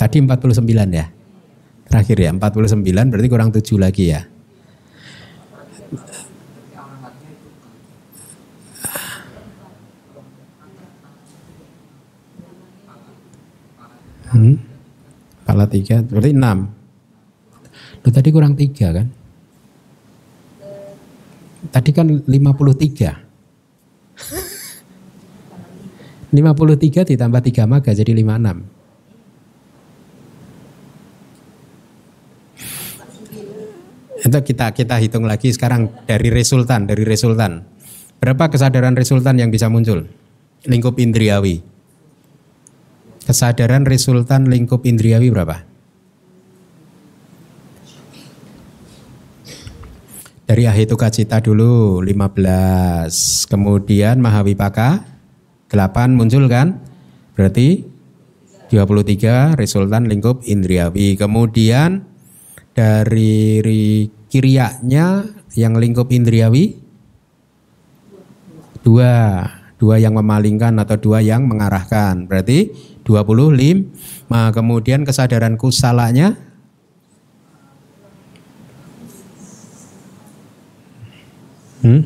Tadi 0.00 0.16
49 0.24 0.64
ya? 0.96 1.06
Terakhir 1.92 2.16
ya, 2.16 2.30
49 2.32 3.12
berarti 3.12 3.28
kurang 3.28 3.50
7 3.52 3.76
lagi 3.76 4.04
ya? 4.16 4.24
Hmm? 14.32 14.56
Pala 15.44 15.68
tiga, 15.68 16.00
berarti 16.00 16.32
enam. 16.32 16.72
Lu 18.02 18.08
tadi 18.08 18.28
kurang 18.32 18.56
tiga 18.56 18.96
kan? 18.96 19.06
Tadi 21.72 21.90
kan 21.96 22.04
53. 22.28 22.28
53 26.32 27.08
ditambah 27.16 27.40
3 27.40 27.64
maga 27.64 27.96
jadi 27.96 28.12
56. 28.12 28.60
Itu 34.22 34.38
kita 34.38 34.70
kita 34.76 34.96
hitung 35.02 35.24
lagi 35.26 35.50
sekarang 35.50 35.90
dari 36.04 36.28
resultan, 36.28 36.86
dari 36.86 37.02
resultan. 37.08 37.64
Berapa 38.22 38.52
kesadaran 38.52 38.94
resultan 38.94 39.40
yang 39.40 39.50
bisa 39.50 39.66
muncul? 39.66 40.06
Lingkup 40.68 41.00
indriawi. 41.00 41.64
Kesadaran 43.26 43.82
resultan 43.88 44.46
lingkup 44.46 44.86
indriawi 44.86 45.32
berapa? 45.32 45.71
Dari 50.42 50.66
Ahituka 50.66 51.06
Cita 51.08 51.38
dulu 51.38 52.02
15. 52.02 53.46
Kemudian 53.46 54.18
Mahawipaka 54.18 55.06
8 55.70 56.18
muncul 56.18 56.50
kan? 56.50 56.82
Berarti 57.38 57.86
23 58.72 59.54
resultan 59.54 60.10
lingkup 60.10 60.42
indriawi. 60.42 61.14
Kemudian 61.14 62.04
dari 62.72 64.08
kiriaknya 64.32 65.28
yang 65.52 65.76
lingkup 65.76 66.08
indriawi 66.08 66.80
dua 68.80 69.44
dua 69.76 70.00
yang 70.00 70.16
memalingkan 70.16 70.80
atau 70.80 70.96
dua 70.96 71.20
yang 71.20 71.44
mengarahkan 71.44 72.24
berarti 72.24 72.72
25 73.04 74.32
nah, 74.32 74.48
kemudian 74.50 75.04
kesadaran 75.04 75.60
kusalanya 75.60 76.38
hmm? 81.82 82.02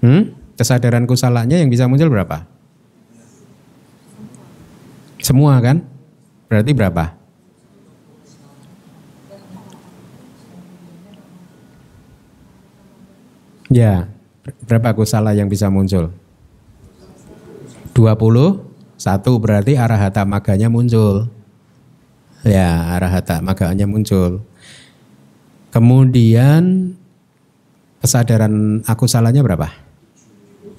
Hmm? 0.00 0.22
kesadaran 0.56 1.04
kusalanya 1.04 1.60
yang 1.60 1.68
bisa 1.68 1.84
muncul 1.88 2.08
berapa 2.08 2.48
semua 5.20 5.58
kan 5.60 5.82
berarti 6.48 6.72
berapa 6.72 7.16
Ya, 13.66 14.08
berapa 14.64 14.96
kusala 14.96 15.36
yang 15.36 15.52
bisa 15.52 15.68
muncul? 15.68 16.08
21 17.92 18.64
berarti 19.36 19.76
arahata 19.76 20.24
maganya 20.24 20.72
muncul. 20.72 21.28
Ya, 22.40 22.96
arahata 22.96 23.44
maganya 23.44 23.84
muncul. 23.84 24.40
Kemudian 25.68 26.95
kesadaran 28.00 28.82
aku 28.84 29.04
salahnya 29.08 29.40
berapa? 29.44 29.68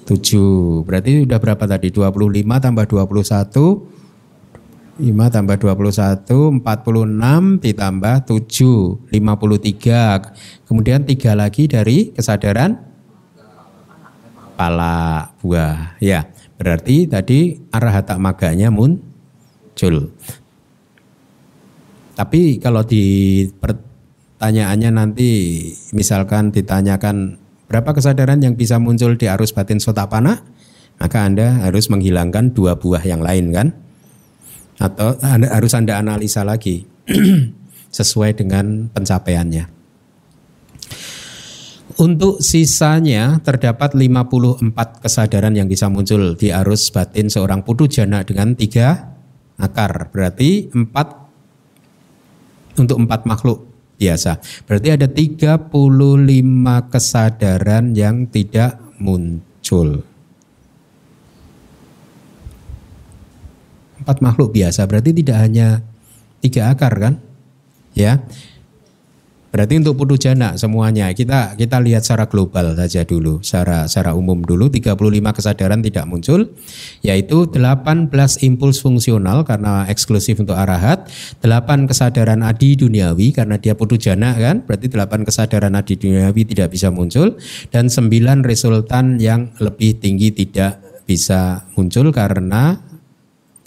7. 0.08 0.84
Berarti 0.88 1.28
udah 1.28 1.38
berapa 1.38 1.64
tadi? 1.68 1.92
25 1.92 2.64
tambah 2.64 2.84
21 2.88 3.98
5 4.98 5.14
tambah 5.30 5.56
21, 5.62 6.58
46 6.58 7.62
ditambah 7.62 8.14
7, 8.26 8.98
53. 9.14 10.66
Kemudian 10.66 11.06
3 11.06 11.38
lagi 11.38 11.70
dari 11.70 12.10
kesadaran 12.10 12.82
pala 14.58 15.30
buah. 15.38 15.94
Ya, 16.02 16.26
berarti 16.58 17.06
tadi 17.06 17.62
arah 17.70 17.94
arahata 17.94 18.18
maganya 18.18 18.74
muncul. 18.74 20.10
Tapi 22.18 22.58
kalau 22.58 22.82
di 22.82 23.46
pertanyaannya 24.38 24.90
nanti 24.94 25.30
misalkan 25.90 26.54
ditanyakan 26.54 27.42
berapa 27.66 27.90
kesadaran 27.90 28.38
yang 28.38 28.54
bisa 28.54 28.78
muncul 28.78 29.18
di 29.18 29.26
arus 29.26 29.50
batin 29.50 29.82
sotapana, 29.82 30.46
maka 31.02 31.26
Anda 31.26 31.66
harus 31.66 31.90
menghilangkan 31.90 32.54
dua 32.54 32.78
buah 32.78 33.02
yang 33.02 33.18
lain 33.18 33.50
kan? 33.50 33.68
atau 34.78 35.18
anda, 35.20 35.50
harus 35.50 35.74
Anda 35.74 35.98
analisa 35.98 36.46
lagi 36.46 36.86
sesuai 37.98 38.38
dengan 38.38 38.86
pencapaiannya. 38.94 39.76
Untuk 41.98 42.38
sisanya 42.38 43.42
terdapat 43.42 43.98
54 43.98 44.62
kesadaran 45.02 45.50
yang 45.58 45.66
bisa 45.66 45.90
muncul 45.90 46.38
di 46.38 46.54
arus 46.54 46.94
batin 46.94 47.26
seorang 47.26 47.66
putu 47.66 47.90
jana 47.90 48.22
dengan 48.22 48.54
tiga 48.54 49.18
akar. 49.58 50.14
Berarti 50.14 50.70
empat 50.70 51.26
untuk 52.78 53.02
empat 53.02 53.26
makhluk 53.26 53.67
biasa. 53.98 54.38
Berarti 54.64 54.88
ada 54.94 55.10
35 55.10 55.68
kesadaran 56.88 57.92
yang 57.92 58.30
tidak 58.30 58.78
muncul. 59.02 60.06
empat 64.08 64.24
makhluk 64.24 64.56
biasa 64.56 64.88
berarti 64.88 65.12
tidak 65.12 65.36
hanya 65.36 65.84
tiga 66.40 66.72
akar 66.72 66.96
kan? 66.96 67.20
Ya. 67.92 68.24
Berarti 69.48 69.80
untuk 69.80 69.96
putu 69.96 70.20
jana 70.20 70.54
semuanya 70.60 71.08
kita 71.16 71.56
kita 71.56 71.80
lihat 71.80 72.04
secara 72.04 72.28
global 72.28 72.76
saja 72.76 73.02
dulu, 73.02 73.40
secara 73.40 73.88
secara 73.88 74.12
umum 74.12 74.44
dulu 74.44 74.68
35 74.68 74.94
kesadaran 75.32 75.80
tidak 75.80 76.04
muncul 76.04 76.52
yaitu 77.00 77.48
18 77.48 78.12
impuls 78.44 78.78
fungsional 78.84 79.42
karena 79.48 79.88
eksklusif 79.88 80.36
untuk 80.38 80.54
arahat, 80.54 81.08
8 81.40 81.88
kesadaran 81.88 82.44
adi 82.44 82.76
duniawi 82.76 83.32
karena 83.32 83.56
dia 83.56 83.72
putu 83.72 83.96
jana 83.96 84.36
kan, 84.36 84.62
berarti 84.68 84.92
8 84.92 85.24
kesadaran 85.24 85.72
adi 85.74 85.96
duniawi 85.96 86.42
tidak 86.44 86.76
bisa 86.76 86.92
muncul 86.92 87.40
dan 87.72 87.88
9 87.88 88.44
resultan 88.44 89.16
yang 89.16 89.52
lebih 89.58 89.96
tinggi 89.96 90.30
tidak 90.30 90.80
bisa 91.08 91.64
muncul 91.72 92.12
karena 92.12 92.88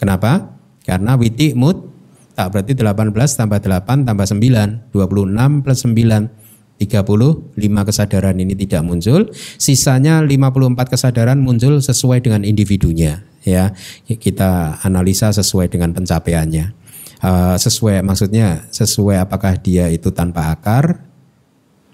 Kenapa? 0.02 0.58
Karena 0.82 1.14
witi 1.14 1.54
mut 1.54 1.91
tak 2.32 2.46
berarti 2.52 2.72
18 2.72 3.12
tambah 3.12 3.58
8 3.60 4.08
tambah 4.08 4.26
9, 4.26 4.92
26 4.92 5.64
plus 5.64 5.80
9, 5.84 6.42
35 6.82 7.88
kesadaran 7.88 8.36
ini 8.42 8.58
tidak 8.58 8.82
muncul, 8.82 9.30
sisanya 9.60 10.18
54 10.24 10.92
kesadaran 10.92 11.38
muncul 11.38 11.78
sesuai 11.78 12.24
dengan 12.24 12.42
individunya 12.42 13.22
ya. 13.46 13.70
Kita 14.06 14.82
analisa 14.82 15.30
sesuai 15.30 15.70
dengan 15.70 15.94
pencapaiannya. 15.94 16.82
Uh, 17.22 17.54
sesuai 17.54 18.02
maksudnya 18.02 18.66
sesuai 18.74 19.22
apakah 19.22 19.54
dia 19.54 19.86
itu 19.94 20.10
tanpa 20.10 20.50
akar, 20.50 21.06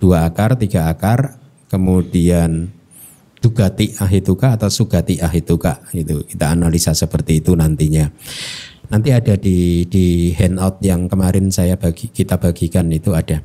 dua 0.01 0.25
akar, 0.25 0.57
tiga 0.57 0.89
akar, 0.89 1.37
kemudian 1.69 2.73
Dugati 3.39 3.95
ahituka 4.03 4.59
atau 4.59 4.67
sugati 4.67 5.23
ahituka 5.23 5.79
itu 5.95 6.27
kita 6.27 6.59
analisa 6.59 6.91
seperti 6.91 7.39
itu 7.39 7.55
nantinya. 7.55 8.11
Nanti 8.89 9.13
ada 9.13 9.37
di 9.37 9.85
di 9.85 10.33
handout 10.33 10.81
yang 10.81 11.07
kemarin 11.07 11.53
saya 11.53 11.77
bagi 11.77 12.09
kita 12.09 12.41
bagikan 12.41 12.89
itu 12.89 13.13
ada. 13.13 13.45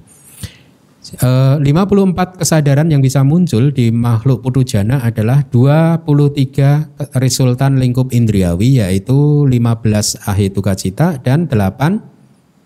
E, 1.03 1.27
eh, 1.27 1.55
54 1.59 2.39
kesadaran 2.39 2.87
yang 2.87 3.03
bisa 3.03 3.27
muncul 3.27 3.75
di 3.75 3.91
makhluk 3.91 4.39
putujana 4.39 5.03
adalah 5.03 5.43
23 5.51 6.95
resultan 7.19 7.75
lingkup 7.75 8.15
indriawi 8.15 8.79
yaitu 8.79 9.43
15 9.43 10.23
ahituka 10.23 10.79
cita 10.79 11.19
dan 11.19 11.51
8 11.51 12.13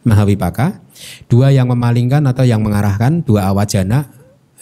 mahawipaka, 0.08 0.80
dua 1.28 1.52
yang 1.52 1.68
memalingkan 1.68 2.24
atau 2.30 2.48
yang 2.48 2.64
mengarahkan, 2.64 3.26
dua 3.28 3.52
awajana, 3.52 4.08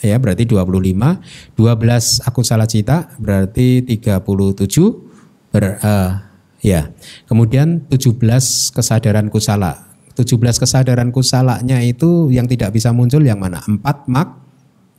ya 0.02 0.18
berarti 0.20 0.44
25 0.44 1.56
12 1.56 2.28
aku 2.28 2.40
salah 2.44 2.68
cita 2.68 3.16
berarti 3.16 3.80
37 3.86 4.20
ber, 5.54 5.64
uh, 5.80 6.25
ya. 6.66 6.90
Kemudian 7.30 7.86
17 7.86 8.18
kesadaran 8.74 9.30
kusala 9.30 9.86
17 10.16 10.40
kesadaran 10.56 11.12
kusalanya 11.12 11.84
itu 11.84 12.32
yang 12.32 12.48
tidak 12.48 12.72
bisa 12.72 12.90
muncul 12.90 13.20
yang 13.20 13.36
mana? 13.36 13.60
4 13.60 13.84
mak 14.08 14.28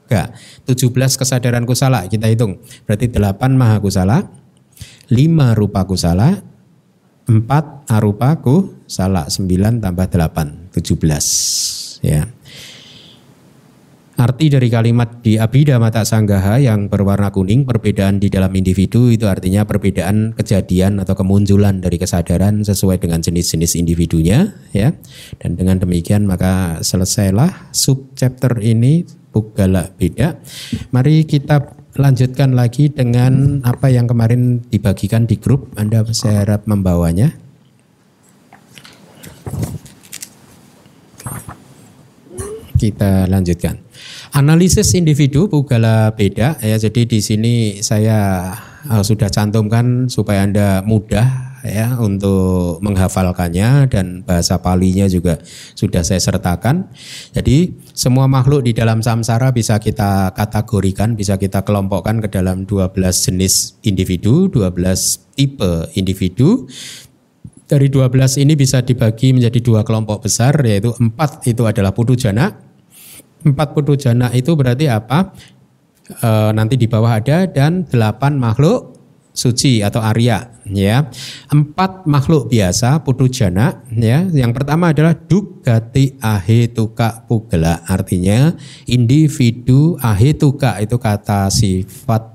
enggak 0.08 0.38
17 0.70 0.94
kesadaran 1.18 1.66
kusala 1.66 2.06
kita 2.06 2.30
hitung. 2.30 2.62
Berarti 2.86 3.10
8 3.10 3.34
maha 3.58 3.82
kusala 3.82 4.30
5 5.10 5.58
rupa 5.58 5.82
kusala 5.90 6.46
4 7.28 7.92
arupa 7.92 8.40
kusala 8.40 9.26
9 9.28 9.84
tambah 9.84 10.06
8 10.06 10.72
17 10.72 12.06
ya 12.06 12.30
Arti 14.18 14.50
dari 14.50 14.66
kalimat 14.74 15.22
di 15.22 15.38
Abhida 15.38 15.78
Mata 15.78 16.02
Sanggaha 16.02 16.58
yang 16.58 16.90
berwarna 16.90 17.30
kuning, 17.30 17.70
perbedaan 17.70 18.18
di 18.18 18.34
dalam 18.34 18.50
individu 18.58 19.14
itu 19.14 19.30
artinya 19.30 19.62
perbedaan 19.62 20.34
kejadian 20.34 20.98
atau 20.98 21.14
kemunculan 21.14 21.86
dari 21.86 22.02
kesadaran 22.02 22.66
sesuai 22.66 22.98
dengan 22.98 23.22
jenis-jenis 23.22 23.78
individunya 23.78 24.58
ya. 24.74 24.90
Dan 25.38 25.54
dengan 25.54 25.78
demikian 25.78 26.26
maka 26.26 26.82
selesailah 26.82 27.70
subchapter 27.70 28.58
ini 28.66 29.06
Bugala 29.30 29.94
Beda. 29.94 30.42
Mari 30.90 31.30
kita 31.30 31.78
lanjutkan 32.02 32.58
lagi 32.58 32.90
dengan 32.90 33.62
apa 33.70 33.94
yang 33.94 34.10
kemarin 34.10 34.66
dibagikan 34.66 35.30
di 35.30 35.38
grup. 35.38 35.78
Anda 35.78 36.02
saya 36.10 36.42
harap 36.42 36.66
membawanya. 36.66 37.38
kita 42.78 43.26
lanjutkan. 43.26 43.87
Analisis 44.36 44.92
individu 44.98 45.48
Pugala 45.48 46.12
beda 46.12 46.60
ya. 46.60 46.76
Jadi 46.76 47.08
di 47.08 47.20
sini 47.24 47.80
saya 47.80 48.52
uh, 48.90 49.04
sudah 49.04 49.32
cantumkan 49.32 50.12
supaya 50.12 50.44
Anda 50.44 50.84
mudah 50.84 51.48
ya 51.68 52.00
untuk 52.00 52.80
menghafalkannya 52.80 53.92
dan 53.92 54.24
bahasa 54.24 54.60
palinya 54.62 55.08
juga 55.10 55.40
sudah 55.76 56.02
saya 56.04 56.22
sertakan. 56.22 56.88
Jadi 57.36 57.76
semua 57.92 58.26
makhluk 58.30 58.68
di 58.68 58.72
dalam 58.76 59.04
samsara 59.04 59.52
bisa 59.52 59.78
kita 59.82 60.32
kategorikan, 60.36 61.18
bisa 61.18 61.36
kita 61.36 61.64
kelompokkan 61.68 62.24
ke 62.24 62.32
dalam 62.32 62.64
12 62.64 62.94
jenis 63.00 63.80
individu, 63.84 64.48
12 64.52 65.36
tipe 65.36 65.92
individu. 65.96 66.68
Dari 67.68 67.92
12 67.92 68.40
ini 68.48 68.56
bisa 68.56 68.80
dibagi 68.80 69.36
menjadi 69.36 69.60
dua 69.60 69.84
kelompok 69.84 70.24
besar 70.24 70.56
yaitu 70.64 70.96
empat 70.96 71.44
itu 71.52 71.68
adalah 71.68 71.92
putu 71.92 72.16
jana. 72.16 72.67
Empat 73.46 73.78
putu 73.78 73.94
jana 74.00 74.34
itu 74.34 74.54
berarti 74.58 74.90
apa? 74.90 75.34
E, 76.08 76.30
nanti 76.56 76.80
di 76.80 76.88
bawah 76.90 77.20
ada 77.20 77.46
dan 77.46 77.86
delapan 77.86 78.40
makhluk 78.40 78.98
suci 79.38 79.86
atau 79.86 80.02
Arya 80.02 80.50
ya. 80.66 81.06
Empat 81.54 82.10
makhluk 82.10 82.50
biasa 82.50 83.06
putu 83.06 83.30
jana 83.30 83.86
ya. 83.94 84.26
Yang 84.26 84.52
pertama 84.58 84.90
adalah 84.90 85.14
dugati 85.14 86.18
ahetuka 86.18 87.30
pugala 87.30 87.86
artinya 87.86 88.58
individu 88.90 89.94
ahetuka 90.02 90.82
itu 90.82 90.98
kata 90.98 91.54
sifat 91.54 92.34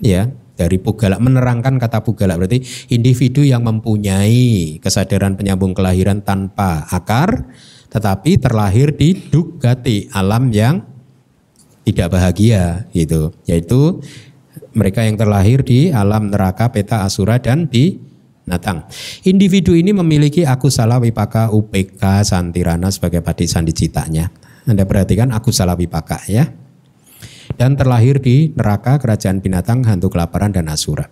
ya 0.00 0.32
dari 0.56 0.80
pugala 0.80 1.20
menerangkan 1.20 1.76
kata 1.76 2.00
pugala 2.00 2.40
berarti 2.40 2.64
individu 2.88 3.44
yang 3.44 3.60
mempunyai 3.60 4.80
kesadaran 4.80 5.36
penyambung 5.36 5.76
kelahiran 5.76 6.24
tanpa 6.24 6.88
akar 6.88 7.44
tetapi 7.96 8.36
terlahir 8.36 8.92
di 8.92 9.16
dugati 9.16 10.12
alam 10.12 10.52
yang 10.52 10.84
tidak 11.88 12.12
bahagia 12.12 12.84
gitu 12.92 13.32
yaitu 13.48 14.04
mereka 14.76 15.00
yang 15.00 15.16
terlahir 15.16 15.64
di 15.64 15.88
alam 15.88 16.28
neraka 16.28 16.68
peta 16.68 17.08
asura 17.08 17.40
dan 17.40 17.64
di 17.72 18.04
Natang. 18.46 18.86
Individu 19.26 19.74
ini 19.74 19.90
memiliki 19.90 20.46
aku 20.46 20.70
salah 20.70 21.02
wipaka 21.02 21.50
UPK 21.50 22.22
santirana 22.22 22.94
sebagai 22.94 23.18
padi 23.18 23.50
sandi 23.50 23.74
citanya. 23.74 24.30
Anda 24.70 24.86
perhatikan 24.86 25.34
aku 25.34 25.50
salah 25.50 25.74
wipaka 25.74 26.22
ya 26.30 26.46
dan 27.58 27.74
terlahir 27.74 28.22
di 28.22 28.54
neraka 28.54 29.02
kerajaan 29.02 29.42
binatang 29.42 29.82
hantu 29.82 30.14
kelaparan 30.14 30.54
dan 30.54 30.70
asura. 30.70 31.10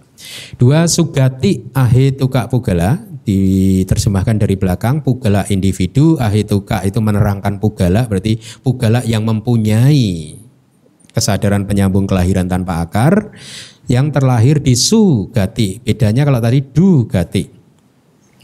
Dua 0.60 0.86
sugati 0.86 1.74
ahetuka 1.74 2.46
pugala 2.46 3.02
diterjemahkan 3.24 4.36
dari 4.36 4.54
belakang 4.60 5.00
pugala 5.00 5.48
individu 5.48 6.20
ahetuka 6.20 6.84
itu 6.84 7.00
menerangkan 7.00 7.56
pugala 7.56 8.04
berarti 8.04 8.36
pugala 8.60 9.00
yang 9.08 9.24
mempunyai 9.24 10.36
kesadaran 11.14 11.64
penyambung 11.64 12.04
kelahiran 12.04 12.50
tanpa 12.50 12.84
akar 12.84 13.32
yang 13.86 14.10
terlahir 14.10 14.58
di 14.60 14.74
sugati 14.74 15.80
bedanya 15.80 16.26
kalau 16.26 16.40
tadi 16.42 16.60
dugati 16.60 17.44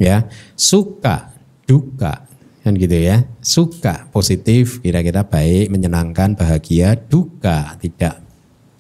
ya. 0.01 0.25
Suka 0.57 1.35
duka 1.67 2.25
kan 2.63 2.73
gitu 2.79 2.97
ya. 2.97 3.27
Suka 3.43 4.09
positif 4.15 4.81
kira-kira 4.81 5.27
baik 5.27 5.69
menyenangkan 5.69 6.39
bahagia 6.39 6.97
duka 6.97 7.77
tidak 7.83 8.23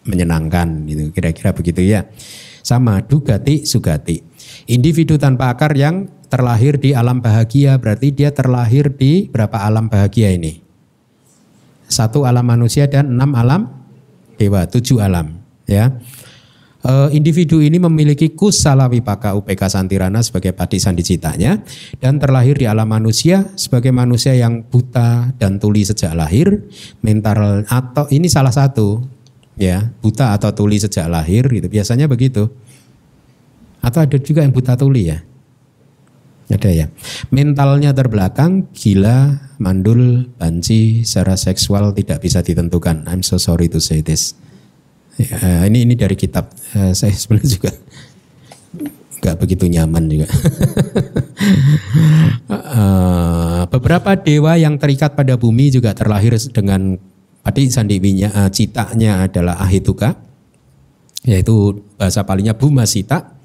menyenangkan 0.07 0.87
gitu. 0.89 1.13
Kira-kira 1.13 1.51
begitu 1.53 1.83
ya. 1.85 2.07
Sama 2.61 3.03
dugati 3.03 3.65
sugati 3.67 4.30
individu 4.71 5.18
tanpa 5.18 5.51
akar 5.51 5.75
yang 5.75 6.07
terlahir 6.31 6.79
di 6.79 6.95
alam 6.95 7.18
bahagia 7.18 7.75
berarti 7.83 8.14
dia 8.14 8.31
terlahir 8.31 8.95
di 8.95 9.27
berapa 9.27 9.66
alam 9.66 9.91
bahagia 9.91 10.31
ini 10.31 10.62
satu 11.91 12.23
alam 12.23 12.47
manusia 12.47 12.87
dan 12.87 13.11
enam 13.11 13.35
alam 13.35 13.66
dewa 14.39 14.64
tujuh 14.71 15.03
alam 15.03 15.43
ya 15.66 15.99
Uh, 16.81 17.12
individu 17.12 17.61
ini 17.61 17.77
memiliki 17.77 18.33
kusala 18.33 18.89
wipaka 18.89 19.37
UPK 19.37 19.68
Santirana 19.68 20.25
sebagai 20.25 20.57
padi 20.57 20.81
sandicitanya 20.81 21.61
dan 22.01 22.16
terlahir 22.16 22.57
di 22.57 22.64
alam 22.64 22.89
manusia 22.89 23.53
sebagai 23.53 23.93
manusia 23.93 24.33
yang 24.33 24.64
buta 24.64 25.37
dan 25.37 25.61
tuli 25.61 25.85
sejak 25.85 26.16
lahir, 26.16 26.64
mental 27.05 27.68
atau 27.68 28.09
ini 28.09 28.33
salah 28.33 28.49
satu 28.49 29.05
ya, 29.61 29.93
buta 30.01 30.33
atau 30.33 30.57
tuli 30.57 30.81
sejak 30.81 31.05
lahir 31.12 31.53
gitu. 31.53 31.68
Biasanya 31.68 32.09
begitu. 32.09 32.49
Atau 33.81 34.05
ada 34.05 34.16
juga 34.20 34.45
yang 34.45 34.53
buta 34.53 34.76
tuli 34.76 35.09
ya. 35.09 35.18
Ada 36.51 36.70
ya. 36.74 36.87
Mentalnya 37.31 37.95
terbelakang, 37.95 38.66
gila, 38.74 39.39
mandul, 39.62 40.26
banci, 40.35 41.07
secara 41.07 41.39
seksual 41.39 41.95
tidak 41.95 42.26
bisa 42.26 42.43
ditentukan. 42.43 43.07
I'm 43.07 43.22
so 43.22 43.39
sorry 43.39 43.70
to 43.70 43.78
say 43.78 44.03
this. 44.03 44.35
Ya, 45.20 45.68
ini 45.68 45.87
ini 45.87 45.95
dari 45.95 46.18
kitab. 46.18 46.51
Uh, 46.74 46.91
saya 46.91 47.14
sebenarnya 47.14 47.51
juga 47.61 47.72
nggak 49.20 49.37
begitu 49.37 49.68
nyaman 49.68 50.05
juga. 50.09 50.26
uh, 52.49 53.62
beberapa 53.72 54.16
dewa 54.16 54.57
yang 54.57 54.81
terikat 54.81 55.12
pada 55.12 55.37
bumi 55.37 55.68
juga 55.70 55.93
terlahir 55.93 56.35
dengan 56.51 56.97
padi 57.45 57.68
sandiwinya 57.68 58.28
uh, 58.33 58.51
citanya 58.51 59.28
adalah 59.28 59.61
ahituka, 59.61 60.16
yaitu 61.22 61.85
bahasa 62.01 62.24
palingnya 62.24 62.57
buma 62.57 62.89
sita 62.89 63.39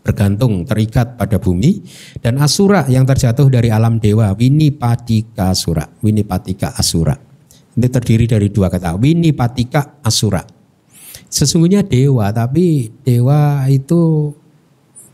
bergantung 0.00 0.64
terikat 0.64 1.20
pada 1.20 1.36
bumi 1.36 1.84
dan 2.24 2.40
asura 2.40 2.88
yang 2.88 3.04
terjatuh 3.04 3.52
dari 3.52 3.68
alam 3.68 4.00
dewa 4.00 4.32
winipatika 4.32 5.52
asura 5.52 5.84
winipatika 6.00 6.72
asura. 6.76 7.16
Ini 7.76 7.86
terdiri 7.86 8.26
dari 8.26 8.48
dua 8.48 8.72
kata 8.72 8.96
winipatika 8.96 10.00
asura. 10.02 10.42
Sesungguhnya 11.30 11.86
dewa 11.86 12.32
tapi 12.32 12.90
dewa 13.04 13.68
itu 13.70 14.32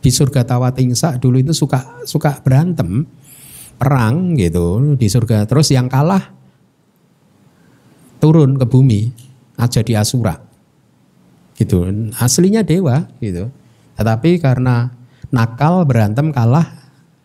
di 0.00 0.10
surga 0.14 0.46
Tawatingsa 0.46 1.18
dulu 1.18 1.42
itu 1.42 1.52
suka 1.52 2.06
suka 2.06 2.38
berantem 2.40 3.04
perang 3.76 4.38
gitu 4.38 4.96
di 4.96 5.10
surga. 5.10 5.44
Terus 5.50 5.74
yang 5.74 5.90
kalah 5.90 6.32
turun 8.22 8.56
ke 8.56 8.64
bumi 8.64 9.12
jadi 9.58 10.00
asura. 10.00 10.38
Gitu. 11.58 11.84
Aslinya 12.16 12.62
dewa 12.62 13.10
gitu 13.18 13.50
tetapi 13.96 14.38
karena 14.38 14.92
nakal 15.32 15.88
berantem 15.88 16.30
kalah 16.30 16.68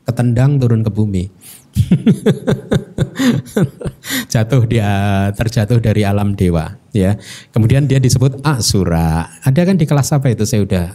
ketendang 0.08 0.58
turun 0.58 0.82
ke 0.82 0.92
bumi. 0.92 1.30
Jatuh 4.34 4.64
dia 4.68 4.92
terjatuh 5.38 5.80
dari 5.80 6.04
alam 6.04 6.36
dewa 6.36 6.76
ya. 6.92 7.16
Kemudian 7.54 7.88
dia 7.88 8.02
disebut 8.02 8.44
asura. 8.44 9.30
Ada 9.46 9.64
kan 9.64 9.80
di 9.80 9.88
kelas 9.88 10.12
apa 10.12 10.34
itu? 10.34 10.44
Saya 10.44 10.68
udah 10.68 10.86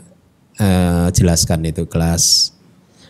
uh, 0.61 1.09
jelaskan 1.14 1.64
itu. 1.64 1.89
Kelas 1.89 2.53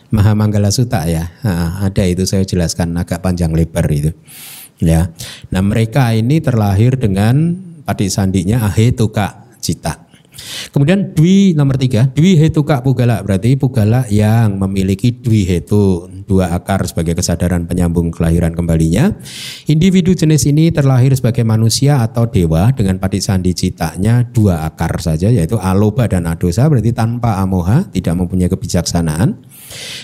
Mahamanggala 0.07 0.71
Sutta 0.71 1.03
ya. 1.11 1.27
Nah, 1.43 1.83
ada 1.83 2.03
itu 2.07 2.23
saya 2.23 2.47
jelaskan 2.47 2.95
agak 2.95 3.19
panjang 3.19 3.51
lebar 3.51 3.83
itu 3.91 4.15
ya. 4.81 5.09
Nah 5.53 5.61
mereka 5.65 6.13
ini 6.13 6.41
terlahir 6.41 6.97
dengan 6.97 7.57
padi 7.83 8.07
sandinya 8.07 8.67
ahetuka 8.67 9.47
cita 9.59 10.06
Kemudian 10.71 11.17
dwi 11.17 11.57
nomor 11.57 11.81
tiga, 11.81 12.07
dwi 12.07 12.37
hetuka 12.37 12.85
pugala 12.85 13.19
berarti 13.25 13.57
pugala 13.57 14.05
yang 14.07 14.61
memiliki 14.61 15.11
dwi 15.11 15.43
hetu 15.49 16.05
dua 16.27 16.51
akar 16.53 16.83
sebagai 16.83 17.15
kesadaran 17.15 17.65
penyambung 17.65 18.11
kelahiran 18.11 18.53
kembalinya. 18.53 19.15
Individu 19.65 20.13
jenis 20.13 20.43
ini 20.45 20.69
terlahir 20.69 21.15
sebagai 21.15 21.47
manusia 21.47 22.03
atau 22.03 22.27
dewa 22.27 22.69
dengan 22.75 22.99
pati 22.99 23.23
sandi 23.23 23.55
citanya 23.55 24.27
dua 24.27 24.67
akar 24.67 24.99
saja 24.99 25.31
yaitu 25.31 25.55
aloba 25.57 26.05
dan 26.05 26.27
adosa 26.27 26.67
berarti 26.67 26.91
tanpa 26.91 27.39
amoha 27.39 27.87
tidak 27.89 28.19
mempunyai 28.19 28.51
kebijaksanaan 28.51 29.39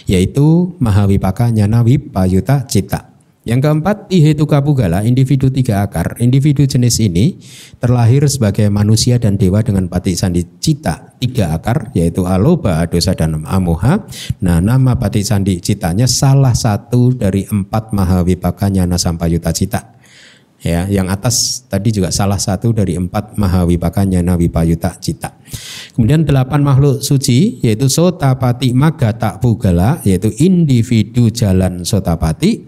yaitu 0.07 0.73
mahawipaka 0.79 1.51
nyana 1.51 1.83
wipayuta 1.83 2.65
cita. 2.65 3.12
Yang 3.43 3.59
keempat, 3.67 4.07
Ihetu 4.07 4.47
Kapugala, 4.47 5.03
individu 5.03 5.51
tiga 5.51 5.83
akar. 5.83 6.15
Individu 6.23 6.63
jenis 6.63 7.03
ini 7.03 7.35
terlahir 7.75 8.23
sebagai 8.31 8.71
manusia 8.71 9.19
dan 9.19 9.35
dewa 9.35 9.59
dengan 9.59 9.91
pati 9.91 10.15
sandi 10.15 10.47
cita 10.63 11.19
tiga 11.19 11.51
akar, 11.51 11.91
yaitu 11.91 12.23
Aloba, 12.23 12.79
Adosa, 12.79 13.11
dan 13.11 13.43
Amoha. 13.43 14.07
Nah, 14.39 14.63
nama 14.63 14.95
pati 14.95 15.27
sandi 15.27 15.59
citanya 15.59 16.07
salah 16.07 16.55
satu 16.55 17.11
dari 17.11 17.43
empat 17.43 17.91
Mahawipaka 17.91 18.71
Nyana 18.71 18.95
Sampayuta 18.95 19.51
Cita. 19.51 19.91
Ya, 20.63 20.87
yang 20.87 21.11
atas 21.11 21.67
tadi 21.67 21.91
juga 21.91 22.07
salah 22.15 22.39
satu 22.39 22.71
dari 22.71 22.95
empat 22.95 23.35
Mahawipaka 23.35 24.07
Nyana 24.07 24.39
Wipayuta 24.39 24.95
Cita. 24.95 25.35
Kemudian 25.91 26.23
delapan 26.23 26.63
makhluk 26.63 27.03
suci 27.03 27.59
yaitu 27.59 27.91
Sotapati 27.91 28.71
Magata 28.71 29.43
Pugala 29.43 29.99
yaitu 30.07 30.31
individu 30.39 31.27
jalan 31.27 31.83
Sotapati 31.83 32.63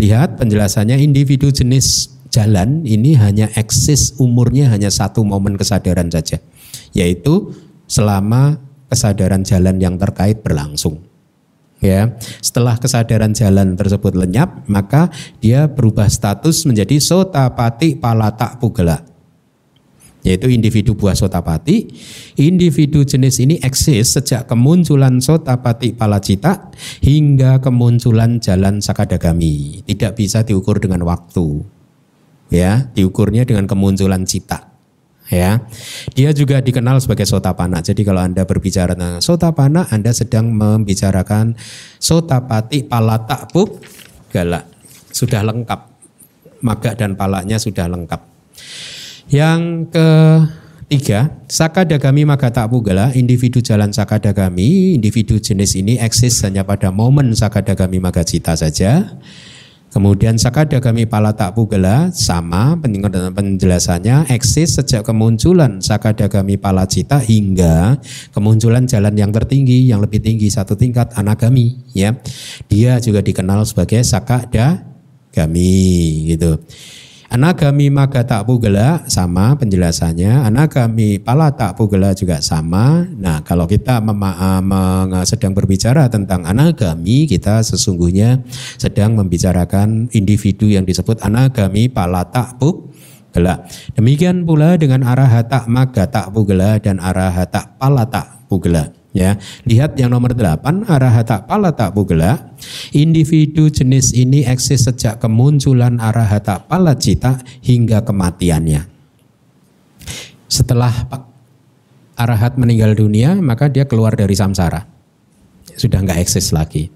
Lihat 0.00 0.40
penjelasannya 0.40 0.96
individu 0.96 1.52
jenis 1.52 2.16
jalan 2.32 2.88
ini 2.88 3.20
hanya 3.20 3.52
eksis 3.52 4.16
umurnya 4.16 4.72
hanya 4.72 4.88
satu 4.88 5.20
momen 5.20 5.60
kesadaran 5.60 6.08
saja. 6.08 6.40
Yaitu 6.96 7.52
selama 7.84 8.56
kesadaran 8.88 9.44
jalan 9.44 9.76
yang 9.76 10.00
terkait 10.00 10.40
berlangsung. 10.40 11.04
ya 11.80 12.12
setelah 12.44 12.76
kesadaran 12.76 13.32
jalan 13.32 13.72
tersebut 13.72 14.12
lenyap 14.12 14.68
maka 14.68 15.08
dia 15.40 15.64
berubah 15.64 16.12
status 16.12 16.68
menjadi 16.68 17.00
sotapati 17.00 17.96
palata 17.96 18.60
pugala 18.60 19.00
yaitu 20.20 20.52
individu 20.52 20.92
buah 20.92 21.16
sotapati 21.16 21.88
individu 22.36 23.04
jenis 23.04 23.40
ini 23.40 23.56
eksis 23.60 24.20
sejak 24.20 24.46
kemunculan 24.48 25.20
sotapati 25.20 25.96
palacita 25.96 26.68
hingga 27.00 27.58
kemunculan 27.64 28.40
jalan 28.40 28.84
sakadagami 28.84 29.80
tidak 29.88 30.16
bisa 30.20 30.44
diukur 30.44 30.76
dengan 30.76 31.04
waktu 31.08 31.64
ya 32.52 32.90
diukurnya 32.92 33.48
dengan 33.48 33.64
kemunculan 33.64 34.28
cita 34.28 34.70
ya. 35.30 35.62
Dia 36.12 36.34
juga 36.34 36.58
dikenal 36.60 36.98
sebagai 36.98 37.24
sotapana. 37.24 37.80
Jadi 37.80 38.02
kalau 38.02 38.20
Anda 38.20 38.42
berbicara 38.44 38.98
tentang 38.98 39.22
sotapana, 39.22 39.86
Anda 39.88 40.10
sedang 40.10 40.50
membicarakan 40.52 41.54
sotapati 42.02 42.84
palata 42.84 43.46
puk 43.48 43.80
galak. 44.34 44.66
Sudah 45.14 45.46
lengkap. 45.46 45.80
Maga 46.60 46.92
dan 46.92 47.16
palanya 47.16 47.56
sudah 47.56 47.88
lengkap. 47.88 48.20
Yang 49.30 49.94
ketiga, 49.94 51.30
Sakadagami 51.46 52.26
Magata 52.26 52.66
Pugala, 52.66 53.14
individu 53.14 53.62
jalan 53.62 53.94
Sakadagami, 53.94 54.98
individu 54.98 55.38
jenis 55.38 55.78
ini 55.78 56.02
eksis 56.02 56.42
hanya 56.42 56.66
pada 56.66 56.90
momen 56.90 57.30
Sakadagami 57.30 58.02
Magacita 58.02 58.58
saja. 58.58 59.06
Kemudian 59.94 60.34
Sakadagami 60.34 61.06
Palata 61.06 61.46
Pugala 61.54 62.10
sama 62.10 62.74
penjelasannya 62.78 64.26
eksis 64.34 64.82
sejak 64.82 65.06
kemunculan 65.06 65.78
Sakadagami 65.78 66.58
Palacita 66.58 67.22
hingga 67.22 68.02
kemunculan 68.34 68.90
jalan 68.90 69.14
yang 69.14 69.30
tertinggi 69.30 69.90
yang 69.90 70.02
lebih 70.02 70.18
tinggi 70.18 70.50
satu 70.50 70.74
tingkat 70.74 71.14
Anagami 71.14 71.78
ya. 71.94 72.18
Dia 72.66 72.98
juga 72.98 73.22
dikenal 73.22 73.62
sebagai 73.62 74.02
Sakadagami 74.02 75.70
gitu. 76.34 76.58
Anagami 77.30 77.94
Magata 77.94 78.42
Pugala 78.42 79.06
sama 79.06 79.54
penjelasannya, 79.54 80.42
Anagami 80.50 81.22
Palata 81.22 81.70
Pugala 81.78 82.10
juga 82.10 82.42
sama. 82.42 83.06
Nah, 83.06 83.46
kalau 83.46 83.70
kita 83.70 84.02
sedang 85.22 85.54
berbicara 85.54 86.10
tentang 86.10 86.42
Anagami, 86.42 87.30
kita 87.30 87.62
sesungguhnya 87.62 88.42
sedang 88.82 89.14
membicarakan 89.14 90.10
individu 90.10 90.66
yang 90.74 90.82
disebut 90.82 91.22
Anagami 91.22 91.86
Palata 91.86 92.58
Pugala. 92.58 93.62
Demikian 93.94 94.42
pula 94.42 94.74
dengan 94.74 95.06
Arahata 95.06 95.70
Magata 95.70 96.26
Pugala 96.34 96.82
dan 96.82 96.98
Arahata 96.98 97.78
Palata 97.78 98.42
Pugala. 98.50 98.99
Ya, 99.10 99.42
lihat 99.66 99.98
yang 99.98 100.14
nomor 100.14 100.38
8 100.38 100.86
arahata 100.86 101.42
palata 101.42 101.90
pugala. 101.90 102.54
Individu 102.94 103.66
jenis 103.66 104.14
ini 104.14 104.46
eksis 104.46 104.86
sejak 104.86 105.18
kemunculan 105.18 105.98
arahata 105.98 106.62
palacita 106.62 107.42
hingga 107.58 108.06
kematiannya. 108.06 108.86
Setelah 110.46 110.94
arahat 112.14 112.54
meninggal 112.54 112.94
dunia, 112.94 113.34
maka 113.42 113.66
dia 113.66 113.82
keluar 113.82 114.14
dari 114.14 114.38
samsara. 114.38 114.86
Sudah 115.74 116.06
nggak 116.06 116.22
eksis 116.22 116.54
lagi. 116.54 116.92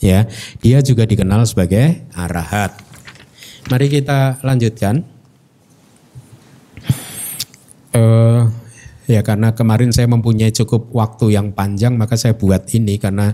Ya, 0.00 0.24
dia 0.64 0.80
juga 0.80 1.04
dikenal 1.04 1.44
sebagai 1.44 2.06
arahat. 2.16 2.80
Mari 3.68 3.92
kita 3.92 4.40
lanjutkan. 4.40 5.04
Uh, 7.92 8.48
Ya 9.08 9.24
karena 9.24 9.56
kemarin 9.56 9.88
saya 9.88 10.04
mempunyai 10.04 10.52
cukup 10.52 10.92
waktu 10.92 11.32
yang 11.32 11.56
panjang 11.56 11.96
maka 11.96 12.20
saya 12.20 12.36
buat 12.36 12.68
ini 12.76 13.00
karena 13.00 13.32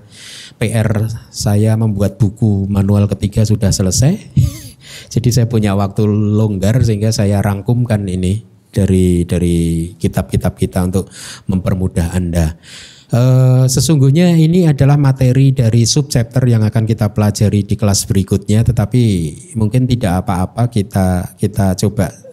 PR 0.63 1.11
saya 1.35 1.75
membuat 1.75 2.15
buku 2.15 2.71
manual 2.71 3.11
ketiga 3.11 3.43
sudah 3.43 3.75
selesai. 3.75 4.15
Jadi 5.15 5.29
saya 5.35 5.51
punya 5.51 5.75
waktu 5.75 6.07
longgar 6.07 6.79
sehingga 6.79 7.11
saya 7.11 7.43
rangkumkan 7.43 8.07
ini 8.07 8.47
dari 8.71 9.27
dari 9.27 9.91
kitab-kitab 9.99 10.55
kita 10.55 10.87
untuk 10.87 11.11
mempermudah 11.51 12.15
Anda. 12.15 12.55
Uh, 13.15 13.67
sesungguhnya 13.71 14.35
ini 14.35 14.67
adalah 14.67 14.99
materi 14.99 15.55
dari 15.55 15.87
subchapter 15.87 16.51
yang 16.51 16.67
akan 16.67 16.83
kita 16.83 17.15
pelajari 17.15 17.63
di 17.63 17.79
kelas 17.79 18.11
berikutnya 18.11 18.67
tetapi 18.67 19.03
mungkin 19.55 19.87
tidak 19.87 20.27
apa-apa 20.27 20.67
kita 20.67 21.39
kita 21.39 21.79
coba 21.79 22.24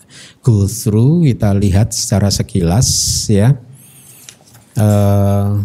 go 0.41 0.66
through, 0.66 1.28
kita 1.28 1.53
lihat 1.55 1.93
secara 1.93 2.32
sekilas 2.32 2.88
ya. 3.30 3.55
Uh, 4.78 5.64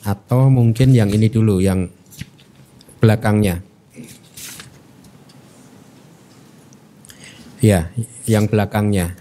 atau 0.00 0.48
mungkin 0.48 0.96
yang 0.96 1.12
ini 1.12 1.28
dulu, 1.28 1.60
yang 1.60 1.92
belakangnya. 3.00 3.60
Ya, 7.60 7.92
yang 8.24 8.48
belakangnya. 8.48 9.12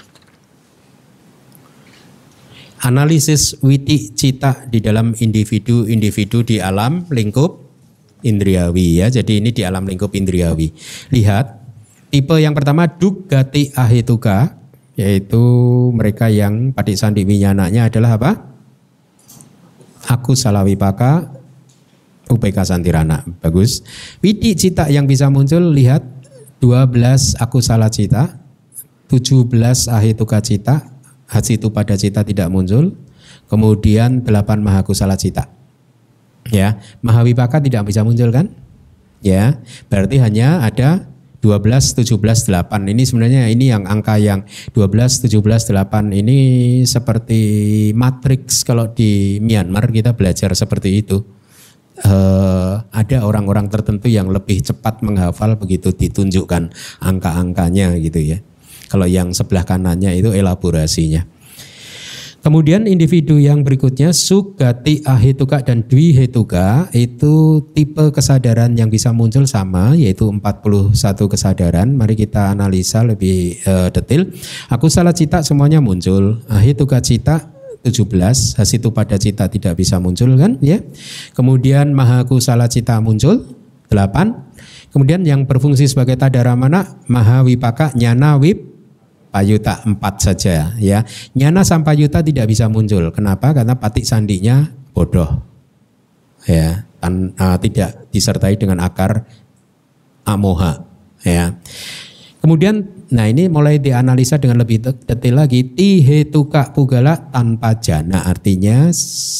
Analisis 2.79 3.59
witi 3.59 4.15
cita 4.15 4.63
di 4.63 4.79
dalam 4.79 5.11
individu-individu 5.11 6.47
di 6.47 6.63
alam 6.63 7.03
lingkup 7.11 7.59
indriawi 8.23 9.03
ya. 9.03 9.11
Jadi 9.11 9.43
ini 9.43 9.51
di 9.51 9.67
alam 9.67 9.83
lingkup 9.83 10.15
indriawi. 10.15 10.71
Lihat 11.11 11.58
Tipe 12.09 12.41
yang 12.41 12.57
pertama 12.57 12.89
dugati 12.89 13.69
ahituka 13.77 14.57
yaitu 14.97 15.39
mereka 15.95 16.27
yang 16.27 16.73
padik 16.73 16.97
sandi 16.97 17.23
winyananya 17.23 17.87
adalah 17.87 18.17
apa? 18.19 18.31
Aku 20.09 20.33
salawipaka 20.33 21.39
UPK 22.29 22.57
Santirana. 22.65 23.25
Bagus. 23.41 23.81
Widi 24.21 24.53
cita 24.57 24.89
yang 24.89 25.09
bisa 25.09 25.29
muncul 25.29 25.73
lihat 25.73 26.05
12 26.61 27.39
aku 27.39 27.63
salah 27.63 27.87
cita, 27.87 28.41
17 29.07 29.49
ahituka 29.89 30.43
cita, 30.43 30.85
haji 31.31 31.57
itu 31.57 31.67
pada 31.71 31.95
cita 31.95 32.21
tidak 32.21 32.51
muncul, 32.51 32.93
kemudian 33.47 34.21
8 34.21 34.59
mahakusala 34.59 35.15
cita. 35.15 35.49
Ya, 36.49 36.81
mahawipaka 37.05 37.61
tidak 37.61 37.87
bisa 37.87 38.03
muncul 38.03 38.29
kan? 38.33 38.51
Ya, 39.23 39.61
berarti 39.87 40.19
hanya 40.19 40.63
ada 40.63 41.07
12, 41.39 42.03
17, 42.03 42.19
8 42.51 42.91
ini 42.91 43.03
sebenarnya 43.07 43.47
ini 43.47 43.71
yang 43.71 43.87
angka 43.87 44.19
yang 44.19 44.43
12, 44.75 45.31
17, 45.31 45.71
8 45.71 46.11
ini 46.11 46.37
seperti 46.83 47.41
matriks 47.95 48.67
kalau 48.67 48.91
di 48.91 49.39
Myanmar 49.39 49.87
kita 49.89 50.13
belajar 50.15 50.51
seperti 50.51 50.99
itu. 50.99 51.23
Uh, 51.99 52.79
ada 52.95 53.27
orang-orang 53.27 53.67
tertentu 53.67 54.07
yang 54.07 54.31
lebih 54.31 54.63
cepat 54.63 55.03
menghafal 55.03 55.59
begitu 55.59 55.91
ditunjukkan 55.91 56.71
angka-angkanya 57.03 57.99
gitu 57.99 58.23
ya. 58.23 58.39
Kalau 58.87 59.03
yang 59.03 59.35
sebelah 59.35 59.67
kanannya 59.67 60.15
itu 60.15 60.31
elaborasinya. 60.31 61.38
Kemudian 62.39 62.87
individu 62.87 63.35
yang 63.35 63.67
berikutnya 63.67 64.15
sugati 64.15 65.03
ahituka 65.03 65.59
dan 65.59 65.83
dwihetuka 65.83 66.87
itu 66.95 67.59
tipe 67.75 68.15
kesadaran 68.15 68.71
yang 68.79 68.87
bisa 68.87 69.11
muncul 69.11 69.43
sama 69.43 69.91
yaitu 69.91 70.23
41 70.31 70.95
kesadaran. 71.27 71.91
Mari 71.99 72.15
kita 72.15 72.55
analisa 72.55 73.03
lebih 73.03 73.59
uh, 73.67 73.91
detail. 73.91 74.31
Aku 74.71 74.87
salah 74.87 75.11
cita 75.11 75.43
semuanya 75.43 75.83
muncul. 75.83 76.39
Ahituka 76.47 77.03
cita 77.03 77.51
17, 77.83 78.59
hasitu 78.59 78.87
pada 78.91 79.19
cita 79.19 79.51
tidak 79.51 79.75
bisa 79.75 79.99
muncul 79.99 80.31
kan 80.39 80.55
ya. 80.63 80.79
Kemudian 81.35 81.91
mahaku 81.91 82.39
salah 82.39 82.71
cita 82.71 83.03
muncul 83.03 83.51
8. 83.91 84.95
Kemudian 84.95 85.27
yang 85.27 85.43
berfungsi 85.43 85.91
sebagai 85.91 86.15
tadara 86.15 86.55
mana 86.55 86.97
maha 87.11 87.43
wipaka 87.43 87.91
nyana 87.99 88.39
wip 88.39 88.68
Payuta 89.29 89.85
empat 89.85 90.25
saja 90.25 90.73
ya. 90.81 91.05
Nyana 91.37 91.61
Sampayuta 91.61 92.25
tidak 92.25 92.49
bisa 92.49 92.65
muncul. 92.65 93.13
Kenapa? 93.13 93.53
Karena 93.53 93.77
patik 93.77 94.01
sandinya 94.01 94.65
bodoh. 94.93 95.45
Ya, 96.49 96.89
tan, 96.97 97.35
uh, 97.37 97.57
tidak 97.61 98.09
disertai 98.09 98.57
dengan 98.57 98.81
akar 98.81 99.29
amoha 100.25 100.81
ya. 101.21 101.57
Kemudian 102.39 102.87
nah 103.11 103.27
ini 103.27 103.51
mulai 103.51 103.81
dianalisa 103.81 104.39
dengan 104.39 104.63
lebih 104.63 104.85
detail 104.85 105.35
lagi 105.43 105.65
tihetuka 105.65 106.71
pugala 106.71 107.17
tanpa 107.33 107.75
jana 107.81 108.21
artinya 108.21 108.93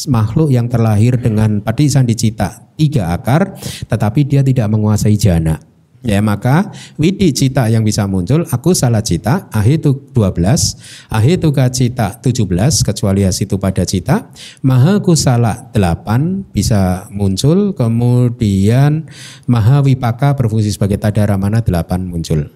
makhluk 0.09 0.49
yang 0.49 0.65
terlahir 0.65 1.15
dengan 1.21 1.61
patik 1.61 1.85
sandi 1.85 2.17
cita 2.17 2.73
tiga 2.73 3.13
akar 3.13 3.53
tetapi 3.85 4.25
dia 4.25 4.41
tidak 4.41 4.73
menguasai 4.73 5.13
jana 5.21 5.61
Ya 5.99 6.23
maka 6.23 6.71
widi 6.95 7.35
cita 7.35 7.67
yang 7.67 7.83
bisa 7.83 8.07
muncul 8.07 8.47
aku 8.47 8.71
salah 8.71 9.03
cita 9.03 9.51
ahitu 9.51 10.07
12 10.15 10.31
ahitu 11.11 11.51
cita 11.51 12.15
17 12.23 12.47
kecuali 12.87 13.27
itu 13.27 13.55
pada 13.59 13.83
cita 13.83 14.31
maha 14.63 15.03
kusala 15.03 15.67
8 15.75 16.55
bisa 16.55 17.11
muncul 17.11 17.75
kemudian 17.75 19.11
maha 19.43 19.83
wipaka 19.83 20.39
berfungsi 20.39 20.71
sebagai 20.71 21.03
tadara 21.03 21.35
mana 21.35 21.59
8 21.59 21.83
muncul. 22.07 22.47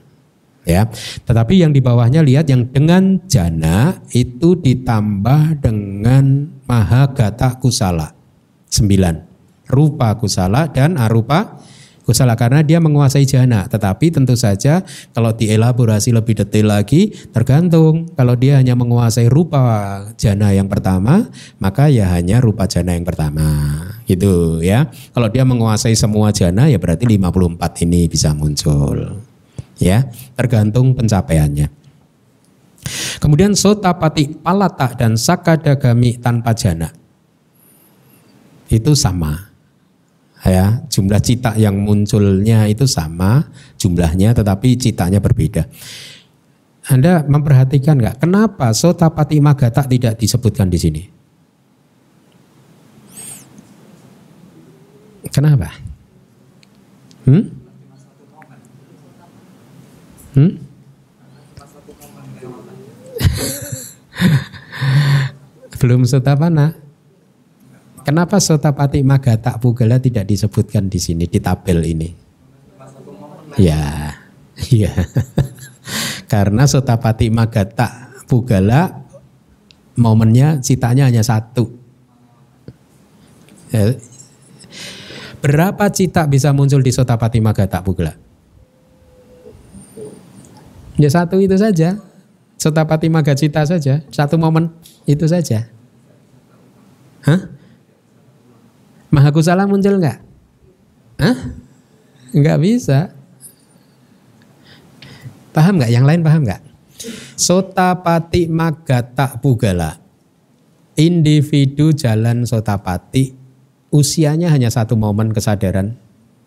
Ya 0.63 0.87
tetapi 1.27 1.59
yang 1.59 1.75
di 1.75 1.83
bawahnya 1.83 2.23
lihat 2.23 2.47
yang 2.47 2.71
dengan 2.71 3.27
jana 3.27 3.99
itu 4.15 4.55
ditambah 4.55 5.59
dengan 5.59 6.47
maha 6.63 7.11
gata 7.11 7.59
kusala 7.59 8.15
9 8.71 9.67
rupa 9.67 10.15
kusala 10.15 10.71
dan 10.71 10.95
arupa 10.95 11.59
kusala 12.03 12.35
karena 12.35 12.61
dia 12.63 12.79
menguasai 12.83 13.23
jana. 13.23 13.65
Tetapi 13.67 14.11
tentu 14.11 14.35
saja 14.35 14.83
kalau 15.15 15.31
dielaborasi 15.31 16.11
lebih 16.11 16.43
detail 16.43 16.71
lagi 16.71 17.15
tergantung. 17.31 18.11
Kalau 18.13 18.35
dia 18.35 18.59
hanya 18.59 18.75
menguasai 18.75 19.31
rupa 19.31 20.03
jana 20.19 20.51
yang 20.51 20.67
pertama, 20.67 21.27
maka 21.57 21.87
ya 21.87 22.11
hanya 22.13 22.43
rupa 22.43 22.67
jana 22.67 22.95
yang 22.95 23.07
pertama. 23.07 23.47
Gitu 24.03 24.59
ya. 24.61 24.91
Kalau 25.15 25.27
dia 25.31 25.47
menguasai 25.47 25.95
semua 25.95 26.29
jana 26.35 26.67
ya 26.67 26.77
berarti 26.77 27.07
54 27.07 27.83
ini 27.87 28.11
bisa 28.11 28.35
muncul. 28.35 29.19
Ya, 29.81 30.05
tergantung 30.37 30.93
pencapaiannya. 30.93 31.67
Kemudian 33.19 33.55
sotapati 33.55 34.43
palata 34.43 34.91
dan 34.95 35.15
sakadagami 35.15 36.19
tanpa 36.19 36.51
jana. 36.51 36.91
Itu 38.67 38.91
sama 38.97 39.52
ya 40.51 40.83
jumlah 40.91 41.21
cita 41.23 41.55
yang 41.55 41.79
munculnya 41.79 42.67
itu 42.67 42.83
sama 42.83 43.47
jumlahnya 43.79 44.35
tetapi 44.35 44.75
citanya 44.75 45.23
berbeda. 45.23 45.67
Anda 46.91 47.23
memperhatikan 47.23 47.95
nggak 47.95 48.19
kenapa 48.19 48.75
sotapati 48.75 49.39
magata 49.39 49.87
tidak 49.87 50.19
disebutkan 50.19 50.67
di 50.67 50.79
sini? 50.79 51.03
Kenapa? 55.31 55.71
Hmm? 57.23 57.47
Hmm? 60.35 60.51
Belum 65.79 66.03
sotapana. 66.03 66.82
Kenapa 68.03 68.35
Sotapati 68.43 68.99
Magata 68.99 69.55
Pugala 69.55 69.95
tidak 69.95 70.27
disebutkan 70.27 70.91
di 70.91 70.99
sini 70.99 71.23
di 71.23 71.39
tabel 71.39 71.79
ini? 71.87 72.09
Ya, 73.55 74.11
ya. 74.83 74.91
Karena 76.27 76.67
Sotapati 76.67 77.31
Magata 77.31 78.11
Pugala 78.27 78.91
momennya 79.95 80.59
citanya 80.59 81.07
hanya 81.07 81.23
satu. 81.23 81.71
Ya. 83.71 83.95
Berapa 85.39 85.87
cita 85.91 86.27
bisa 86.27 86.51
muncul 86.51 86.83
di 86.83 86.91
Sotapati 86.91 87.39
Magata 87.39 87.79
Pugala? 87.79 88.15
Ya 90.99 91.07
satu 91.07 91.39
itu 91.39 91.55
saja. 91.55 92.03
Sotapati 92.59 93.11
Magacita 93.11 93.67
saja, 93.67 94.07
satu 94.07 94.39
momen 94.39 94.71
itu 95.03 95.27
saja. 95.27 95.67
Hah? 97.27 97.52
Mahakusala 99.13 99.69
muncul 99.69 100.01
nggak? 100.01 100.19
Hah? 101.21 101.37
Nggak 102.33 102.57
bisa. 102.65 103.13
Paham 105.53 105.77
nggak? 105.77 105.91
Yang 105.93 106.05
lain 106.09 106.21
paham 106.25 106.41
nggak? 106.49 106.61
Sotapati 107.37 108.49
magata 108.49 109.37
pugala. 109.37 110.01
Individu 110.97 111.93
jalan 111.93 112.49
sotapati 112.49 113.37
usianya 113.93 114.49
hanya 114.49 114.73
satu 114.73 114.97
momen 114.97 115.29
kesadaran 115.29 115.93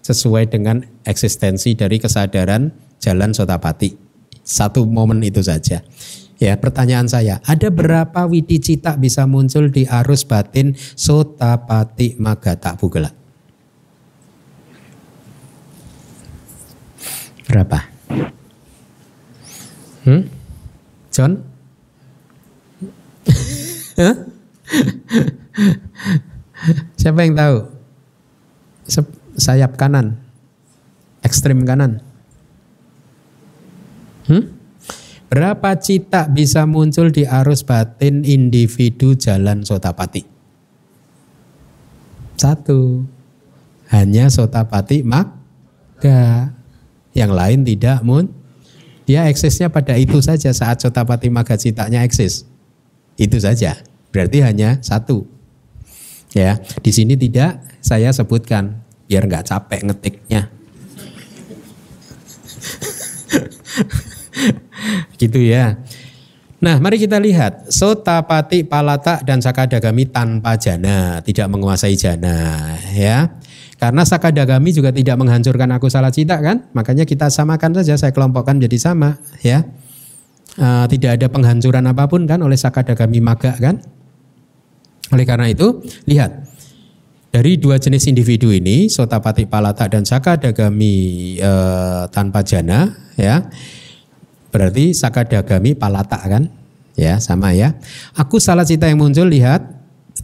sesuai 0.03 0.51
dengan 0.51 0.83
eksistensi 1.07 1.79
dari 1.79 2.03
kesadaran 2.03 2.75
jalan 2.99 3.31
sotapati. 3.31 3.95
Satu 4.43 4.87
momen 4.87 5.23
itu 5.23 5.39
saja. 5.43 5.83
Ya, 6.37 6.53
pertanyaan 6.61 7.09
saya, 7.09 7.41
ada 7.49 7.73
berapa 7.73 8.29
widi 8.29 8.61
cita 8.61 9.01
bisa 9.01 9.25
muncul 9.25 9.73
di 9.73 9.89
arus 9.89 10.29
batin 10.29 10.77
sotapati 10.77 12.21
magata 12.21 12.77
bugela? 12.77 13.09
Berapa? 17.49 17.89
Hmm? 20.05 20.29
John? 21.09 21.41
Siapa 27.01 27.21
yang 27.25 27.33
tahu? 27.33 27.65
Sayap 29.41 29.81
kanan, 29.81 30.21
ekstrim 31.25 31.65
kanan. 31.65 32.05
Hmm? 34.29 34.56
Berapa 35.37 35.77
cita 35.77 36.33
bisa 36.33 36.65
muncul 36.65 37.13
di 37.13 37.29
arus 37.29 37.61
batin 37.61 38.25
individu 38.25 39.13
jalan 39.13 39.69
sotapati? 39.69 40.25
Satu. 42.41 43.05
Hanya 43.93 44.33
sotapati 44.33 45.05
maga. 45.05 46.57
Yang 47.13 47.33
lain 47.37 47.61
tidak 47.69 48.01
mun. 48.01 48.33
Dia 49.05 49.29
eksisnya 49.29 49.69
pada 49.69 50.01
itu 50.01 50.25
saja 50.25 50.57
saat 50.57 50.81
sotapati 50.81 51.29
maga 51.29 51.61
citanya 51.61 52.01
eksis. 52.01 52.49
Itu 53.21 53.37
saja. 53.37 53.77
Berarti 54.17 54.41
hanya 54.41 54.81
satu. 54.81 55.29
Ya, 56.33 56.65
di 56.81 56.97
sini 56.97 57.13
tidak 57.13 57.61
saya 57.85 58.09
sebutkan 58.09 58.81
biar 59.05 59.29
nggak 59.29 59.53
capek 59.53 59.85
ngetiknya. 59.85 60.56
Gitu 65.19 65.41
ya. 65.43 65.81
Nah, 66.57 66.81
mari 66.81 66.97
kita 66.97 67.21
lihat 67.21 67.69
Sotapati 67.69 68.65
Palata 68.65 69.21
dan 69.21 69.45
Sakadagami 69.45 70.09
tanpa 70.09 70.57
jana, 70.57 71.21
tidak 71.21 71.53
menguasai 71.53 71.93
jana, 72.01 72.73
ya. 72.97 73.37
Karena 73.77 74.09
Sakadagami 74.09 74.73
juga 74.73 74.89
tidak 74.89 75.21
menghancurkan 75.21 75.69
aku 75.77 75.93
salah 75.93 76.09
cita 76.09 76.41
kan, 76.41 76.65
makanya 76.73 77.05
kita 77.05 77.29
samakan 77.29 77.77
saja, 77.77 78.01
saya 78.01 78.13
kelompokkan 78.17 78.57
jadi 78.57 78.79
sama, 78.81 79.21
ya. 79.45 79.69
Uh, 80.57 80.89
tidak 80.89 81.21
ada 81.21 81.29
penghancuran 81.29 81.85
apa 81.85 82.09
pun 82.09 82.25
kan 82.25 82.41
oleh 82.41 82.57
Sakadagami 82.57 83.21
Maga 83.21 83.53
kan. 83.61 83.77
Oleh 85.13 85.29
karena 85.29 85.53
itu, 85.53 85.85
lihat 86.09 86.41
dari 87.29 87.61
dua 87.61 87.77
jenis 87.77 88.09
individu 88.09 88.49
ini, 88.49 88.89
Sotapati 88.89 89.45
Palata 89.45 89.93
dan 89.93 90.09
Sakadagami 90.09 91.37
uh, 91.45 92.09
tanpa 92.09 92.41
jana, 92.41 92.97
ya 93.21 93.45
Berarti 94.57 94.97
sakadagami 94.97 95.77
palata 95.77 96.17
kan? 96.17 96.49
Ya, 96.97 97.21
sama 97.21 97.53
ya. 97.53 97.77
Aku 98.17 98.41
salah 98.41 98.65
cita 98.65 98.89
yang 98.89 99.05
muncul 99.05 99.29
lihat 99.29 99.61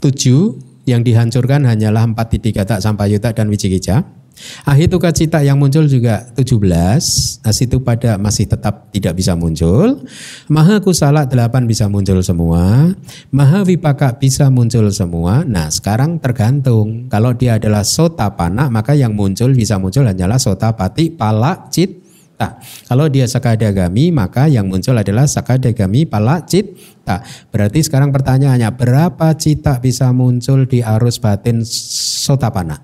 tujuh 0.00 0.56
yang 0.88 1.04
dihancurkan 1.04 1.68
hanyalah 1.68 2.08
empat 2.08 2.32
titik 2.32 2.56
kata 2.56 2.80
yuta 3.12 3.36
dan 3.36 3.52
wicikija. 3.52 4.22
Ahituka 4.64 5.12
cita 5.12 5.44
yang 5.44 5.60
muncul 5.60 5.84
juga 5.84 6.24
17, 6.34 7.44
itu 7.44 7.76
pada 7.84 8.16
masih 8.16 8.48
tetap 8.48 8.88
tidak 8.88 9.20
bisa 9.20 9.36
muncul. 9.36 10.02
Maha 10.48 10.80
kusala 10.80 11.28
8 11.28 11.68
bisa 11.68 11.86
muncul 11.92 12.24
semua. 12.24 12.90
Maha 13.28 13.62
vipaka 13.62 14.16
bisa 14.16 14.48
muncul 14.48 14.88
semua. 14.90 15.44
Nah 15.44 15.68
sekarang 15.68 16.18
tergantung. 16.18 17.06
Kalau 17.12 17.36
dia 17.36 17.60
adalah 17.60 17.84
sota 17.84 18.32
pana 18.32 18.72
maka 18.72 18.96
yang 18.96 19.12
muncul 19.12 19.52
bisa 19.52 19.76
muncul 19.76 20.08
hanyalah 20.08 20.40
sota 20.40 20.72
pati 20.72 21.12
pala 21.12 21.68
cit 21.68 22.01
citta. 22.42 22.58
Kalau 22.90 23.06
dia 23.06 23.26
sakadagami 23.30 24.10
maka 24.10 24.50
yang 24.50 24.66
muncul 24.66 24.98
adalah 24.98 25.26
sakadagami 25.30 26.04
pala 26.04 26.42
citta. 26.42 27.22
Berarti 27.54 27.86
sekarang 27.86 28.10
pertanyaannya 28.10 28.70
berapa 28.74 29.34
cita 29.38 29.78
bisa 29.78 30.10
muncul 30.10 30.66
di 30.66 30.82
arus 30.82 31.22
batin 31.22 31.62
sotapana? 31.62 32.82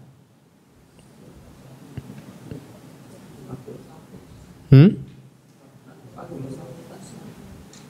Hmm? 4.68 4.90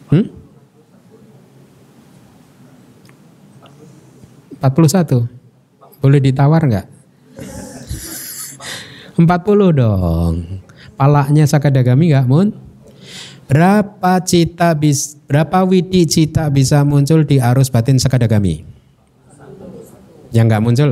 Hmm? 0.09 0.27
41. 4.59 5.27
Boleh 5.99 6.21
ditawar 6.23 6.63
nggak? 6.67 6.87
40 9.19 9.75
dong 9.75 10.63
palaknya 10.99 11.47
sakadagami 11.47 12.11
nggak 12.11 12.27
mun? 12.27 12.51
Berapa 13.49 14.21
cita 14.27 14.77
bis, 14.77 15.17
berapa 15.25 15.65
widi 15.65 16.05
cita 16.05 16.53
bisa 16.53 16.85
muncul 16.85 17.25
di 17.25 17.41
arus 17.41 17.73
batin 17.73 17.97
sakadagami? 17.97 18.67
Yang 20.35 20.45
nggak 20.51 20.65
muncul? 20.67 20.91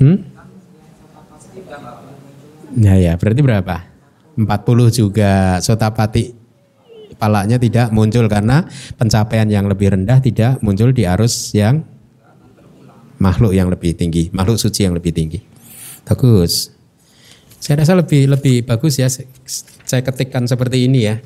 Hmm? 0.00 0.18
Ya 2.80 2.96
ya, 2.96 3.12
berarti 3.20 3.40
berapa? 3.44 3.76
40 4.40 4.48
juga 4.90 5.60
sotapati 5.60 6.32
palaknya 7.20 7.60
tidak 7.60 7.92
muncul 7.92 8.24
karena 8.32 8.64
pencapaian 8.96 9.44
yang 9.44 9.68
lebih 9.68 9.92
rendah 9.92 10.24
tidak 10.24 10.56
muncul 10.64 10.88
di 10.88 11.04
arus 11.04 11.52
yang 11.52 11.84
makhluk 13.20 13.52
yang 13.52 13.68
lebih 13.68 13.92
tinggi, 13.92 14.32
makhluk 14.32 14.56
suci 14.56 14.88
yang 14.88 14.96
lebih 14.96 15.12
tinggi. 15.12 15.49
Bagus. 16.06 16.72
Saya 17.60 17.84
rasa 17.84 17.92
lebih 17.92 18.24
lebih 18.32 18.64
bagus 18.64 18.96
ya 18.96 19.06
saya 19.10 20.00
ketikkan 20.00 20.48
seperti 20.48 20.88
ini 20.88 21.00
ya. 21.04 21.20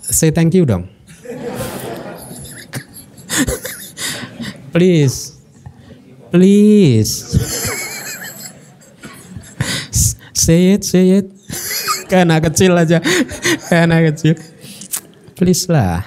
Say 0.00 0.32
thank 0.32 0.56
you 0.56 0.64
dong. 0.64 0.88
Please. 4.70 5.34
Please. 6.30 7.10
say 10.32 10.78
it, 10.78 10.86
say 10.86 11.20
it. 11.22 11.26
Anak 12.10 12.50
kecil 12.50 12.78
aja. 12.78 13.02
Anak 13.70 14.14
kecil. 14.14 14.38
Please 15.34 15.66
lah. 15.66 16.06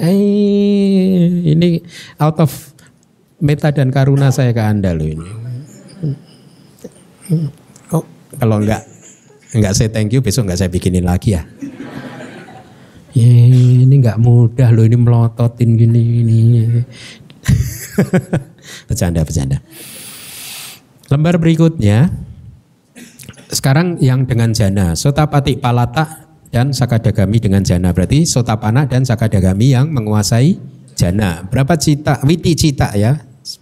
Eh, 0.00 1.52
ini 1.52 1.84
out 2.16 2.40
of 2.40 2.72
meta 3.36 3.68
dan 3.68 3.92
karuna 3.92 4.32
saya 4.32 4.56
ke 4.56 4.62
Anda 4.64 4.96
loh 4.96 5.04
ini. 5.04 5.41
Oh, 7.92 8.02
kalau 8.40 8.58
enggak 8.58 8.82
enggak 9.54 9.72
saya 9.76 9.88
thank 9.92 10.10
you 10.10 10.18
besok 10.24 10.48
enggak 10.48 10.58
saya 10.64 10.70
bikinin 10.72 11.06
lagi 11.06 11.38
ya. 11.38 11.46
Ini 13.12 13.92
enggak 13.92 14.18
mudah 14.18 14.72
loh 14.72 14.88
ini 14.88 14.96
melototin 14.96 15.76
gini 15.76 16.00
gini. 16.00 16.40
bercanda 18.88 19.22
bercanda. 19.22 19.58
Lembar 21.12 21.36
berikutnya 21.36 22.08
sekarang 23.52 24.00
yang 24.00 24.24
dengan 24.24 24.56
jana, 24.56 24.96
sotapati 24.96 25.60
palata 25.60 26.24
dan 26.48 26.72
sakadagami 26.72 27.36
dengan 27.36 27.60
jana. 27.60 27.92
Berarti 27.92 28.24
sotapana 28.24 28.88
dan 28.88 29.04
sakadagami 29.04 29.76
yang 29.76 29.92
menguasai 29.92 30.56
jana. 30.96 31.44
Berapa 31.44 31.76
cita, 31.76 32.24
witi 32.24 32.56
cita 32.56 32.96
ya. 32.96 33.12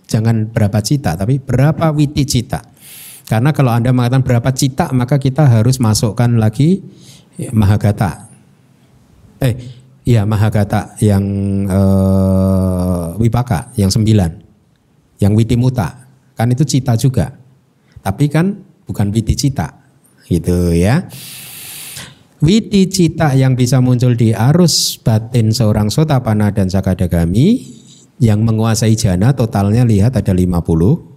Jangan 0.06 0.54
berapa 0.54 0.78
cita, 0.78 1.18
tapi 1.18 1.42
berapa 1.42 1.90
witi 1.90 2.22
cita. 2.22 2.62
Karena 3.30 3.54
kalau 3.54 3.70
Anda 3.70 3.94
mengatakan 3.94 4.26
berapa 4.26 4.50
cita, 4.50 4.90
maka 4.90 5.22
kita 5.22 5.46
harus 5.46 5.78
masukkan 5.78 6.26
lagi 6.34 6.82
mahagata. 7.54 8.26
Eh, 9.38 9.54
iya 10.02 10.26
mahagata 10.26 10.98
yang 10.98 11.22
eh, 11.70 13.06
wipaka, 13.22 13.70
yang 13.78 13.86
sembilan. 13.86 14.34
Yang 15.22 15.32
witi 15.38 15.54
muta. 15.54 15.94
Kan 16.34 16.50
itu 16.50 16.66
cita 16.66 16.98
juga. 16.98 17.30
Tapi 18.02 18.26
kan 18.26 18.50
bukan 18.82 19.14
witi 19.14 19.38
cita 19.38 19.78
gitu 20.26 20.74
ya. 20.74 21.06
Widi 22.42 22.90
cita 22.90 23.36
yang 23.38 23.54
bisa 23.54 23.78
muncul 23.78 24.18
di 24.18 24.34
arus 24.34 24.98
batin 24.98 25.54
seorang 25.54 25.86
sotapana 25.86 26.50
dan 26.50 26.66
sakadagami 26.66 27.78
yang 28.20 28.44
menguasai 28.44 28.94
jana 28.94 29.32
totalnya 29.32 29.82
lihat 29.82 30.14
ada 30.14 30.36
50. 30.36 30.52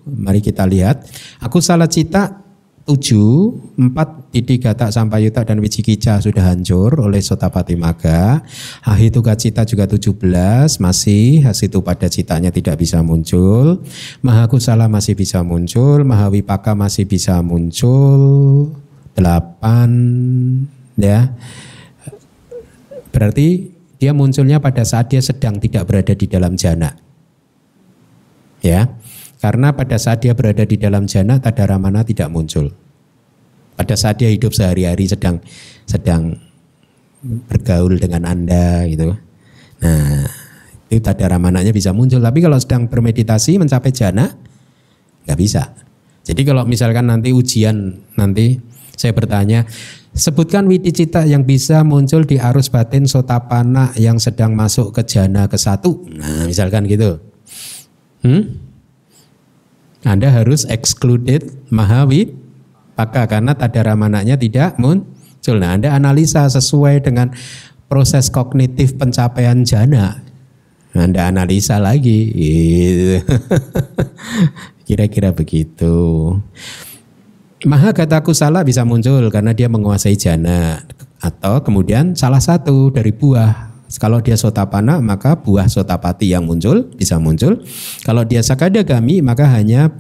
Mari 0.07 0.39
kita 0.39 0.63
lihat. 0.63 1.03
Aku 1.43 1.59
salah 1.59 1.91
cita 1.91 2.41
7, 2.83 3.79
4 3.79 4.31
didik 4.35 4.67
gata 4.67 4.91
sampayuta 4.91 5.47
dan 5.47 5.63
wicikica 5.63 6.19
sudah 6.19 6.51
hancur 6.51 6.99
oleh 6.99 7.23
sotapati 7.23 7.79
maga. 7.79 8.43
Ahituka 8.83 9.35
cita 9.39 9.63
juga 9.63 9.87
17 9.87 10.79
masih 10.79 11.47
hasitu 11.47 11.79
pada 11.79 12.07
citanya 12.11 12.51
tidak 12.51 12.79
bisa 12.79 12.99
muncul. 12.99 13.83
Mahakusala 14.19 14.91
masih 14.91 15.15
bisa 15.15 15.43
muncul, 15.43 16.03
Mahawipaka 16.03 16.75
masih 16.75 17.07
bisa 17.07 17.39
muncul 17.39 18.71
delapan 19.13 19.89
ya 20.97 21.33
berarti 23.13 23.72
dia 24.03 24.11
munculnya 24.11 24.59
pada 24.59 24.83
saat 24.83 25.07
dia 25.07 25.23
sedang 25.23 25.63
tidak 25.63 25.87
berada 25.87 26.11
di 26.11 26.27
dalam 26.27 26.59
jana. 26.59 26.91
Ya 28.59 28.91
karena 29.39 29.71
pada 29.71 29.95
saat 29.95 30.19
dia 30.19 30.35
berada 30.35 30.67
di 30.67 30.75
dalam 30.75 31.07
jana 31.07 31.39
tadaramana 31.39 32.03
tidak 32.03 32.27
muncul. 32.27 32.67
Pada 33.79 33.95
saat 33.95 34.19
dia 34.19 34.27
hidup 34.27 34.51
sehari-hari 34.51 35.07
sedang 35.07 35.39
sedang 35.87 36.35
bergaul 37.23 37.95
dengan 37.95 38.27
anda 38.27 38.83
gitu. 38.91 39.15
Nah 39.79 40.27
itu 40.91 40.99
tadaramananya 40.99 41.71
bisa 41.71 41.95
muncul. 41.95 42.19
Tapi 42.19 42.43
kalau 42.43 42.59
sedang 42.59 42.91
bermeditasi 42.91 43.55
mencapai 43.55 43.95
jana 43.95 44.35
nggak 45.23 45.39
bisa. 45.39 45.71
Jadi 46.27 46.43
kalau 46.43 46.67
misalkan 46.67 47.07
nanti 47.07 47.31
ujian 47.31 48.03
nanti 48.19 48.59
saya 48.99 49.15
bertanya, 49.15 49.63
sebutkan 50.13 50.69
widi 50.69 50.93
cita 50.93 51.25
yang 51.25 51.43
bisa 51.43 51.81
muncul 51.81 52.21
di 52.23 52.37
arus 52.37 52.69
batin 52.69 53.09
sotapana 53.09 53.91
yang 53.97 54.21
sedang 54.21 54.53
masuk 54.53 54.93
ke 54.93 55.01
jana 55.05 55.49
ke 55.49 55.57
satu. 55.57 56.05
Nah, 56.13 56.45
misalkan 56.45 56.85
gitu. 56.85 57.17
Hmm? 58.21 58.61
Anda 60.05 60.29
harus 60.29 60.69
excluded 60.69 61.49
mahawi 61.73 62.37
paka 62.93 63.25
karena 63.25 63.57
tadaramananya 63.57 64.37
tidak 64.37 64.77
muncul. 64.77 65.57
Nah, 65.57 65.75
Anda 65.75 65.97
analisa 65.97 66.45
sesuai 66.45 67.03
dengan 67.03 67.33
proses 67.89 68.29
kognitif 68.29 68.95
pencapaian 68.95 69.65
jana. 69.65 70.21
Anda 70.93 71.33
analisa 71.33 71.81
lagi. 71.81 72.29
Kira-kira 74.87 75.33
begitu. 75.33 76.37
Maha 77.63 77.95
kataku 77.95 78.35
salah 78.35 78.59
bisa 78.67 78.83
muncul 78.83 79.23
karena 79.31 79.55
dia 79.55 79.71
menguasai 79.71 80.19
jana 80.19 80.83
atau 81.23 81.63
kemudian 81.63 82.11
salah 82.11 82.43
satu 82.43 82.91
dari 82.91 83.15
buah 83.15 83.71
kalau 84.01 84.19
dia 84.19 84.33
sotapana 84.33 84.99
maka 84.99 85.37
buah 85.37 85.69
sotapati 85.69 86.33
yang 86.33 86.43
muncul 86.43 86.89
bisa 86.97 87.21
muncul. 87.21 87.61
Kalau 88.01 88.25
dia 88.25 88.41
sakadagami 88.41 89.21
maka 89.21 89.45
hanya 89.47 89.93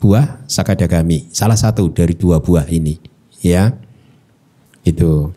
buah 0.00 0.46
sakadagami. 0.46 1.28
Salah 1.34 1.58
satu 1.58 1.90
dari 1.90 2.14
dua 2.14 2.38
buah 2.38 2.64
ini, 2.70 2.96
ya. 3.42 3.74
Itu. 4.86 5.34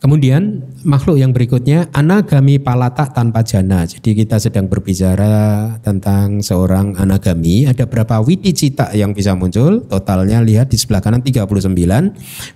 Kemudian 0.00 0.64
makhluk 0.88 1.20
yang 1.20 1.36
berikutnya 1.36 1.92
anagami 1.92 2.56
palata 2.56 3.12
tanpa 3.12 3.44
jana. 3.44 3.84
Jadi 3.84 4.16
kita 4.16 4.40
sedang 4.40 4.64
berbicara 4.64 5.76
tentang 5.84 6.40
seorang 6.40 6.96
anagami. 6.96 7.68
Ada 7.68 7.84
berapa 7.84 8.24
widi 8.24 8.56
cita 8.56 8.96
yang 8.96 9.12
bisa 9.12 9.36
muncul? 9.36 9.84
Totalnya 9.84 10.40
lihat 10.40 10.72
di 10.72 10.80
sebelah 10.80 11.04
kanan 11.04 11.20
39. 11.20 11.52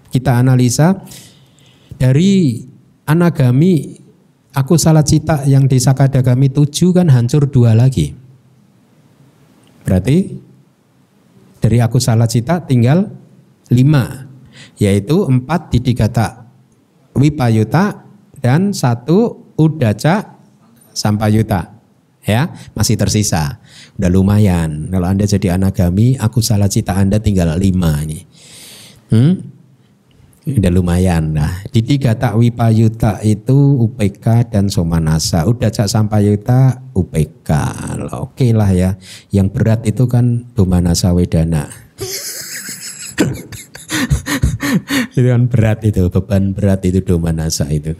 Kita 0.09 0.40
analisa 0.40 1.05
dari 2.01 2.64
anagami 3.05 3.92
aku 4.57 4.80
salah 4.80 5.05
cita 5.05 5.45
yang 5.45 5.68
di 5.68 5.76
sakadagami 5.76 6.49
tujuh 6.49 6.97
kan 6.97 7.12
hancur 7.12 7.45
dua 7.45 7.76
lagi. 7.76 8.16
Berarti 9.84 10.32
dari 11.61 11.76
aku 11.76 12.01
salah 12.01 12.24
cita 12.24 12.64
tinggal 12.64 13.12
lima. 13.68 14.32
Yaitu 14.80 15.28
empat 15.28 15.76
didikata 15.76 16.43
wipayuta 17.14 18.04
dan 18.42 18.74
satu 18.74 19.50
udaca 19.57 20.38
sampayuta. 20.95 21.74
Ya, 22.24 22.49
masih 22.72 22.96
tersisa. 22.96 23.61
Udah 24.00 24.08
lumayan. 24.08 24.88
Kalau 24.88 25.12
Anda 25.12 25.28
jadi 25.28 25.61
anagami, 25.61 26.16
aku 26.16 26.41
salah 26.41 26.72
cita 26.72 26.96
Anda 26.96 27.20
tinggal 27.20 27.53
lima 27.61 28.00
ini. 28.00 28.24
Hmm? 29.12 29.53
Udah 30.45 30.72
lumayan. 30.72 31.36
Nah, 31.36 31.64
di 31.68 31.84
tiga 31.84 32.16
tak 32.16 32.36
wipayuta 32.41 33.20
itu 33.20 33.76
UPK 33.76 34.53
dan 34.53 34.72
somanasa. 34.72 35.45
Udah 35.45 35.68
cak 35.68 35.88
sampayuta 35.88 36.80
UPK. 36.96 37.50
Oke 38.16 38.57
lah 38.57 38.72
ya. 38.72 38.96
Yang 39.28 39.49
berat 39.53 39.80
itu 39.84 40.08
kan 40.08 40.49
domanasa 40.57 41.12
wedana. 41.12 41.68
itu 45.17 45.29
kan 45.29 45.46
berat 45.46 45.80
itu, 45.87 46.09
beban 46.11 46.53
berat 46.57 46.80
itu 46.87 47.01
doma 47.05 47.30
nasa 47.30 47.68
itu. 47.71 47.95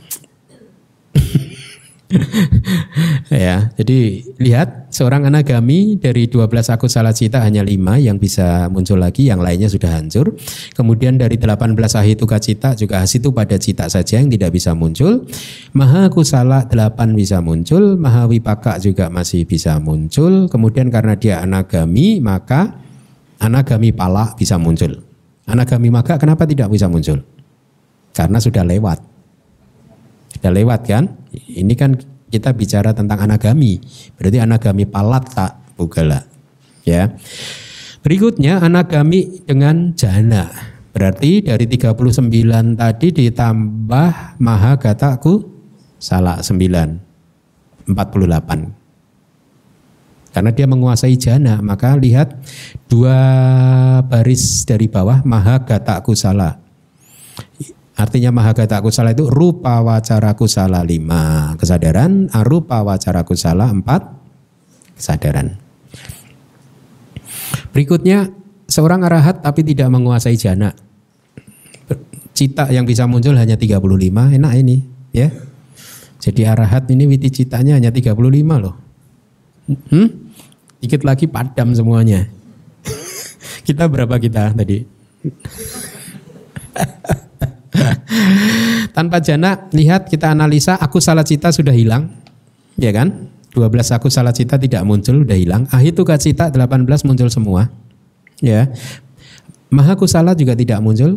ya, 3.32 3.70
jadi 3.74 3.98
lihat 4.38 4.92
seorang 4.94 5.26
anagami 5.26 5.98
dari 5.98 6.30
12 6.30 6.46
aku 6.74 6.86
salah 6.86 7.10
cita 7.10 7.42
hanya 7.42 7.64
5 7.66 7.74
yang 7.98 8.16
bisa 8.20 8.70
muncul 8.70 9.01
lagi, 9.01 9.26
yang 9.28 9.42
lainnya 9.42 9.66
sudah 9.66 9.98
hancur. 9.98 10.36
Kemudian 10.76 11.18
dari 11.18 11.40
18 11.40 11.74
ahituka 11.74 12.38
cita 12.38 12.78
juga 12.78 13.02
hasitu 13.02 13.34
pada 13.34 13.59
cita 13.59 13.90
saja 13.90 14.20
yang 14.20 14.30
tidak 14.30 14.55
bisa 14.55 14.76
muncul. 14.76 15.26
Maha 15.74 16.10
kusala 16.12 16.66
8 16.70 17.18
bisa 17.18 17.42
muncul, 17.42 17.98
maha 17.98 18.30
wipaka 18.30 18.78
juga 18.78 19.10
masih 19.10 19.46
bisa 19.48 19.78
muncul. 19.82 20.46
Kemudian 20.46 20.88
karena 20.92 21.18
dia 21.18 21.42
anagami 21.42 22.22
maka 22.22 22.78
anagami 23.40 23.90
pala 23.90 24.32
bisa 24.38 24.56
muncul. 24.60 25.03
Anagami 25.44 25.92
maga 25.92 26.16
kenapa 26.16 26.48
tidak 26.48 26.72
bisa 26.72 26.88
muncul? 26.88 27.20
Karena 28.14 28.38
sudah 28.40 28.64
lewat. 28.64 28.98
Sudah 30.38 30.52
lewat 30.54 30.80
kan? 30.88 31.04
Ini 31.34 31.74
kan 31.76 31.98
kita 32.32 32.54
bicara 32.56 32.96
tentang 32.96 33.20
anagami. 33.20 33.78
Berarti 34.16 34.38
anagami 34.40 34.84
palat 34.88 35.24
tak 35.30 35.52
bugala. 35.76 36.24
Ya. 36.86 37.12
Berikutnya 38.04 38.60
anagami 38.60 39.44
dengan 39.44 39.92
jana. 39.96 40.48
Berarti 40.94 41.42
dari 41.42 41.66
39 41.66 42.78
tadi 42.78 43.08
ditambah 43.10 44.38
maha 44.38 44.72
gataku 44.78 45.42
salah 45.98 46.38
9. 46.38 47.90
48. 47.90 48.84
Karena 50.35 50.51
dia 50.51 50.66
menguasai 50.66 51.15
jana, 51.15 51.62
maka 51.62 51.94
lihat 51.94 52.35
dua 52.90 53.15
baris 54.02 54.66
dari 54.66 54.90
bawah 54.90 55.23
maha 55.23 55.62
gata 55.62 56.02
kusala. 56.02 56.59
Artinya 57.94 58.35
maha 58.35 58.51
gata 58.51 58.82
kusala 58.82 59.15
itu 59.15 59.31
rupa 59.31 59.78
wacara 59.78 60.35
kusala 60.35 60.82
lima 60.82 61.55
kesadaran, 61.55 62.27
arupa 62.35 62.82
wacara 62.82 63.23
kusala 63.23 63.70
empat 63.70 64.02
kesadaran. 64.98 65.55
Berikutnya 67.70 68.27
seorang 68.66 69.06
arahat 69.06 69.39
tapi 69.39 69.62
tidak 69.62 69.86
menguasai 69.94 70.35
jana. 70.35 70.74
Cita 72.35 72.66
yang 72.74 72.82
bisa 72.82 73.06
muncul 73.06 73.39
hanya 73.39 73.55
35, 73.55 73.78
enak 74.35 74.52
ini, 74.59 74.82
ya. 75.15 75.31
Jadi 76.19 76.43
arahat 76.43 76.90
ini 76.90 77.06
witi 77.06 77.31
citanya 77.31 77.78
hanya 77.78 77.94
35 77.94 78.19
loh. 78.59 78.74
Hmm? 79.94 80.23
Dikit 80.85 81.01
lagi 81.01 81.24
padam 81.24 81.73
semuanya. 81.73 82.28
kita 83.66 83.89
berapa 83.89 84.20
kita 84.20 84.52
tadi? 84.52 84.85
Tanpa 88.97 89.16
jana, 89.24 89.65
lihat 89.73 90.12
kita 90.12 90.28
analisa 90.28 90.77
aku 90.77 91.01
salah 91.01 91.24
cita 91.24 91.48
sudah 91.56 91.73
hilang. 91.73 92.12
Ya 92.77 92.93
kan? 92.93 93.32
12 93.56 93.97
aku 93.97 94.12
salah 94.12 94.36
cita 94.36 94.61
tidak 94.61 94.85
muncul, 94.85 95.24
sudah 95.24 95.40
hilang. 95.40 95.65
Ahituka 95.73 96.20
cita 96.20 96.52
18 96.52 96.85
muncul 97.09 97.32
semua. 97.32 97.73
Ya. 98.44 98.69
Maha 99.73 99.97
kusala 99.97 100.36
juga 100.36 100.52
tidak 100.52 100.85
muncul. 100.85 101.16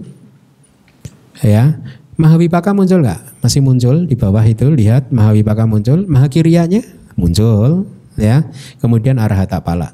Ya. 1.44 1.76
Mahawipaka 2.15 2.72
muncul 2.72 3.03
nggak? 3.03 3.44
Masih 3.44 3.60
muncul 3.60 4.07
di 4.07 4.15
bawah 4.15 4.48
itu 4.48 4.72
lihat 4.72 5.11
Mahawipaka 5.11 5.68
muncul, 5.68 6.07
Mahakirianya 6.07 6.88
muncul 7.19 7.98
ya. 8.18 8.44
Kemudian 8.81 9.22
Arahata 9.22 9.61
pala. 9.64 9.94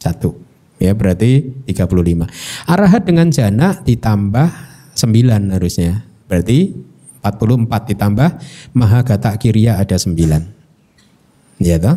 Satu. 0.00 0.40
Ya 0.76 0.92
berarti 0.92 1.56
35. 1.64 2.28
Arahat 2.68 3.08
dengan 3.08 3.32
jana 3.32 3.80
ditambah 3.80 4.48
9 4.92 5.54
harusnya. 5.56 6.04
Berarti 6.28 6.76
44 7.24 7.90
ditambah 7.96 8.28
Mahagata 8.76 9.32
Kiriya 9.40 9.80
ada 9.80 9.96
9. 9.96 11.62
Ya 11.64 11.80
toh? 11.80 11.96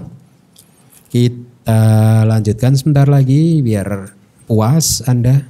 Kita 1.11 2.23
lanjutkan 2.23 2.79
sebentar 2.79 3.09
lagi 3.11 3.59
biar 3.59 4.15
puas 4.47 5.03
Anda. 5.03 5.43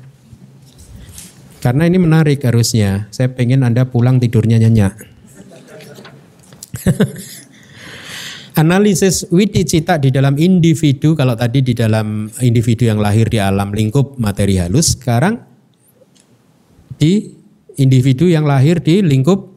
Karena 1.60 1.86
ini 1.86 2.00
menarik 2.00 2.42
harusnya. 2.42 3.12
Saya 3.12 3.30
pengen 3.30 3.68
Anda 3.68 3.86
pulang 3.86 4.18
tidurnya 4.18 4.58
nyenyak. 4.58 4.96
Analisis 8.60 9.24
widi 9.32 9.64
cita 9.64 9.96
di 9.96 10.12
dalam 10.12 10.36
individu, 10.36 11.16
kalau 11.16 11.32
tadi 11.32 11.64
di 11.64 11.72
dalam 11.72 12.28
individu 12.44 12.92
yang 12.92 13.00
lahir 13.00 13.32
di 13.32 13.40
alam 13.40 13.72
lingkup 13.72 14.20
materi 14.20 14.60
halus, 14.60 15.00
sekarang 15.00 15.40
di 17.00 17.40
individu 17.80 18.28
yang 18.28 18.44
lahir 18.44 18.84
di 18.84 19.00
lingkup 19.00 19.48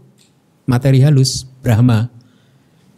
materi 0.70 1.03
halus, 1.03 1.43
Brahma. 1.66 2.15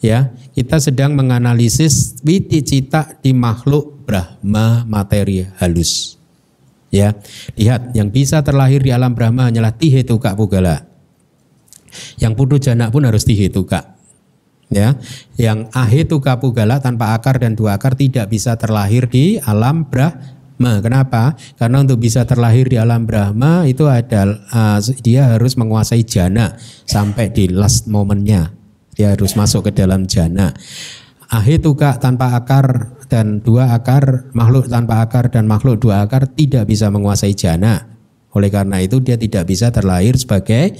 Ya, 0.04 0.36
kita 0.52 0.76
sedang 0.76 1.16
menganalisis 1.16 2.20
widi 2.20 2.60
cita 2.60 3.16
di 3.24 3.32
makhluk 3.32 4.04
Brahma 4.04 4.84
materi 4.84 5.48
halus. 5.56 6.20
Ya, 6.92 7.16
lihat 7.56 7.96
yang 7.96 8.12
bisa 8.12 8.44
terlahir 8.44 8.84
di 8.84 8.92
alam 8.92 9.16
Brahma 9.16 9.48
hanyalah 9.48 9.72
tihetuka 9.72 10.36
pugala. 10.36 10.84
Yang 12.20 12.32
putu 12.36 12.60
jana 12.60 12.92
pun 12.92 13.08
harus 13.08 13.24
tihetuka 13.24 13.93
ya 14.72 14.96
yang 15.36 15.68
ahitu 15.72 16.20
kapugala 16.20 16.80
tanpa 16.80 17.16
akar 17.16 17.40
dan 17.40 17.56
dua 17.58 17.76
akar 17.76 17.96
tidak 17.98 18.30
bisa 18.32 18.56
terlahir 18.56 19.08
di 19.08 19.40
alam 19.42 19.88
Brahma. 19.88 20.80
Kenapa? 20.80 21.34
Karena 21.58 21.82
untuk 21.82 21.98
bisa 22.00 22.22
terlahir 22.24 22.70
di 22.70 22.78
alam 22.78 23.04
Brahma 23.04 23.66
itu 23.66 23.90
ada 23.90 24.38
uh, 24.54 24.78
dia 25.02 25.34
harus 25.34 25.58
menguasai 25.58 26.06
jana 26.06 26.54
sampai 26.86 27.34
di 27.34 27.50
last 27.50 27.90
momennya. 27.90 28.54
Dia 28.94 29.18
harus 29.18 29.34
masuk 29.34 29.68
ke 29.68 29.72
dalam 29.74 30.06
jana. 30.06 30.54
Ahituka 31.26 31.98
tanpa 31.98 32.38
akar 32.38 32.94
dan 33.10 33.42
dua 33.42 33.74
akar, 33.74 34.30
makhluk 34.32 34.70
tanpa 34.70 35.02
akar 35.02 35.34
dan 35.34 35.50
makhluk 35.50 35.82
dua 35.82 36.06
akar 36.06 36.30
tidak 36.30 36.70
bisa 36.70 36.86
menguasai 36.94 37.34
jana. 37.34 37.90
Oleh 38.34 38.50
karena 38.50 38.82
itu 38.82 39.02
dia 39.02 39.18
tidak 39.18 39.46
bisa 39.46 39.70
terlahir 39.70 40.14
sebagai 40.18 40.74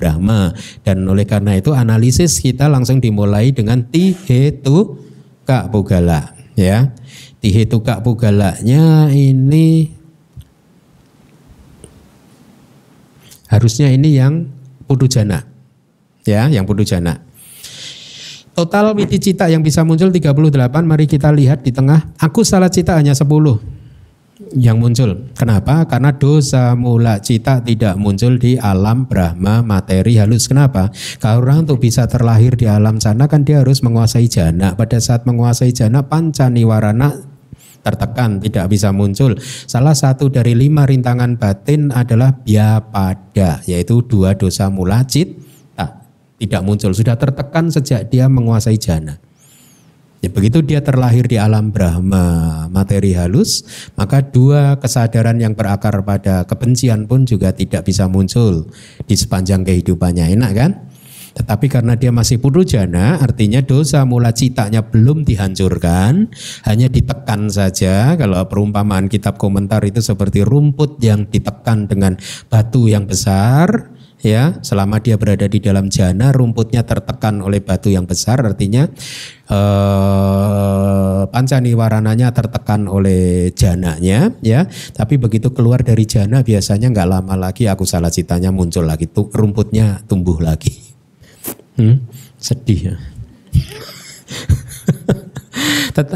Brahma. 0.00 0.56
Dan 0.80 1.04
oleh 1.04 1.28
karena 1.28 1.60
itu 1.60 1.76
analisis 1.76 2.40
kita 2.40 2.72
langsung 2.72 3.04
dimulai 3.04 3.52
dengan 3.52 3.84
tihetu 3.84 4.96
kak 5.44 5.68
pugala. 5.68 6.32
Ya, 6.56 6.96
tihetu 7.44 7.84
kak 7.84 8.00
pugalanya 8.00 9.12
ini 9.12 9.92
harusnya 13.52 13.92
ini 13.92 14.16
yang 14.16 14.48
pudujana. 14.88 15.44
Ya, 16.24 16.48
yang 16.48 16.64
pudujana. 16.64 17.20
Total 18.56 18.92
cita 19.20 19.48
yang 19.48 19.64
bisa 19.64 19.86
muncul 19.86 20.12
38, 20.12 20.84
mari 20.84 21.08
kita 21.08 21.32
lihat 21.32 21.64
di 21.64 21.72
tengah. 21.72 22.12
Aku 22.20 22.44
salah 22.44 22.68
cita 22.68 22.92
hanya 22.92 23.16
10 23.16 23.79
yang 24.56 24.80
muncul. 24.80 25.28
Kenapa? 25.36 25.84
Karena 25.84 26.16
dosa 26.16 26.72
mula 26.72 27.20
cita 27.20 27.60
tidak 27.60 28.00
muncul 28.00 28.40
di 28.40 28.56
alam 28.56 29.04
Brahma 29.04 29.60
materi 29.60 30.16
halus. 30.16 30.48
Kenapa? 30.48 30.88
Kalau 31.20 31.44
orang 31.44 31.68
untuk 31.68 31.84
bisa 31.84 32.08
terlahir 32.08 32.56
di 32.56 32.64
alam 32.64 32.98
sana 32.98 33.28
kan 33.28 33.44
dia 33.44 33.60
harus 33.60 33.84
menguasai 33.84 34.26
jana. 34.26 34.72
Pada 34.74 34.96
saat 34.98 35.28
menguasai 35.28 35.76
jana 35.76 36.02
panca 36.08 36.48
niwarana 36.48 37.12
tertekan 37.80 38.40
tidak 38.40 38.68
bisa 38.72 38.92
muncul. 38.92 39.36
Salah 39.40 39.96
satu 39.96 40.28
dari 40.32 40.56
lima 40.56 40.84
rintangan 40.88 41.36
batin 41.36 41.92
adalah 41.92 42.32
biapada 42.40 43.60
yaitu 43.68 44.04
dua 44.04 44.36
dosa 44.36 44.68
mula 44.68 45.04
cita 45.04 45.50
tidak 46.40 46.64
muncul 46.64 46.96
sudah 46.96 47.20
tertekan 47.20 47.68
sejak 47.68 48.08
dia 48.08 48.24
menguasai 48.24 48.80
jana. 48.80 49.20
Ya, 50.20 50.28
begitu 50.28 50.60
dia 50.60 50.84
terlahir 50.84 51.24
di 51.24 51.40
alam 51.40 51.72
Brahma 51.72 52.68
materi 52.68 53.16
halus, 53.16 53.64
maka 53.96 54.20
dua 54.20 54.76
kesadaran 54.76 55.40
yang 55.40 55.56
berakar 55.56 56.04
pada 56.04 56.44
kebencian 56.44 57.08
pun 57.08 57.24
juga 57.24 57.56
tidak 57.56 57.88
bisa 57.88 58.04
muncul 58.04 58.68
di 59.08 59.16
sepanjang 59.16 59.64
kehidupannya. 59.64 60.36
Enak 60.36 60.52
kan? 60.52 60.72
Tetapi 61.30 61.66
karena 61.72 61.96
dia 61.96 62.12
masih 62.12 62.36
jana, 62.68 63.16
artinya 63.16 63.64
dosa 63.64 64.04
mula 64.04 64.34
citanya 64.36 64.84
belum 64.84 65.24
dihancurkan, 65.24 66.28
hanya 66.68 66.92
ditekan 66.92 67.48
saja. 67.48 68.12
Kalau 68.20 68.44
perumpamaan 68.44 69.08
kitab 69.08 69.40
komentar 69.40 69.80
itu 69.88 70.04
seperti 70.04 70.44
rumput 70.44 71.00
yang 71.00 71.24
ditekan 71.30 71.88
dengan 71.88 72.18
batu 72.52 72.90
yang 72.90 73.08
besar, 73.08 73.88
ya 74.20 74.60
selama 74.60 75.00
dia 75.00 75.16
berada 75.16 75.48
di 75.48 75.60
dalam 75.60 75.88
jana 75.88 76.32
rumputnya 76.32 76.84
tertekan 76.84 77.40
oleh 77.40 77.64
batu 77.64 77.88
yang 77.88 78.04
besar 78.04 78.40
artinya 78.44 78.88
eh, 79.48 81.22
pancaniwarananya 81.28 82.28
tertekan 82.32 82.84
oleh 82.88 83.52
jananya 83.56 84.32
ya 84.44 84.68
tapi 84.92 85.16
begitu 85.16 85.52
keluar 85.56 85.80
dari 85.80 86.04
jana 86.04 86.44
biasanya 86.44 86.92
nggak 86.92 87.08
lama 87.08 87.34
lagi 87.36 87.66
aku 87.68 87.88
salah 87.88 88.12
citanya 88.12 88.52
muncul 88.52 88.84
lagi 88.84 89.08
tuh 89.08 89.32
rumputnya 89.32 90.04
tumbuh 90.04 90.36
lagi 90.40 90.76
hmm? 91.80 91.96
sedih 92.36 92.80
ya 92.92 92.96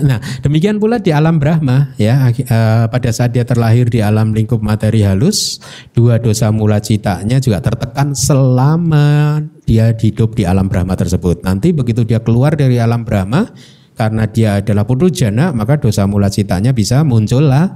Nah, 0.05 0.23
demikian 0.41 0.79
pula 0.79 1.03
di 1.03 1.11
alam 1.11 1.37
Brahma 1.43 1.93
ya 1.99 2.31
uh, 2.31 2.87
pada 2.89 3.11
saat 3.11 3.35
dia 3.35 3.43
terlahir 3.43 3.91
di 3.91 4.01
alam 4.01 4.33
lingkup 4.33 4.63
materi 4.63 5.03
halus, 5.03 5.59
dua 5.93 6.23
dosa 6.23 6.49
mula 6.55 6.79
citanya 6.79 7.43
juga 7.43 7.61
tertekan 7.61 8.15
selama 8.15 9.41
dia 9.67 9.93
hidup 9.93 10.39
di 10.39 10.47
alam 10.47 10.71
Brahma 10.71 10.95
tersebut. 10.95 11.43
Nanti 11.43 11.75
begitu 11.75 12.07
dia 12.07 12.23
keluar 12.23 12.55
dari 12.55 12.79
alam 12.79 13.03
Brahma 13.03 13.51
karena 13.95 14.27
dia 14.27 14.59
adalah 14.63 14.87
jana, 15.11 15.55
maka 15.55 15.79
dosa 15.79 16.07
mula 16.07 16.27
citanya 16.31 16.75
bisa 16.75 17.03
muncul 17.07 17.47
lah 17.47 17.71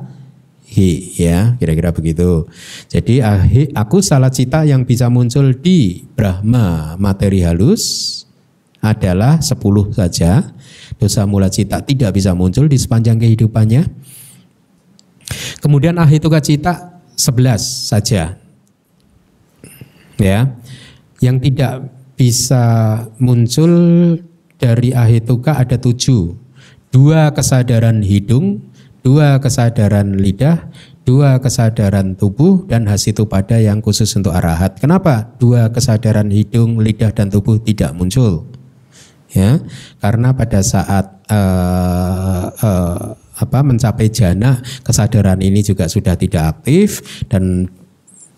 hi 0.68 1.16
ya 1.16 1.56
kira-kira 1.56 1.96
begitu. 1.96 2.44
Jadi 2.92 3.24
aku 3.72 4.04
salah 4.04 4.28
cita 4.28 4.68
yang 4.68 4.84
bisa 4.84 5.08
muncul 5.08 5.56
di 5.56 6.04
Brahma 6.12 6.94
materi 7.00 7.40
halus 7.40 8.27
adalah 8.78 9.42
10 9.42 9.58
saja 9.90 10.54
dosa 10.98 11.22
mula 11.24 11.46
cita 11.50 11.82
tidak 11.82 12.14
bisa 12.14 12.34
muncul 12.34 12.66
di 12.66 12.78
sepanjang 12.78 13.18
kehidupannya. 13.22 13.86
Kemudian 15.62 15.98
ahituka 15.98 16.42
cita 16.42 17.02
11 17.14 17.58
saja. 17.60 18.38
Ya. 20.18 20.38
Yang 21.18 21.36
tidak 21.50 21.72
bisa 22.14 22.64
muncul 23.18 23.74
dari 24.58 24.94
ahituka 24.94 25.58
ada 25.58 25.78
tujuh. 25.78 26.34
Dua 26.88 27.30
kesadaran 27.36 28.00
hidung, 28.00 28.64
dua 29.04 29.38
kesadaran 29.38 30.16
lidah, 30.16 30.72
dua 31.04 31.38
kesadaran 31.38 32.16
tubuh 32.16 32.64
dan 32.64 32.88
hasitu 32.88 33.28
pada 33.28 33.60
yang 33.60 33.84
khusus 33.84 34.08
untuk 34.16 34.32
arahat. 34.32 34.80
Kenapa 34.80 35.36
dua 35.36 35.68
kesadaran 35.68 36.32
hidung, 36.32 36.80
lidah 36.80 37.12
dan 37.12 37.28
tubuh 37.28 37.60
tidak 37.60 37.92
muncul? 37.92 38.57
Ya 39.32 39.60
karena 40.00 40.32
pada 40.32 40.60
saat 40.64 41.20
uh, 41.28 42.44
uh, 42.48 43.02
apa 43.38 43.58
mencapai 43.62 44.10
jana 44.10 44.58
kesadaran 44.82 45.38
ini 45.38 45.62
juga 45.62 45.86
sudah 45.86 46.18
tidak 46.18 46.58
aktif 46.58 47.22
dan 47.30 47.70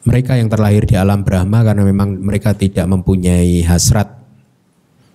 mereka 0.05 0.37
yang 0.37 0.49
terlahir 0.49 0.89
di 0.89 0.97
alam 0.97 1.25
Brahma 1.25 1.61
karena 1.61 1.85
memang 1.85 2.21
mereka 2.21 2.57
tidak 2.57 2.89
mempunyai 2.89 3.61
hasrat 3.65 4.21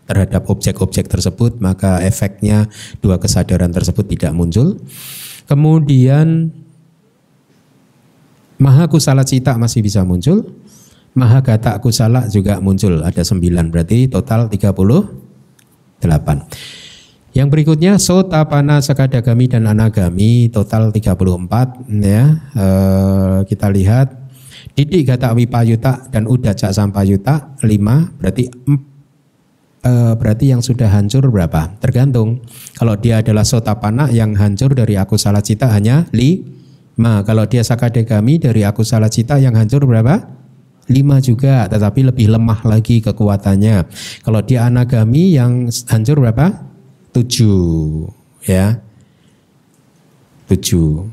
terhadap 0.06 0.46
objek-objek 0.46 1.10
tersebut, 1.10 1.58
maka 1.58 1.98
efeknya 2.06 2.70
dua 3.02 3.18
kesadaran 3.18 3.74
tersebut 3.74 4.06
tidak 4.06 4.32
muncul. 4.38 4.78
Kemudian 5.50 6.54
Maha 8.56 8.88
kusala 8.88 9.28
cita 9.28 9.60
masih 9.60 9.84
bisa 9.84 10.08
muncul. 10.08 10.48
Maha 11.12 11.44
gata 11.44 11.76
kusala 11.84 12.24
juga 12.32 12.64
muncul. 12.64 13.04
Ada 13.04 13.28
sembilan 13.28 13.68
berarti 13.68 14.08
total 14.08 14.48
38. 14.48 15.25
Yang 17.36 17.48
berikutnya 17.52 18.00
sotapana 18.00 18.80
sekadagami 18.80 19.52
dan 19.52 19.68
anagami 19.68 20.48
total 20.48 20.88
34 20.96 21.84
ya. 22.00 22.40
E, 22.56 22.68
kita 23.44 23.68
lihat 23.76 24.08
didik 24.72 25.12
gata 25.12 25.36
wipayuta 25.36 26.08
dan 26.16 26.32
udaca 26.32 26.72
sampayuta 26.72 27.60
5 27.60 27.68
berarti 28.24 28.48
e, 29.84 29.92
berarti 30.16 30.46
yang 30.56 30.64
sudah 30.64 30.88
hancur 30.88 31.28
berapa? 31.28 31.76
Tergantung. 31.84 32.40
Kalau 32.80 32.96
dia 32.96 33.20
adalah 33.20 33.44
sotapana 33.44 34.08
yang 34.16 34.32
hancur 34.40 34.72
dari 34.72 34.96
aku 34.96 35.20
salah 35.20 35.44
cita 35.44 35.68
hanya 35.76 36.08
5. 36.16 37.28
Kalau 37.28 37.44
dia 37.52 37.68
sakadagami 37.68 38.40
dari 38.40 38.64
aku 38.64 38.88
salah 38.88 39.12
cita 39.12 39.44
yang 39.44 39.60
hancur 39.60 39.84
berapa? 39.84 40.35
5 40.86 41.28
juga, 41.28 41.66
tetapi 41.66 42.14
lebih 42.14 42.30
lemah 42.30 42.62
lagi 42.68 43.02
kekuatannya. 43.02 43.90
Kalau 44.22 44.40
dia 44.46 44.70
anagami 44.70 45.34
yang 45.34 45.70
hancur 45.90 46.22
berapa? 46.22 46.76
tujuh 47.16 48.12
ya 48.44 48.76
tujuh 50.52 51.08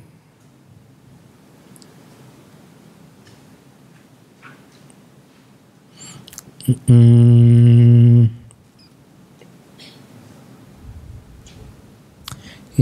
hmm. 6.90 8.26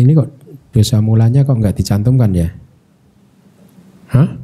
ini 0.01 0.17
kok 0.17 0.33
dosa 0.73 1.05
mulanya 1.05 1.45
kok 1.45 1.61
nggak 1.61 1.77
dicantumkan 1.77 2.33
ya 2.33 2.49
hah 4.17 4.40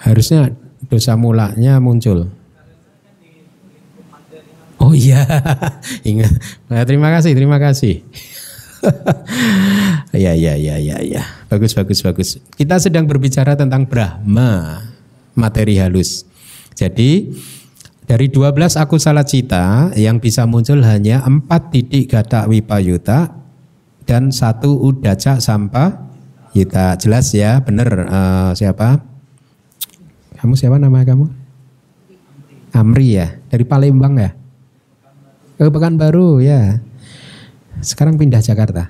harusnya 0.00 0.52
dosa 0.88 1.14
mulanya 1.14 1.76
muncul. 1.78 2.32
Oh 4.80 4.96
iya, 4.96 5.28
ingat. 6.08 6.32
Nah, 6.72 6.88
terima 6.88 7.12
kasih, 7.12 7.36
terima 7.36 7.60
kasih. 7.60 8.00
ya, 10.16 10.32
ya, 10.32 10.56
ya, 10.56 10.80
ya, 10.80 10.96
ya. 11.04 11.22
Bagus, 11.52 11.76
bagus, 11.76 12.00
bagus. 12.00 12.40
Kita 12.56 12.80
sedang 12.80 13.04
berbicara 13.04 13.52
tentang 13.60 13.84
Brahma, 13.84 14.80
materi 15.36 15.76
halus. 15.76 16.24
Jadi 16.72 17.28
dari 18.08 18.32
12 18.32 18.80
aku 18.80 18.96
salah 18.96 19.28
cita 19.28 19.92
yang 20.00 20.16
bisa 20.16 20.48
muncul 20.48 20.80
hanya 20.80 21.20
empat 21.28 21.76
titik 21.76 22.08
gata 22.08 22.48
wipayuta 22.48 23.36
dan 24.08 24.32
satu 24.32 24.80
udaca 24.80 25.44
sampa 25.44 26.08
yuta. 26.56 26.96
Jelas 26.96 27.36
ya, 27.36 27.60
benar 27.60 27.88
uh, 28.08 28.50
siapa? 28.56 29.09
Kamu 30.40 30.56
siapa 30.56 30.80
nama 30.80 31.04
kamu? 31.04 31.28
Amri 32.72 33.20
ya, 33.20 33.36
dari 33.52 33.64
Palembang 33.68 34.16
ya? 34.16 34.32
Ke 35.60 35.68
Pekanbaru 35.68 36.40
ya. 36.40 36.80
Sekarang 37.84 38.16
pindah 38.16 38.40
Jakarta. 38.40 38.88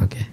Oke. 0.00 0.16
Okay. 0.16 0.24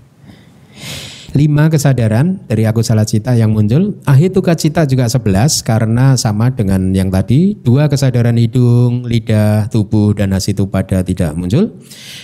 Lima 1.35 1.69
kesadaran 1.69 2.41
dari 2.49 2.65
aku 2.65 2.81
salah 2.81 3.05
cita 3.05 3.35
yang 3.37 3.53
muncul. 3.53 3.99
Ahituka 4.09 4.57
cita 4.57 4.89
juga 4.89 5.05
sebelas 5.05 5.61
karena 5.61 6.17
sama 6.17 6.49
dengan 6.49 6.95
yang 6.95 7.13
tadi. 7.13 7.53
Dua 7.53 7.91
kesadaran 7.91 8.39
hidung, 8.41 9.05
lidah, 9.05 9.69
tubuh, 9.69 10.17
dan 10.17 10.33
nasi 10.33 10.57
itu 10.57 10.65
pada 10.65 11.05
tidak 11.05 11.37
muncul. 11.37 11.77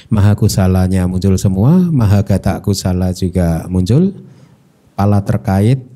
Maha 0.09 0.33
kusalanya 0.33 1.05
muncul 1.05 1.35
semua. 1.37 1.77
Maha 1.93 2.25
gata 2.25 2.57
kusala 2.63 3.13
juga 3.13 3.69
muncul. 3.69 4.17
Pala 4.97 5.21
terkait 5.21 5.92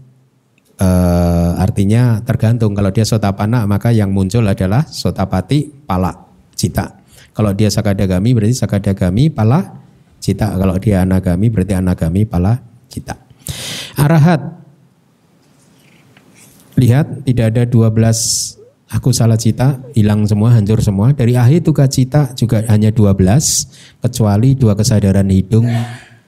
Uh, 0.77 1.57
artinya 1.57 2.21
tergantung 2.21 2.77
kalau 2.77 2.93
dia 2.93 3.01
sotapana 3.01 3.65
maka 3.65 3.89
yang 3.89 4.13
muncul 4.13 4.45
adalah 4.45 4.85
sotapati 4.85 5.73
pala 5.89 6.13
cita. 6.53 7.01
Kalau 7.33 7.53
dia 7.53 7.69
sakadagami 7.69 8.37
berarti 8.37 8.53
sakadagami 8.53 9.33
pala 9.33 9.81
cita. 10.21 10.53
Kalau 10.53 10.77
dia 10.77 11.01
anagami 11.01 11.49
berarti 11.49 11.73
anagami 11.73 12.29
pala 12.29 12.61
cita. 12.89 13.17
Arahat 13.97 14.41
lihat 16.77 17.25
tidak 17.25 17.57
ada 17.57 17.63
12 17.65 18.57
aku 18.93 19.09
salah 19.11 19.35
cita 19.35 19.81
hilang 19.97 20.23
semua 20.29 20.55
hancur 20.55 20.79
semua 20.79 21.11
dari 21.11 21.35
akhir 21.35 21.67
tuka 21.67 21.89
cita 21.89 22.31
juga 22.37 22.63
hanya 22.69 22.93
12 22.93 23.17
kecuali 24.05 24.53
dua 24.53 24.77
kesadaran 24.77 25.27
hidung 25.27 25.67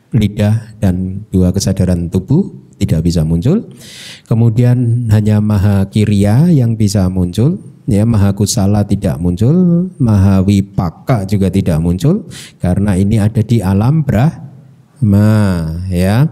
lidah 0.10 0.76
dan 0.82 1.24
dua 1.30 1.54
kesadaran 1.54 2.10
tubuh 2.10 2.50
tidak 2.80 3.04
bisa 3.04 3.28
muncul. 3.28 3.68
Kemudian 4.26 5.12
hanya 5.12 5.44
maha 5.44 5.84
kiria 5.92 6.48
yang 6.48 6.80
bisa 6.80 7.12
muncul, 7.12 7.60
ya 7.86 8.08
maha 8.08 8.32
kusala 8.32 8.88
tidak 8.88 9.20
muncul, 9.20 9.92
maha 10.00 10.40
wipaka 10.40 11.28
juga 11.28 11.52
tidak 11.52 11.84
muncul 11.84 12.24
karena 12.64 12.96
ini 12.96 13.20
ada 13.20 13.44
di 13.44 13.60
alam 13.60 14.08
brahma, 14.08 15.28
ya. 15.92 16.32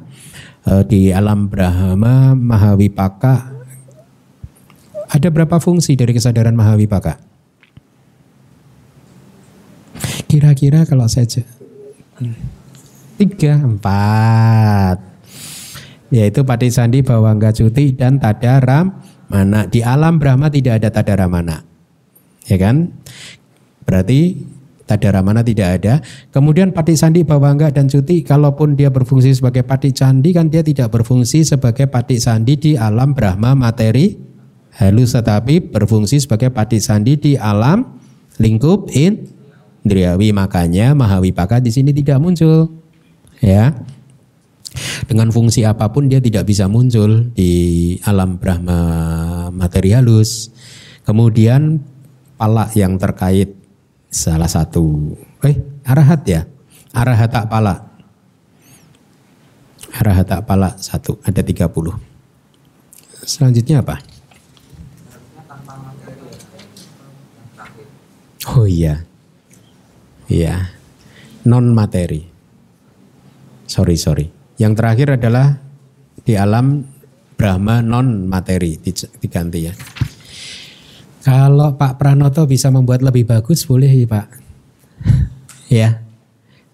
E, 0.64 0.72
di 0.88 1.02
alam 1.12 1.52
brahma 1.52 2.32
maha 2.32 2.80
wipaka 2.80 3.58
ada 5.08 5.28
berapa 5.32 5.60
fungsi 5.64 5.96
dari 5.96 6.12
kesadaran 6.12 6.56
maha 6.56 6.76
wipaka? 6.76 7.16
Kira-kira 10.28 10.84
kalau 10.84 11.08
saya 11.08 11.24
tiga, 13.16 13.56
empat 13.64 15.07
yaitu 16.14 16.44
Pati 16.48 16.72
Sandi 16.72 17.04
Bawangga 17.04 17.52
Cuti 17.52 17.92
dan 17.96 18.20
Tadara 18.20 18.88
Mana. 19.28 19.68
Di 19.68 19.84
alam 19.84 20.20
Brahma 20.20 20.48
tidak 20.48 20.84
ada 20.84 20.90
Tadara 20.92 21.28
Mana. 21.28 21.64
Ya 22.48 22.56
kan? 22.56 22.96
Berarti 23.84 24.40
Tadara 24.88 25.20
Mana 25.20 25.44
tidak 25.44 25.84
ada. 25.84 26.00
Kemudian 26.32 26.72
Pati 26.72 26.96
Sandi 26.96 27.28
Bawangga 27.28 27.76
dan 27.76 27.92
Cuti 27.92 28.24
kalaupun 28.24 28.80
dia 28.80 28.88
berfungsi 28.88 29.36
sebagai 29.36 29.68
Pati 29.68 29.92
Candi 29.92 30.32
kan 30.32 30.48
dia 30.48 30.64
tidak 30.64 30.96
berfungsi 30.96 31.44
sebagai 31.44 31.92
Pati 31.92 32.16
Sandi 32.24 32.56
di 32.56 32.72
alam 32.80 33.12
Brahma 33.12 33.52
materi 33.52 34.16
halus 34.80 35.12
tetapi 35.12 35.76
berfungsi 35.76 36.24
sebagai 36.24 36.56
Pati 36.56 36.80
Sandi 36.80 37.20
di 37.20 37.34
alam 37.36 37.84
lingkup 38.40 38.88
indriawi 38.96 40.32
makanya 40.32 40.96
Mahawipaka 40.96 41.60
di 41.60 41.76
sini 41.76 41.92
tidak 41.92 42.24
muncul. 42.24 42.72
Ya. 43.44 43.76
Dengan 45.08 45.32
fungsi 45.32 45.64
apa 45.64 45.90
pun 45.92 46.08
dia 46.12 46.22
tidak 46.22 46.48
bisa 46.48 46.70
muncul 46.70 47.32
di 47.32 47.96
alam 48.04 48.38
Brahma 48.38 48.80
materi 49.52 49.96
halus. 49.96 50.52
Kemudian 51.08 51.82
pala 52.36 52.70
yang 52.76 53.00
terkait 53.00 53.56
salah 54.12 54.50
satu. 54.50 55.16
Eh, 55.44 55.56
arahat 55.88 56.22
ya? 56.28 56.42
Arahat 56.94 57.30
tak 57.32 57.48
pala. 57.48 57.88
Arahat 59.98 60.28
tak 60.30 60.44
pala 60.46 60.76
satu, 60.78 61.18
ada 61.26 61.42
30. 61.42 61.68
Selanjutnya 63.26 63.82
apa? 63.82 63.98
Oh 68.56 68.64
iya. 68.64 69.04
Iya. 70.32 70.72
Non 71.44 71.76
materi. 71.76 72.24
Sorry, 73.68 74.00
sorry. 74.00 74.37
Yang 74.58 74.74
terakhir 74.74 75.08
adalah 75.22 75.62
di 76.26 76.34
alam 76.34 76.82
Brahma 77.38 77.86
non 77.86 78.26
materi 78.26 78.82
diganti 79.22 79.60
ya. 79.70 79.74
Kalau 81.22 81.78
Pak 81.78 82.02
Pranoto 82.02 82.50
bisa 82.50 82.74
membuat 82.74 83.06
lebih 83.06 83.30
bagus 83.30 83.70
boleh 83.70 83.92
ya 83.92 84.08
Pak. 84.10 84.28
ya. 85.82 85.90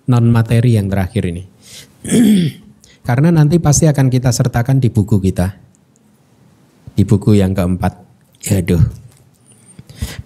Non 0.08 0.32
materi 0.32 0.80
yang 0.80 0.88
terakhir 0.88 1.28
ini. 1.28 1.44
Karena 3.08 3.36
nanti 3.36 3.60
pasti 3.60 3.92
akan 3.92 4.08
kita 4.08 4.32
sertakan 4.32 4.80
di 4.80 4.88
buku 4.88 5.20
kita. 5.20 5.52
Di 6.96 7.04
buku 7.04 7.36
yang 7.36 7.52
keempat. 7.52 7.94
Yaduh. 8.48 8.84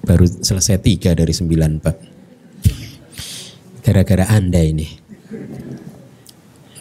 Baru 0.06 0.26
selesai 0.30 0.78
tiga 0.86 1.18
dari 1.18 1.34
sembilan 1.34 1.72
Pak. 1.82 1.98
Gara-gara 3.82 4.30
Anda 4.30 4.62
ini. 4.62 4.88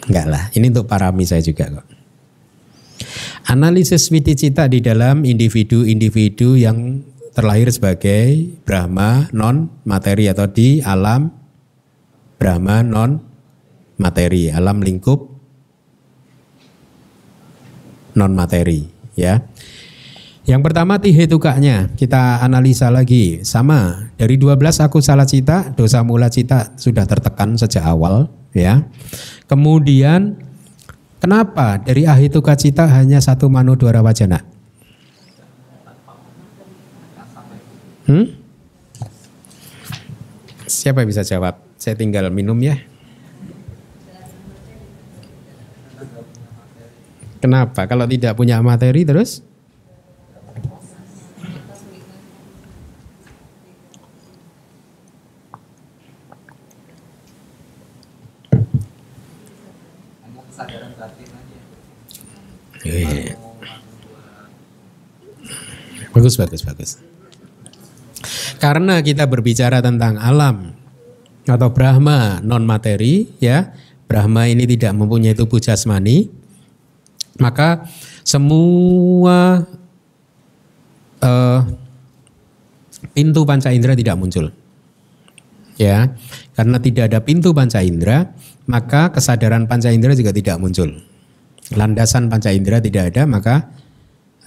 Enggak 0.07 0.25
lah, 0.27 0.43
ini 0.55 0.71
untuk 0.71 0.87
parami 0.87 1.27
saya 1.27 1.43
juga 1.43 1.67
kok. 1.67 1.87
Analisis 3.47 4.11
cita 4.11 4.67
di 4.67 4.83
dalam 4.83 5.23
individu-individu 5.23 6.59
yang 6.59 6.99
terlahir 7.31 7.69
sebagai 7.69 8.49
Brahma 8.65 9.29
non 9.31 9.69
materi 9.85 10.27
atau 10.27 10.49
di 10.49 10.81
alam 10.83 11.31
Brahma 12.35 12.83
non 12.83 13.21
materi, 14.01 14.49
alam 14.51 14.83
lingkup 14.83 15.19
non 18.17 18.33
materi, 18.33 18.89
ya. 19.13 19.39
Yang 20.47 20.61
pertama 20.63 20.95
tihetukanya 20.95 21.91
kita 21.99 22.39
analisa 22.39 22.87
lagi 22.87 23.43
sama 23.43 24.11
dari 24.15 24.39
12 24.39 24.79
aku 24.79 25.03
salah 25.03 25.27
cita 25.27 25.75
dosa 25.75 26.07
mula 26.07 26.31
cita 26.31 26.71
sudah 26.79 27.03
tertekan 27.03 27.59
sejak 27.59 27.83
awal 27.83 28.31
ya. 28.55 28.87
Kemudian 29.47 30.35
kenapa 31.23 31.79
dari 31.79 32.03
ahituka 32.03 32.51
cita 32.59 32.83
hanya 32.91 33.23
satu 33.23 33.47
manu 33.47 33.79
dua 33.79 34.03
wajana? 34.03 34.43
Hmm? 38.07 38.27
Siapa 40.67 41.03
yang 41.03 41.09
bisa 41.11 41.23
jawab? 41.23 41.63
Saya 41.79 41.95
tinggal 41.95 42.27
minum 42.27 42.59
ya. 42.59 42.75
Kenapa? 47.39 47.87
Kalau 47.87 48.03
tidak 48.03 48.35
punya 48.35 48.59
materi 48.59 49.07
terus? 49.07 49.46
Iya. 62.87 63.35
Bagus, 66.15 66.33
bagus, 66.39 66.61
bagus. 66.65 66.91
Karena 68.57 68.97
kita 69.05 69.29
berbicara 69.29 69.83
tentang 69.85 70.17
alam 70.17 70.73
atau 71.45 71.69
Brahma 71.69 72.41
non 72.41 72.65
materi, 72.65 73.29
ya, 73.37 73.69
Brahma 74.09 74.49
ini 74.49 74.65
tidak 74.65 74.97
mempunyai 74.97 75.37
tubuh 75.37 75.61
jasmani, 75.61 76.25
maka 77.37 77.85
semua 78.25 79.61
uh, 81.21 81.59
pintu 83.13 83.45
panca 83.45 83.69
indera 83.69 83.93
tidak 83.93 84.17
muncul. 84.17 84.49
Ya, 85.77 86.17
karena 86.57 86.81
tidak 86.81 87.13
ada 87.13 87.21
pintu 87.21 87.53
panca 87.53 87.85
indera, 87.85 88.33
maka 88.65 89.13
kesadaran 89.13 89.69
panca 89.69 89.93
indera 89.93 90.17
juga 90.17 90.33
tidak 90.33 90.57
muncul. 90.57 91.06
Landasan 91.75 92.31
panca 92.31 92.53
indera 92.55 92.79
tidak 92.79 93.11
ada, 93.11 93.27
maka 93.27 93.67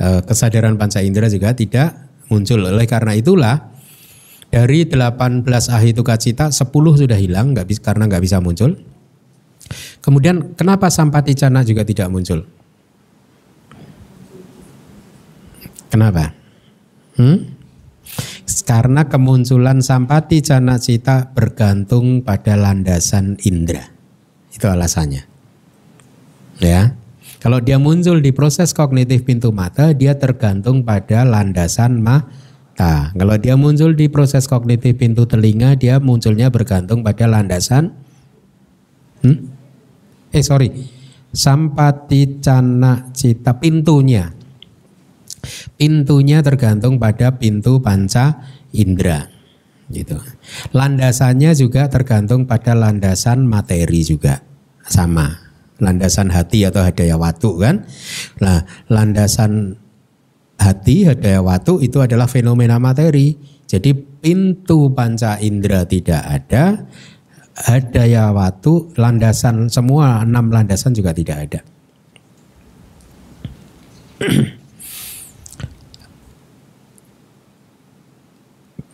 uh, 0.01 0.25
kesadaran 0.25 0.81
panca 0.81 1.05
indera 1.05 1.29
juga 1.29 1.53
tidak 1.53 1.93
muncul. 2.33 2.65
Oleh 2.65 2.89
karena 2.89 3.13
itulah 3.13 3.69
dari 4.49 4.89
18 4.89 5.45
ahituka 5.71 6.17
cita 6.17 6.49
10 6.49 6.65
sudah 6.73 7.19
hilang 7.21 7.53
nggak 7.53 7.67
bisa 7.69 7.81
karena 7.85 8.09
nggak 8.09 8.25
bisa 8.25 8.41
muncul. 8.41 8.73
Kemudian 10.01 10.57
kenapa 10.57 10.89
sampati 10.89 11.37
cana 11.37 11.61
juga 11.61 11.85
tidak 11.85 12.09
muncul? 12.09 12.43
Kenapa? 15.91 16.33
Hmm? 17.19 17.59
Karena 18.67 19.07
kemunculan 19.11 19.83
sampati 19.83 20.43
cana 20.43 20.79
cita 20.79 21.35
bergantung 21.35 22.23
pada 22.23 22.55
landasan 22.55 23.39
indera. 23.43 23.91
Itu 24.55 24.71
alasannya. 24.71 25.27
Ya. 26.63 26.95
Kalau 27.41 27.59
dia 27.65 27.81
muncul 27.81 28.21
di 28.21 28.37
proses 28.37 28.77
kognitif 28.77 29.25
pintu 29.25 29.49
mata, 29.49 29.97
dia 29.97 30.13
tergantung 30.21 30.85
pada 30.85 31.25
landasan 31.25 32.05
mata. 32.05 33.11
Kalau 33.17 33.37
dia 33.41 33.57
muncul 33.57 33.97
di 33.97 34.13
proses 34.13 34.45
kognitif 34.45 35.01
pintu 35.01 35.25
telinga, 35.25 35.73
dia 35.77 35.97
munculnya 36.01 36.53
bergantung 36.53 37.01
pada 37.01 37.25
landasan 37.25 37.97
hmm? 39.25 39.39
Eh 40.31 40.45
sorry, 40.47 40.71
sampati 41.35 42.39
cana 42.39 43.11
cita 43.11 43.59
pintunya 43.59 44.31
Pintunya 45.81 46.45
tergantung 46.45 47.01
pada 47.01 47.41
pintu 47.41 47.81
panca 47.81 48.45
indera. 48.77 49.33
Gitu. 49.91 50.21
Landasannya 50.77 51.57
juga 51.57 51.89
tergantung 51.89 52.47
pada 52.47 52.77
landasan 52.77 53.49
materi 53.49 54.05
juga. 54.05 54.45
Sama. 54.87 55.50
Landasan 55.81 56.29
hati 56.29 56.69
atau 56.69 56.85
hadaya 56.85 57.17
watu 57.17 57.57
kan. 57.57 57.89
Nah, 58.39 58.63
landasan 58.93 59.81
hati 60.61 61.09
hadaya 61.09 61.41
watu 61.41 61.81
itu 61.81 61.99
adalah 62.05 62.29
fenomena 62.29 62.77
materi. 62.77 63.35
Jadi 63.65 63.95
pintu 63.95 64.93
panca 64.93 65.39
indera 65.39 65.87
tidak 65.87 66.21
ada, 66.27 66.85
hadaya 67.55 68.35
watu 68.35 68.91
landasan 68.99 69.71
semua 69.71 70.27
enam 70.27 70.51
landasan 70.51 70.91
juga 70.91 71.15
tidak 71.15 71.39
ada. 71.49 71.61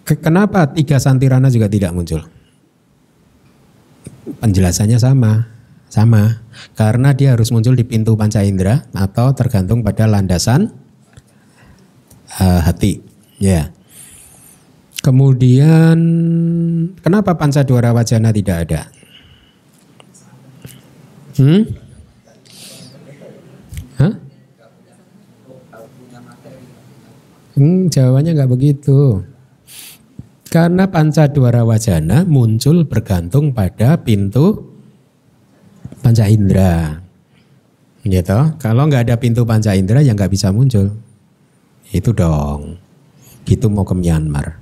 Kenapa 0.07 0.71
tiga 0.71 1.03
santirana 1.03 1.51
juga 1.51 1.67
tidak 1.67 1.91
muncul? 1.91 2.23
Penjelasannya 4.39 5.03
sama, 5.03 5.56
sama. 5.87 6.43
Karena 6.79 7.17
dia 7.17 7.35
harus 7.35 7.51
muncul 7.51 7.75
di 7.75 7.85
pintu 7.87 8.15
panca 8.15 8.43
indera 8.43 8.87
atau 8.93 9.33
tergantung 9.33 9.81
pada 9.81 10.05
landasan 10.07 10.71
uh, 12.41 12.61
hati. 12.63 13.01
Ya. 13.41 13.73
Kemudian 15.01 15.99
kenapa 16.99 17.39
panca 17.39 17.63
dua 17.63 17.95
wajana 17.95 18.35
tidak 18.35 18.57
ada? 18.67 18.83
Hmm? 21.37 21.87
Hmm, 27.57 27.89
jawabannya 27.89 28.37
nggak 28.37 28.53
begitu. 28.53 29.25
Karena 30.53 30.93
panca 30.93 31.25
dwara 31.25 31.65
wajana 31.65 32.29
muncul 32.29 32.85
bergantung 32.85 33.57
pada 33.57 33.97
pintu 34.05 34.76
panca 36.01 36.25
indera. 36.29 37.01
Gitu. 38.07 38.39
Kalau 38.63 38.87
nggak 38.87 39.11
ada 39.11 39.19
pintu 39.19 39.43
panca 39.43 39.75
indera 39.75 39.99
yang 40.01 40.15
nggak 40.15 40.31
bisa 40.31 40.55
muncul. 40.55 40.95
Itu 41.91 42.15
dong. 42.15 42.79
Gitu 43.47 43.71
mau 43.71 43.87
ke 43.87 43.95
Myanmar. 43.95 44.59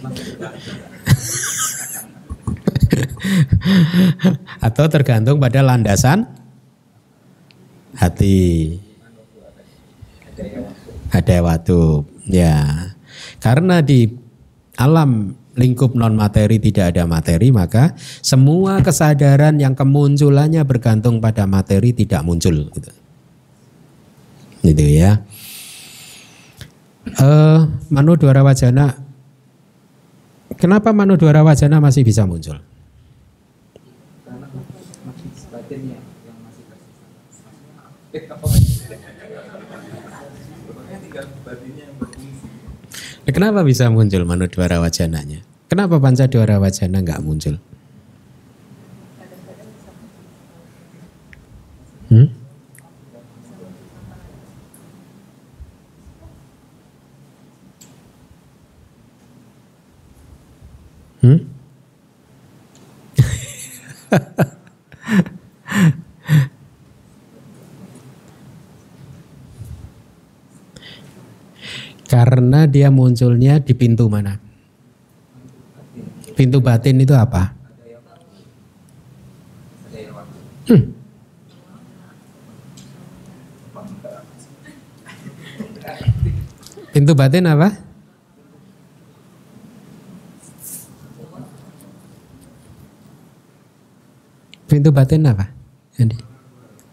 Atau 4.66 4.88
tergantung 4.88 5.40
pada 5.40 5.60
landasan 5.60 6.24
hati. 7.96 8.78
Ada 11.12 11.44
waktu. 11.44 12.04
Ya. 12.28 12.88
Karena 13.40 13.80
di 13.84 14.08
alam 14.80 15.36
lingkup 15.60 15.92
non 15.92 16.16
materi 16.16 16.56
tidak 16.56 16.96
ada 16.96 17.04
materi 17.04 17.52
maka 17.52 17.92
semua 18.24 18.80
kesadaran 18.80 19.60
yang 19.60 19.76
kemunculannya 19.76 20.64
bergantung 20.64 21.20
pada 21.20 21.44
materi 21.44 21.92
tidak 21.92 22.24
muncul 22.24 22.72
gitu. 22.72 22.92
Gitu 24.64 24.86
ya. 24.96 25.20
Uh, 27.20 27.68
Manu 27.92 28.16
Dwara 28.16 28.44
Wajana 28.44 28.92
Kenapa 30.60 30.92
Manu 30.92 31.16
Dwara 31.16 31.40
Wajana 31.40 31.80
masih 31.80 32.04
bisa 32.04 32.28
muncul? 32.28 32.60
Kenapa 43.30 43.62
bisa 43.62 43.86
muncul 43.86 44.26
manudwara 44.26 44.82
wajananya? 44.82 45.46
Kenapa 45.70 46.02
pancadwara 46.02 46.58
wajana 46.58 46.98
nggak 46.98 47.22
muncul? 47.22 47.54
Hmm? 52.10 52.26
Hmm? 61.22 61.38
Karena 72.10 72.66
dia 72.66 72.90
munculnya 72.90 73.62
di 73.62 73.70
pintu 73.78 74.10
mana? 74.10 74.49
Pintu 76.40 76.56
batin 76.56 76.96
itu 76.96 77.12
apa? 77.12 77.52
Hmm. 80.64 80.88
Pintu 86.96 87.12
batin 87.12 87.44
apa? 87.44 87.76
Pintu 94.64 94.88
batin 94.96 95.28
apa? 95.28 95.44
Jadi 95.92 96.16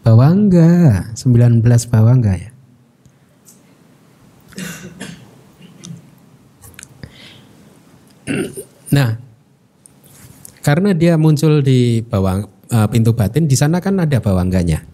bawangga, 0.04 1.08
19 1.16 1.64
bawangga 1.88 2.36
ya. 2.36 2.52
Nah, 8.92 9.27
karena 10.68 10.92
dia 10.92 11.16
muncul 11.16 11.64
di 11.64 12.04
bawah 12.04 12.44
uh, 12.44 12.88
pintu 12.92 13.16
batin, 13.16 13.48
di 13.48 13.56
sana 13.56 13.80
kan 13.80 13.96
ada 14.04 14.20
bawangganya. 14.20 14.84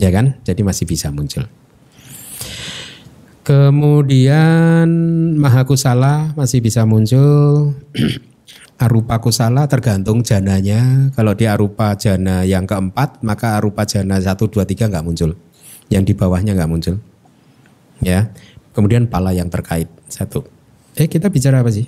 Ya 0.00 0.08
kan? 0.08 0.40
Jadi 0.48 0.64
masih 0.64 0.88
bisa 0.88 1.12
muncul. 1.12 1.44
Kemudian 3.44 4.88
maha 5.36 5.68
kusala 5.68 6.32
masih 6.40 6.64
bisa 6.64 6.88
muncul. 6.88 7.76
arupa 8.80 9.20
kusala 9.20 9.68
tergantung 9.68 10.24
jananya. 10.24 11.12
Kalau 11.12 11.36
dia 11.36 11.52
arupa 11.52 11.92
jana 11.92 12.48
yang 12.48 12.64
keempat, 12.64 13.20
maka 13.20 13.60
arupa 13.60 13.84
jana 13.84 14.16
satu 14.16 14.48
dua 14.48 14.64
tiga 14.64 14.88
nggak 14.88 15.04
muncul. 15.04 15.36
Yang 15.92 16.02
di 16.08 16.12
bawahnya 16.16 16.56
nggak 16.56 16.70
muncul. 16.72 16.96
Ya. 18.00 18.32
Kemudian 18.72 19.04
pala 19.04 19.36
yang 19.36 19.52
terkait 19.52 19.92
satu. 20.08 20.48
Eh 20.96 21.12
kita 21.12 21.28
bicara 21.28 21.60
apa 21.60 21.68
sih? 21.68 21.84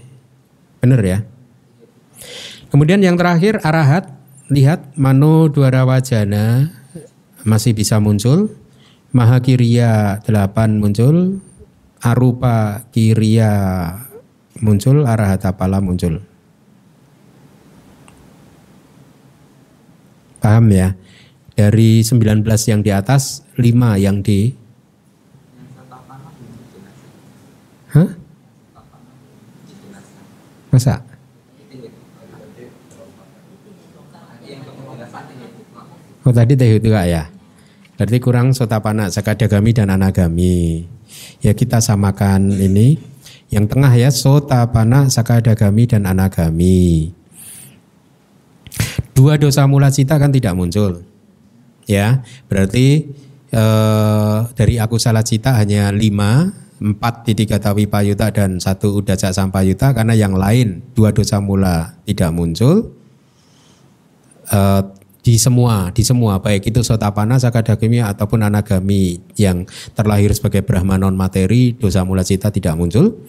Bener 0.85 1.01
ya. 1.01 1.40
Kemudian 2.71 3.03
yang 3.03 3.19
terakhir 3.19 3.61
arahat. 3.65 4.09
Lihat 4.51 4.99
mano 4.99 5.47
dua 5.47 5.71
jana 6.03 6.75
masih 7.47 7.71
bisa 7.71 8.03
muncul. 8.03 8.51
Maha 9.11 9.43
Kiriya 9.43 10.23
delapan 10.27 10.79
muncul 10.79 11.43
arupa 12.01 12.89
kiriya 12.91 13.53
muncul, 14.65 15.05
arahata 15.05 15.53
pala 15.55 15.79
muncul. 15.79 16.25
Paham 20.41 20.73
ya? 20.73 20.97
Dari 21.53 22.01
19 22.01 22.41
yang 22.73 22.81
di 22.81 22.89
atas, 22.89 23.45
5 23.61 24.01
yang 24.01 24.25
di 24.25 24.57
Hah? 27.91 28.07
Masa? 30.71 31.10
Oh 36.31 36.35
tadi 36.35 36.55
teh 36.55 36.79
itu 36.79 36.95
ya. 36.95 37.27
Berarti 37.99 38.17
kurang 38.23 38.55
sotapana, 38.55 39.11
sakadagami 39.11 39.75
dan 39.75 39.91
anagami 39.91 40.87
ya 41.43 41.53
kita 41.57 41.83
samakan 41.83 42.55
ini. 42.55 42.99
Yang 43.51 43.67
tengah 43.67 43.93
ya 43.99 44.11
sota, 44.15 44.63
pana, 44.71 45.11
sakadagami 45.11 45.83
dan 45.91 46.07
anagami. 46.07 47.11
Dua 49.11 49.35
dosa 49.35 49.67
mula 49.67 49.91
cita 49.91 50.23
kan 50.23 50.31
tidak 50.31 50.55
muncul. 50.55 51.03
Ya, 51.91 52.23
berarti 52.47 53.11
eh, 53.51 54.39
dari 54.55 54.79
aku 54.79 55.03
salah 55.03 55.27
cita 55.27 55.59
hanya 55.59 55.91
lima, 55.91 56.55
empat 56.79 57.27
titik 57.27 57.51
kata 57.51 57.75
wipayuta 57.75 58.31
dan 58.31 58.63
satu 58.63 59.03
udaca 59.03 59.35
sampayuta 59.35 59.99
karena 59.99 60.15
yang 60.15 60.39
lain 60.39 60.87
dua 60.95 61.11
dosa 61.11 61.43
mula 61.43 61.99
tidak 62.07 62.31
muncul. 62.31 62.95
Eh, 64.47 64.83
di 65.21 65.37
semua, 65.37 65.93
di 65.93 66.01
semua 66.01 66.41
baik 66.41 66.73
itu 66.73 66.81
sotapana, 66.81 67.37
sakadagami 67.37 68.01
ataupun 68.01 68.41
anagami 68.45 69.21
yang 69.37 69.69
terlahir 69.93 70.33
sebagai 70.33 70.65
Brahma 70.65 70.97
non 70.97 71.17
materi, 71.17 71.77
dosa 71.77 72.05
mula 72.05 72.25
cita 72.25 72.49
tidak 72.49 72.77
muncul. 72.77 73.21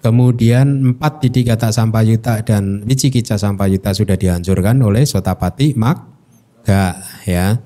Kemudian 0.00 0.96
empat 0.96 1.20
didik 1.20 1.52
kata 1.52 1.76
sampayuta 1.76 2.40
dan 2.40 2.80
wicikica 2.88 3.36
sampayuta 3.36 3.92
sudah 3.92 4.16
dihancurkan 4.16 4.80
oleh 4.80 5.04
sotapati 5.04 5.76
mak 5.76 6.08
gak 6.64 7.04
ya. 7.28 7.60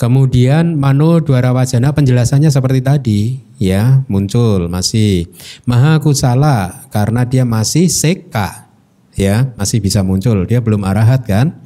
Kemudian 0.00 0.80
mano 0.80 1.20
dwara 1.20 1.52
wajana 1.52 1.92
penjelasannya 1.92 2.48
seperti 2.48 2.80
tadi 2.80 3.20
ya 3.60 4.02
muncul 4.08 4.66
masih 4.72 5.28
maha 5.68 6.00
kusala 6.00 6.88
karena 6.88 7.28
dia 7.28 7.44
masih 7.44 7.92
seka 7.92 8.72
ya 9.14 9.54
masih 9.54 9.78
bisa 9.78 10.02
muncul 10.02 10.42
dia 10.48 10.58
belum 10.58 10.82
arahat 10.82 11.22
kan 11.24 11.63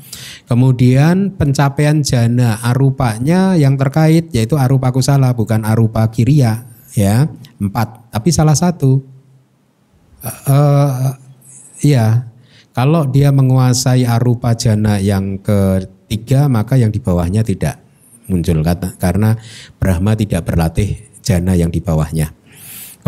Kemudian 0.48 1.36
pencapaian 1.36 2.00
jana 2.00 2.56
arupanya 2.64 3.54
yang 3.54 3.76
terkait 3.76 4.32
yaitu 4.32 4.56
arupa 4.56 4.88
kusala 4.90 5.36
bukan 5.36 5.64
arupa 5.64 6.08
kiria 6.08 6.64
ya. 6.96 7.28
Empat 7.60 8.08
tapi 8.12 8.32
salah 8.32 8.56
satu. 8.56 9.02
Uh, 10.18 10.50
uh, 10.50 11.12
ya 11.78 12.26
kalau 12.74 13.06
dia 13.06 13.30
menguasai 13.30 14.02
arupa 14.02 14.54
jana 14.58 14.98
yang 14.98 15.38
ketiga 15.38 16.50
maka 16.50 16.74
yang 16.74 16.90
di 16.90 16.98
bawahnya 16.98 17.46
tidak 17.46 17.78
muncul 18.26 18.60
kata 18.60 18.98
karena 18.98 19.38
Brahma 19.78 20.18
tidak 20.18 20.42
berlatih 20.46 20.98
jana 21.22 21.54
yang 21.54 21.68
di 21.68 21.78
bawahnya. 21.82 22.34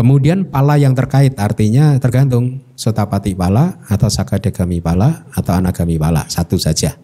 Kemudian 0.01 0.49
pala 0.49 0.81
yang 0.81 0.97
terkait 0.97 1.37
artinya 1.37 1.93
tergantung 2.01 2.65
sotapati 2.73 3.37
pala 3.37 3.77
atau 3.85 4.09
sakadagami 4.09 4.81
pala 4.81 5.29
atau 5.29 5.53
anagami 5.53 6.01
pala 6.01 6.25
satu 6.25 6.57
saja 6.57 6.97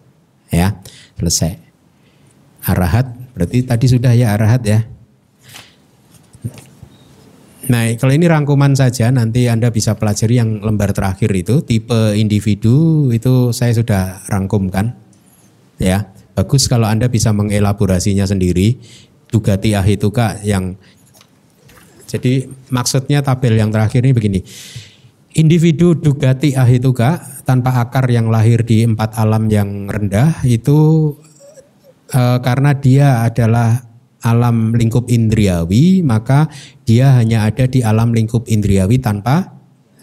ya 0.50 0.74
selesai 1.14 1.62
arahat 2.66 3.06
berarti 3.38 3.70
tadi 3.70 3.86
sudah 3.86 4.18
ya 4.18 4.34
arahat 4.34 4.66
ya 4.66 4.82
Nah, 7.68 7.84
kalau 8.00 8.16
ini 8.16 8.32
rangkuman 8.32 8.80
saja, 8.80 9.12
nanti 9.12 9.52
Anda 9.52 9.76
bisa 9.76 9.92
pelajari 10.00 10.40
yang 10.40 10.64
lembar 10.64 10.96
terakhir 10.96 11.28
itu, 11.36 11.60
tipe 11.60 12.16
individu 12.16 13.12
itu 13.12 13.52
saya 13.52 13.76
sudah 13.76 14.24
rangkumkan. 14.32 14.96
Ya, 15.76 16.08
bagus 16.32 16.72
kalau 16.72 16.88
Anda 16.88 17.12
bisa 17.12 17.36
mengelaborasinya 17.36 18.24
sendiri. 18.24 18.80
Dugati 19.28 19.76
ahituka 19.76 20.40
yang 20.48 20.80
jadi 22.08 22.48
maksudnya 22.72 23.20
tabel 23.20 23.60
yang 23.60 23.70
terakhir 23.70 24.02
ini 24.08 24.16
begini. 24.16 24.40
Individu 25.38 25.94
dugati 25.94 26.58
ahituka 26.58 27.22
tanpa 27.46 27.84
akar 27.84 28.10
yang 28.10 28.32
lahir 28.32 28.66
di 28.66 28.82
empat 28.88 29.20
alam 29.20 29.46
yang 29.52 29.86
rendah 29.86 30.42
itu 30.48 31.14
e, 32.10 32.22
karena 32.42 32.74
dia 32.74 33.22
adalah 33.22 33.86
alam 34.26 34.74
lingkup 34.74 35.06
indriawi 35.14 36.02
maka 36.02 36.50
dia 36.90 37.14
hanya 37.22 37.46
ada 37.46 37.70
di 37.70 37.86
alam 37.86 38.18
lingkup 38.18 38.50
indriawi 38.50 38.98
tanpa 38.98 39.54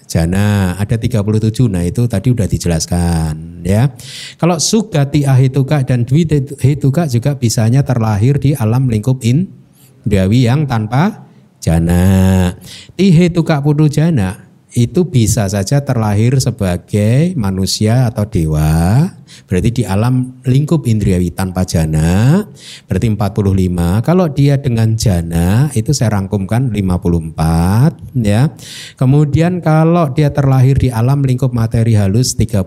jana. 0.07 0.79
Ada 0.79 1.03
37 1.03 1.67
nah 1.67 1.83
itu 1.83 2.07
tadi 2.07 2.31
udah 2.31 2.47
dijelaskan 2.47 3.67
ya. 3.67 3.91
Kalau 4.39 4.63
sugati 4.63 5.27
ahituka 5.27 5.83
dan 5.83 6.07
dwi 6.07 6.31
hituka 6.63 7.11
juga 7.11 7.35
bisanya 7.35 7.83
terlahir 7.83 8.39
di 8.39 8.55
alam 8.55 8.87
lingkup 8.87 9.19
indriawi 9.25 10.47
yang 10.47 10.71
tanpa 10.71 11.25
jana. 11.65 12.53
Tihetuka 12.93 13.65
putu 13.65 13.89
jana 13.89 14.45
itu 14.75 15.07
bisa 15.07 15.47
saja 15.47 15.87
terlahir 15.87 16.35
sebagai 16.43 17.31
manusia 17.39 18.11
atau 18.11 18.27
dewa 18.27 19.07
berarti 19.47 19.71
di 19.71 19.83
alam 19.87 20.43
lingkup 20.43 20.87
indriawi 20.87 21.31
tanpa 21.31 21.63
jana. 21.63 22.43
Berarti 22.91 23.07
45 23.15 24.03
kalau 24.03 24.27
dia 24.31 24.59
dengan 24.59 24.99
jana 24.99 25.71
itu 25.79 25.95
saya 25.95 26.19
rangkumkan 26.19 26.75
54 26.75 28.19
ya. 28.19 28.51
Kemudian 28.99 29.63
kalau 29.63 30.11
dia 30.11 30.35
terlahir 30.35 30.75
di 30.75 30.91
alam 30.91 31.23
lingkup 31.23 31.55
materi 31.55 31.95
halus 31.95 32.35
38 32.35 32.67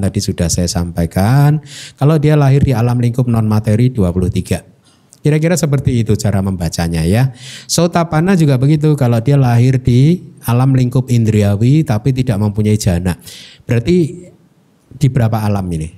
tadi 0.00 0.20
sudah 0.24 0.48
saya 0.48 0.68
sampaikan. 0.68 1.60
Kalau 2.00 2.16
dia 2.16 2.40
lahir 2.40 2.64
di 2.64 2.72
alam 2.72 2.96
lingkup 3.00 3.28
non 3.28 3.44
materi 3.44 3.92
23 3.92 4.73
Kira-kira 5.24 5.56
seperti 5.56 6.04
itu 6.04 6.12
cara 6.20 6.44
membacanya 6.44 7.00
ya. 7.00 7.32
Sotapana 7.64 8.36
juga 8.36 8.60
begitu 8.60 8.92
kalau 8.92 9.24
dia 9.24 9.40
lahir 9.40 9.80
di 9.80 10.20
alam 10.44 10.76
lingkup 10.76 11.08
indriawi 11.08 11.80
tapi 11.80 12.12
tidak 12.12 12.36
mempunyai 12.36 12.76
jana. 12.76 13.16
Berarti 13.64 14.28
di 14.92 15.08
berapa 15.08 15.40
alam 15.40 15.64
ini? 15.72 15.88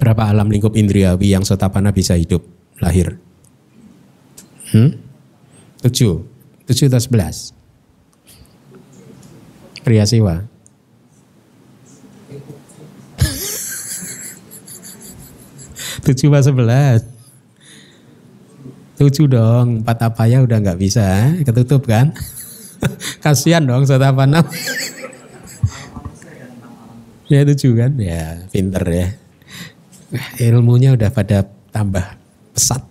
Berapa 0.00 0.32
alam 0.32 0.48
lingkup 0.48 0.80
indriawi 0.80 1.36
yang 1.36 1.44
sotapana 1.44 1.92
bisa 1.92 2.16
hidup 2.16 2.40
lahir? 2.80 3.20
Hmm? 4.72 4.96
Tujuh. 5.84 6.24
Tujuh 6.64 6.88
atau 6.88 7.04
sebelas? 7.04 7.52
Pria 9.84 10.08
siwa. 10.08 10.40
Tujuh 16.08 16.32
atau 16.32 16.48
sebelas? 16.48 17.13
Tujuh 18.94 19.26
dong, 19.26 19.82
empat 19.82 19.98
apa 20.06 20.30
ya 20.30 20.46
udah 20.46 20.62
nggak 20.62 20.78
bisa, 20.78 21.34
ketutup 21.42 21.90
kan? 21.90 22.14
Kasihan 23.24 23.66
dong 23.66 23.82
setapan 23.82 24.38
enam. 24.38 24.46
ya 27.32 27.42
tujuh 27.42 27.74
kan, 27.74 27.98
ya 27.98 28.46
pinter 28.54 28.84
ya. 28.86 29.08
Ilmunya 30.38 30.94
udah 30.94 31.10
pada 31.10 31.42
tambah 31.74 32.06
pesat. 32.54 32.86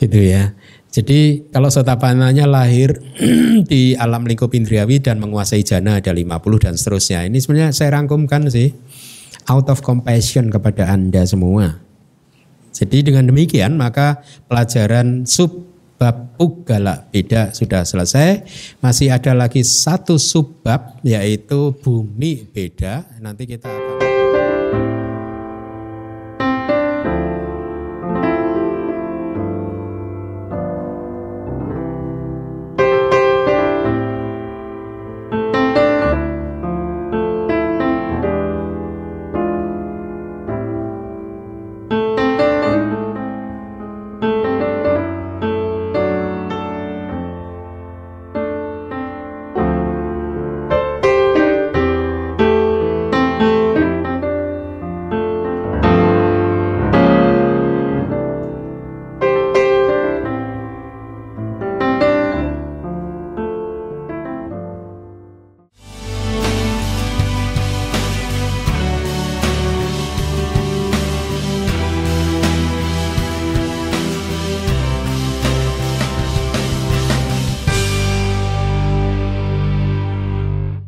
Gitu 0.00 0.32
ya. 0.32 0.56
Jadi 0.94 1.50
kalau 1.50 1.68
sotapananya 1.68 2.46
lahir 2.46 2.94
di 3.70 3.98
alam 3.98 4.24
lingkup 4.24 4.54
indriawi 4.54 5.02
dan 5.02 5.18
menguasai 5.18 5.66
jana 5.66 5.98
ada 5.98 6.14
50 6.14 6.30
dan 6.62 6.78
seterusnya. 6.78 7.26
Ini 7.26 7.38
sebenarnya 7.42 7.74
saya 7.74 7.98
rangkumkan 7.98 8.46
sih 8.46 8.70
out 9.50 9.66
of 9.68 9.82
compassion 9.82 10.54
kepada 10.54 10.88
Anda 10.88 11.26
semua. 11.26 11.82
Jadi 12.74 13.06
dengan 13.06 13.30
demikian 13.30 13.78
maka 13.78 14.18
pelajaran 14.50 15.22
sub 15.22 15.74
bab 15.94 16.34
Beda 17.14 17.54
sudah 17.54 17.86
selesai. 17.86 18.42
Masih 18.82 19.14
ada 19.14 19.32
lagi 19.32 19.62
satu 19.62 20.18
subbab 20.18 20.98
yaitu 21.06 21.72
bumi 21.78 22.50
beda. 22.50 23.06
Nanti 23.22 23.46
kita 23.46 23.70
akan 23.70 24.43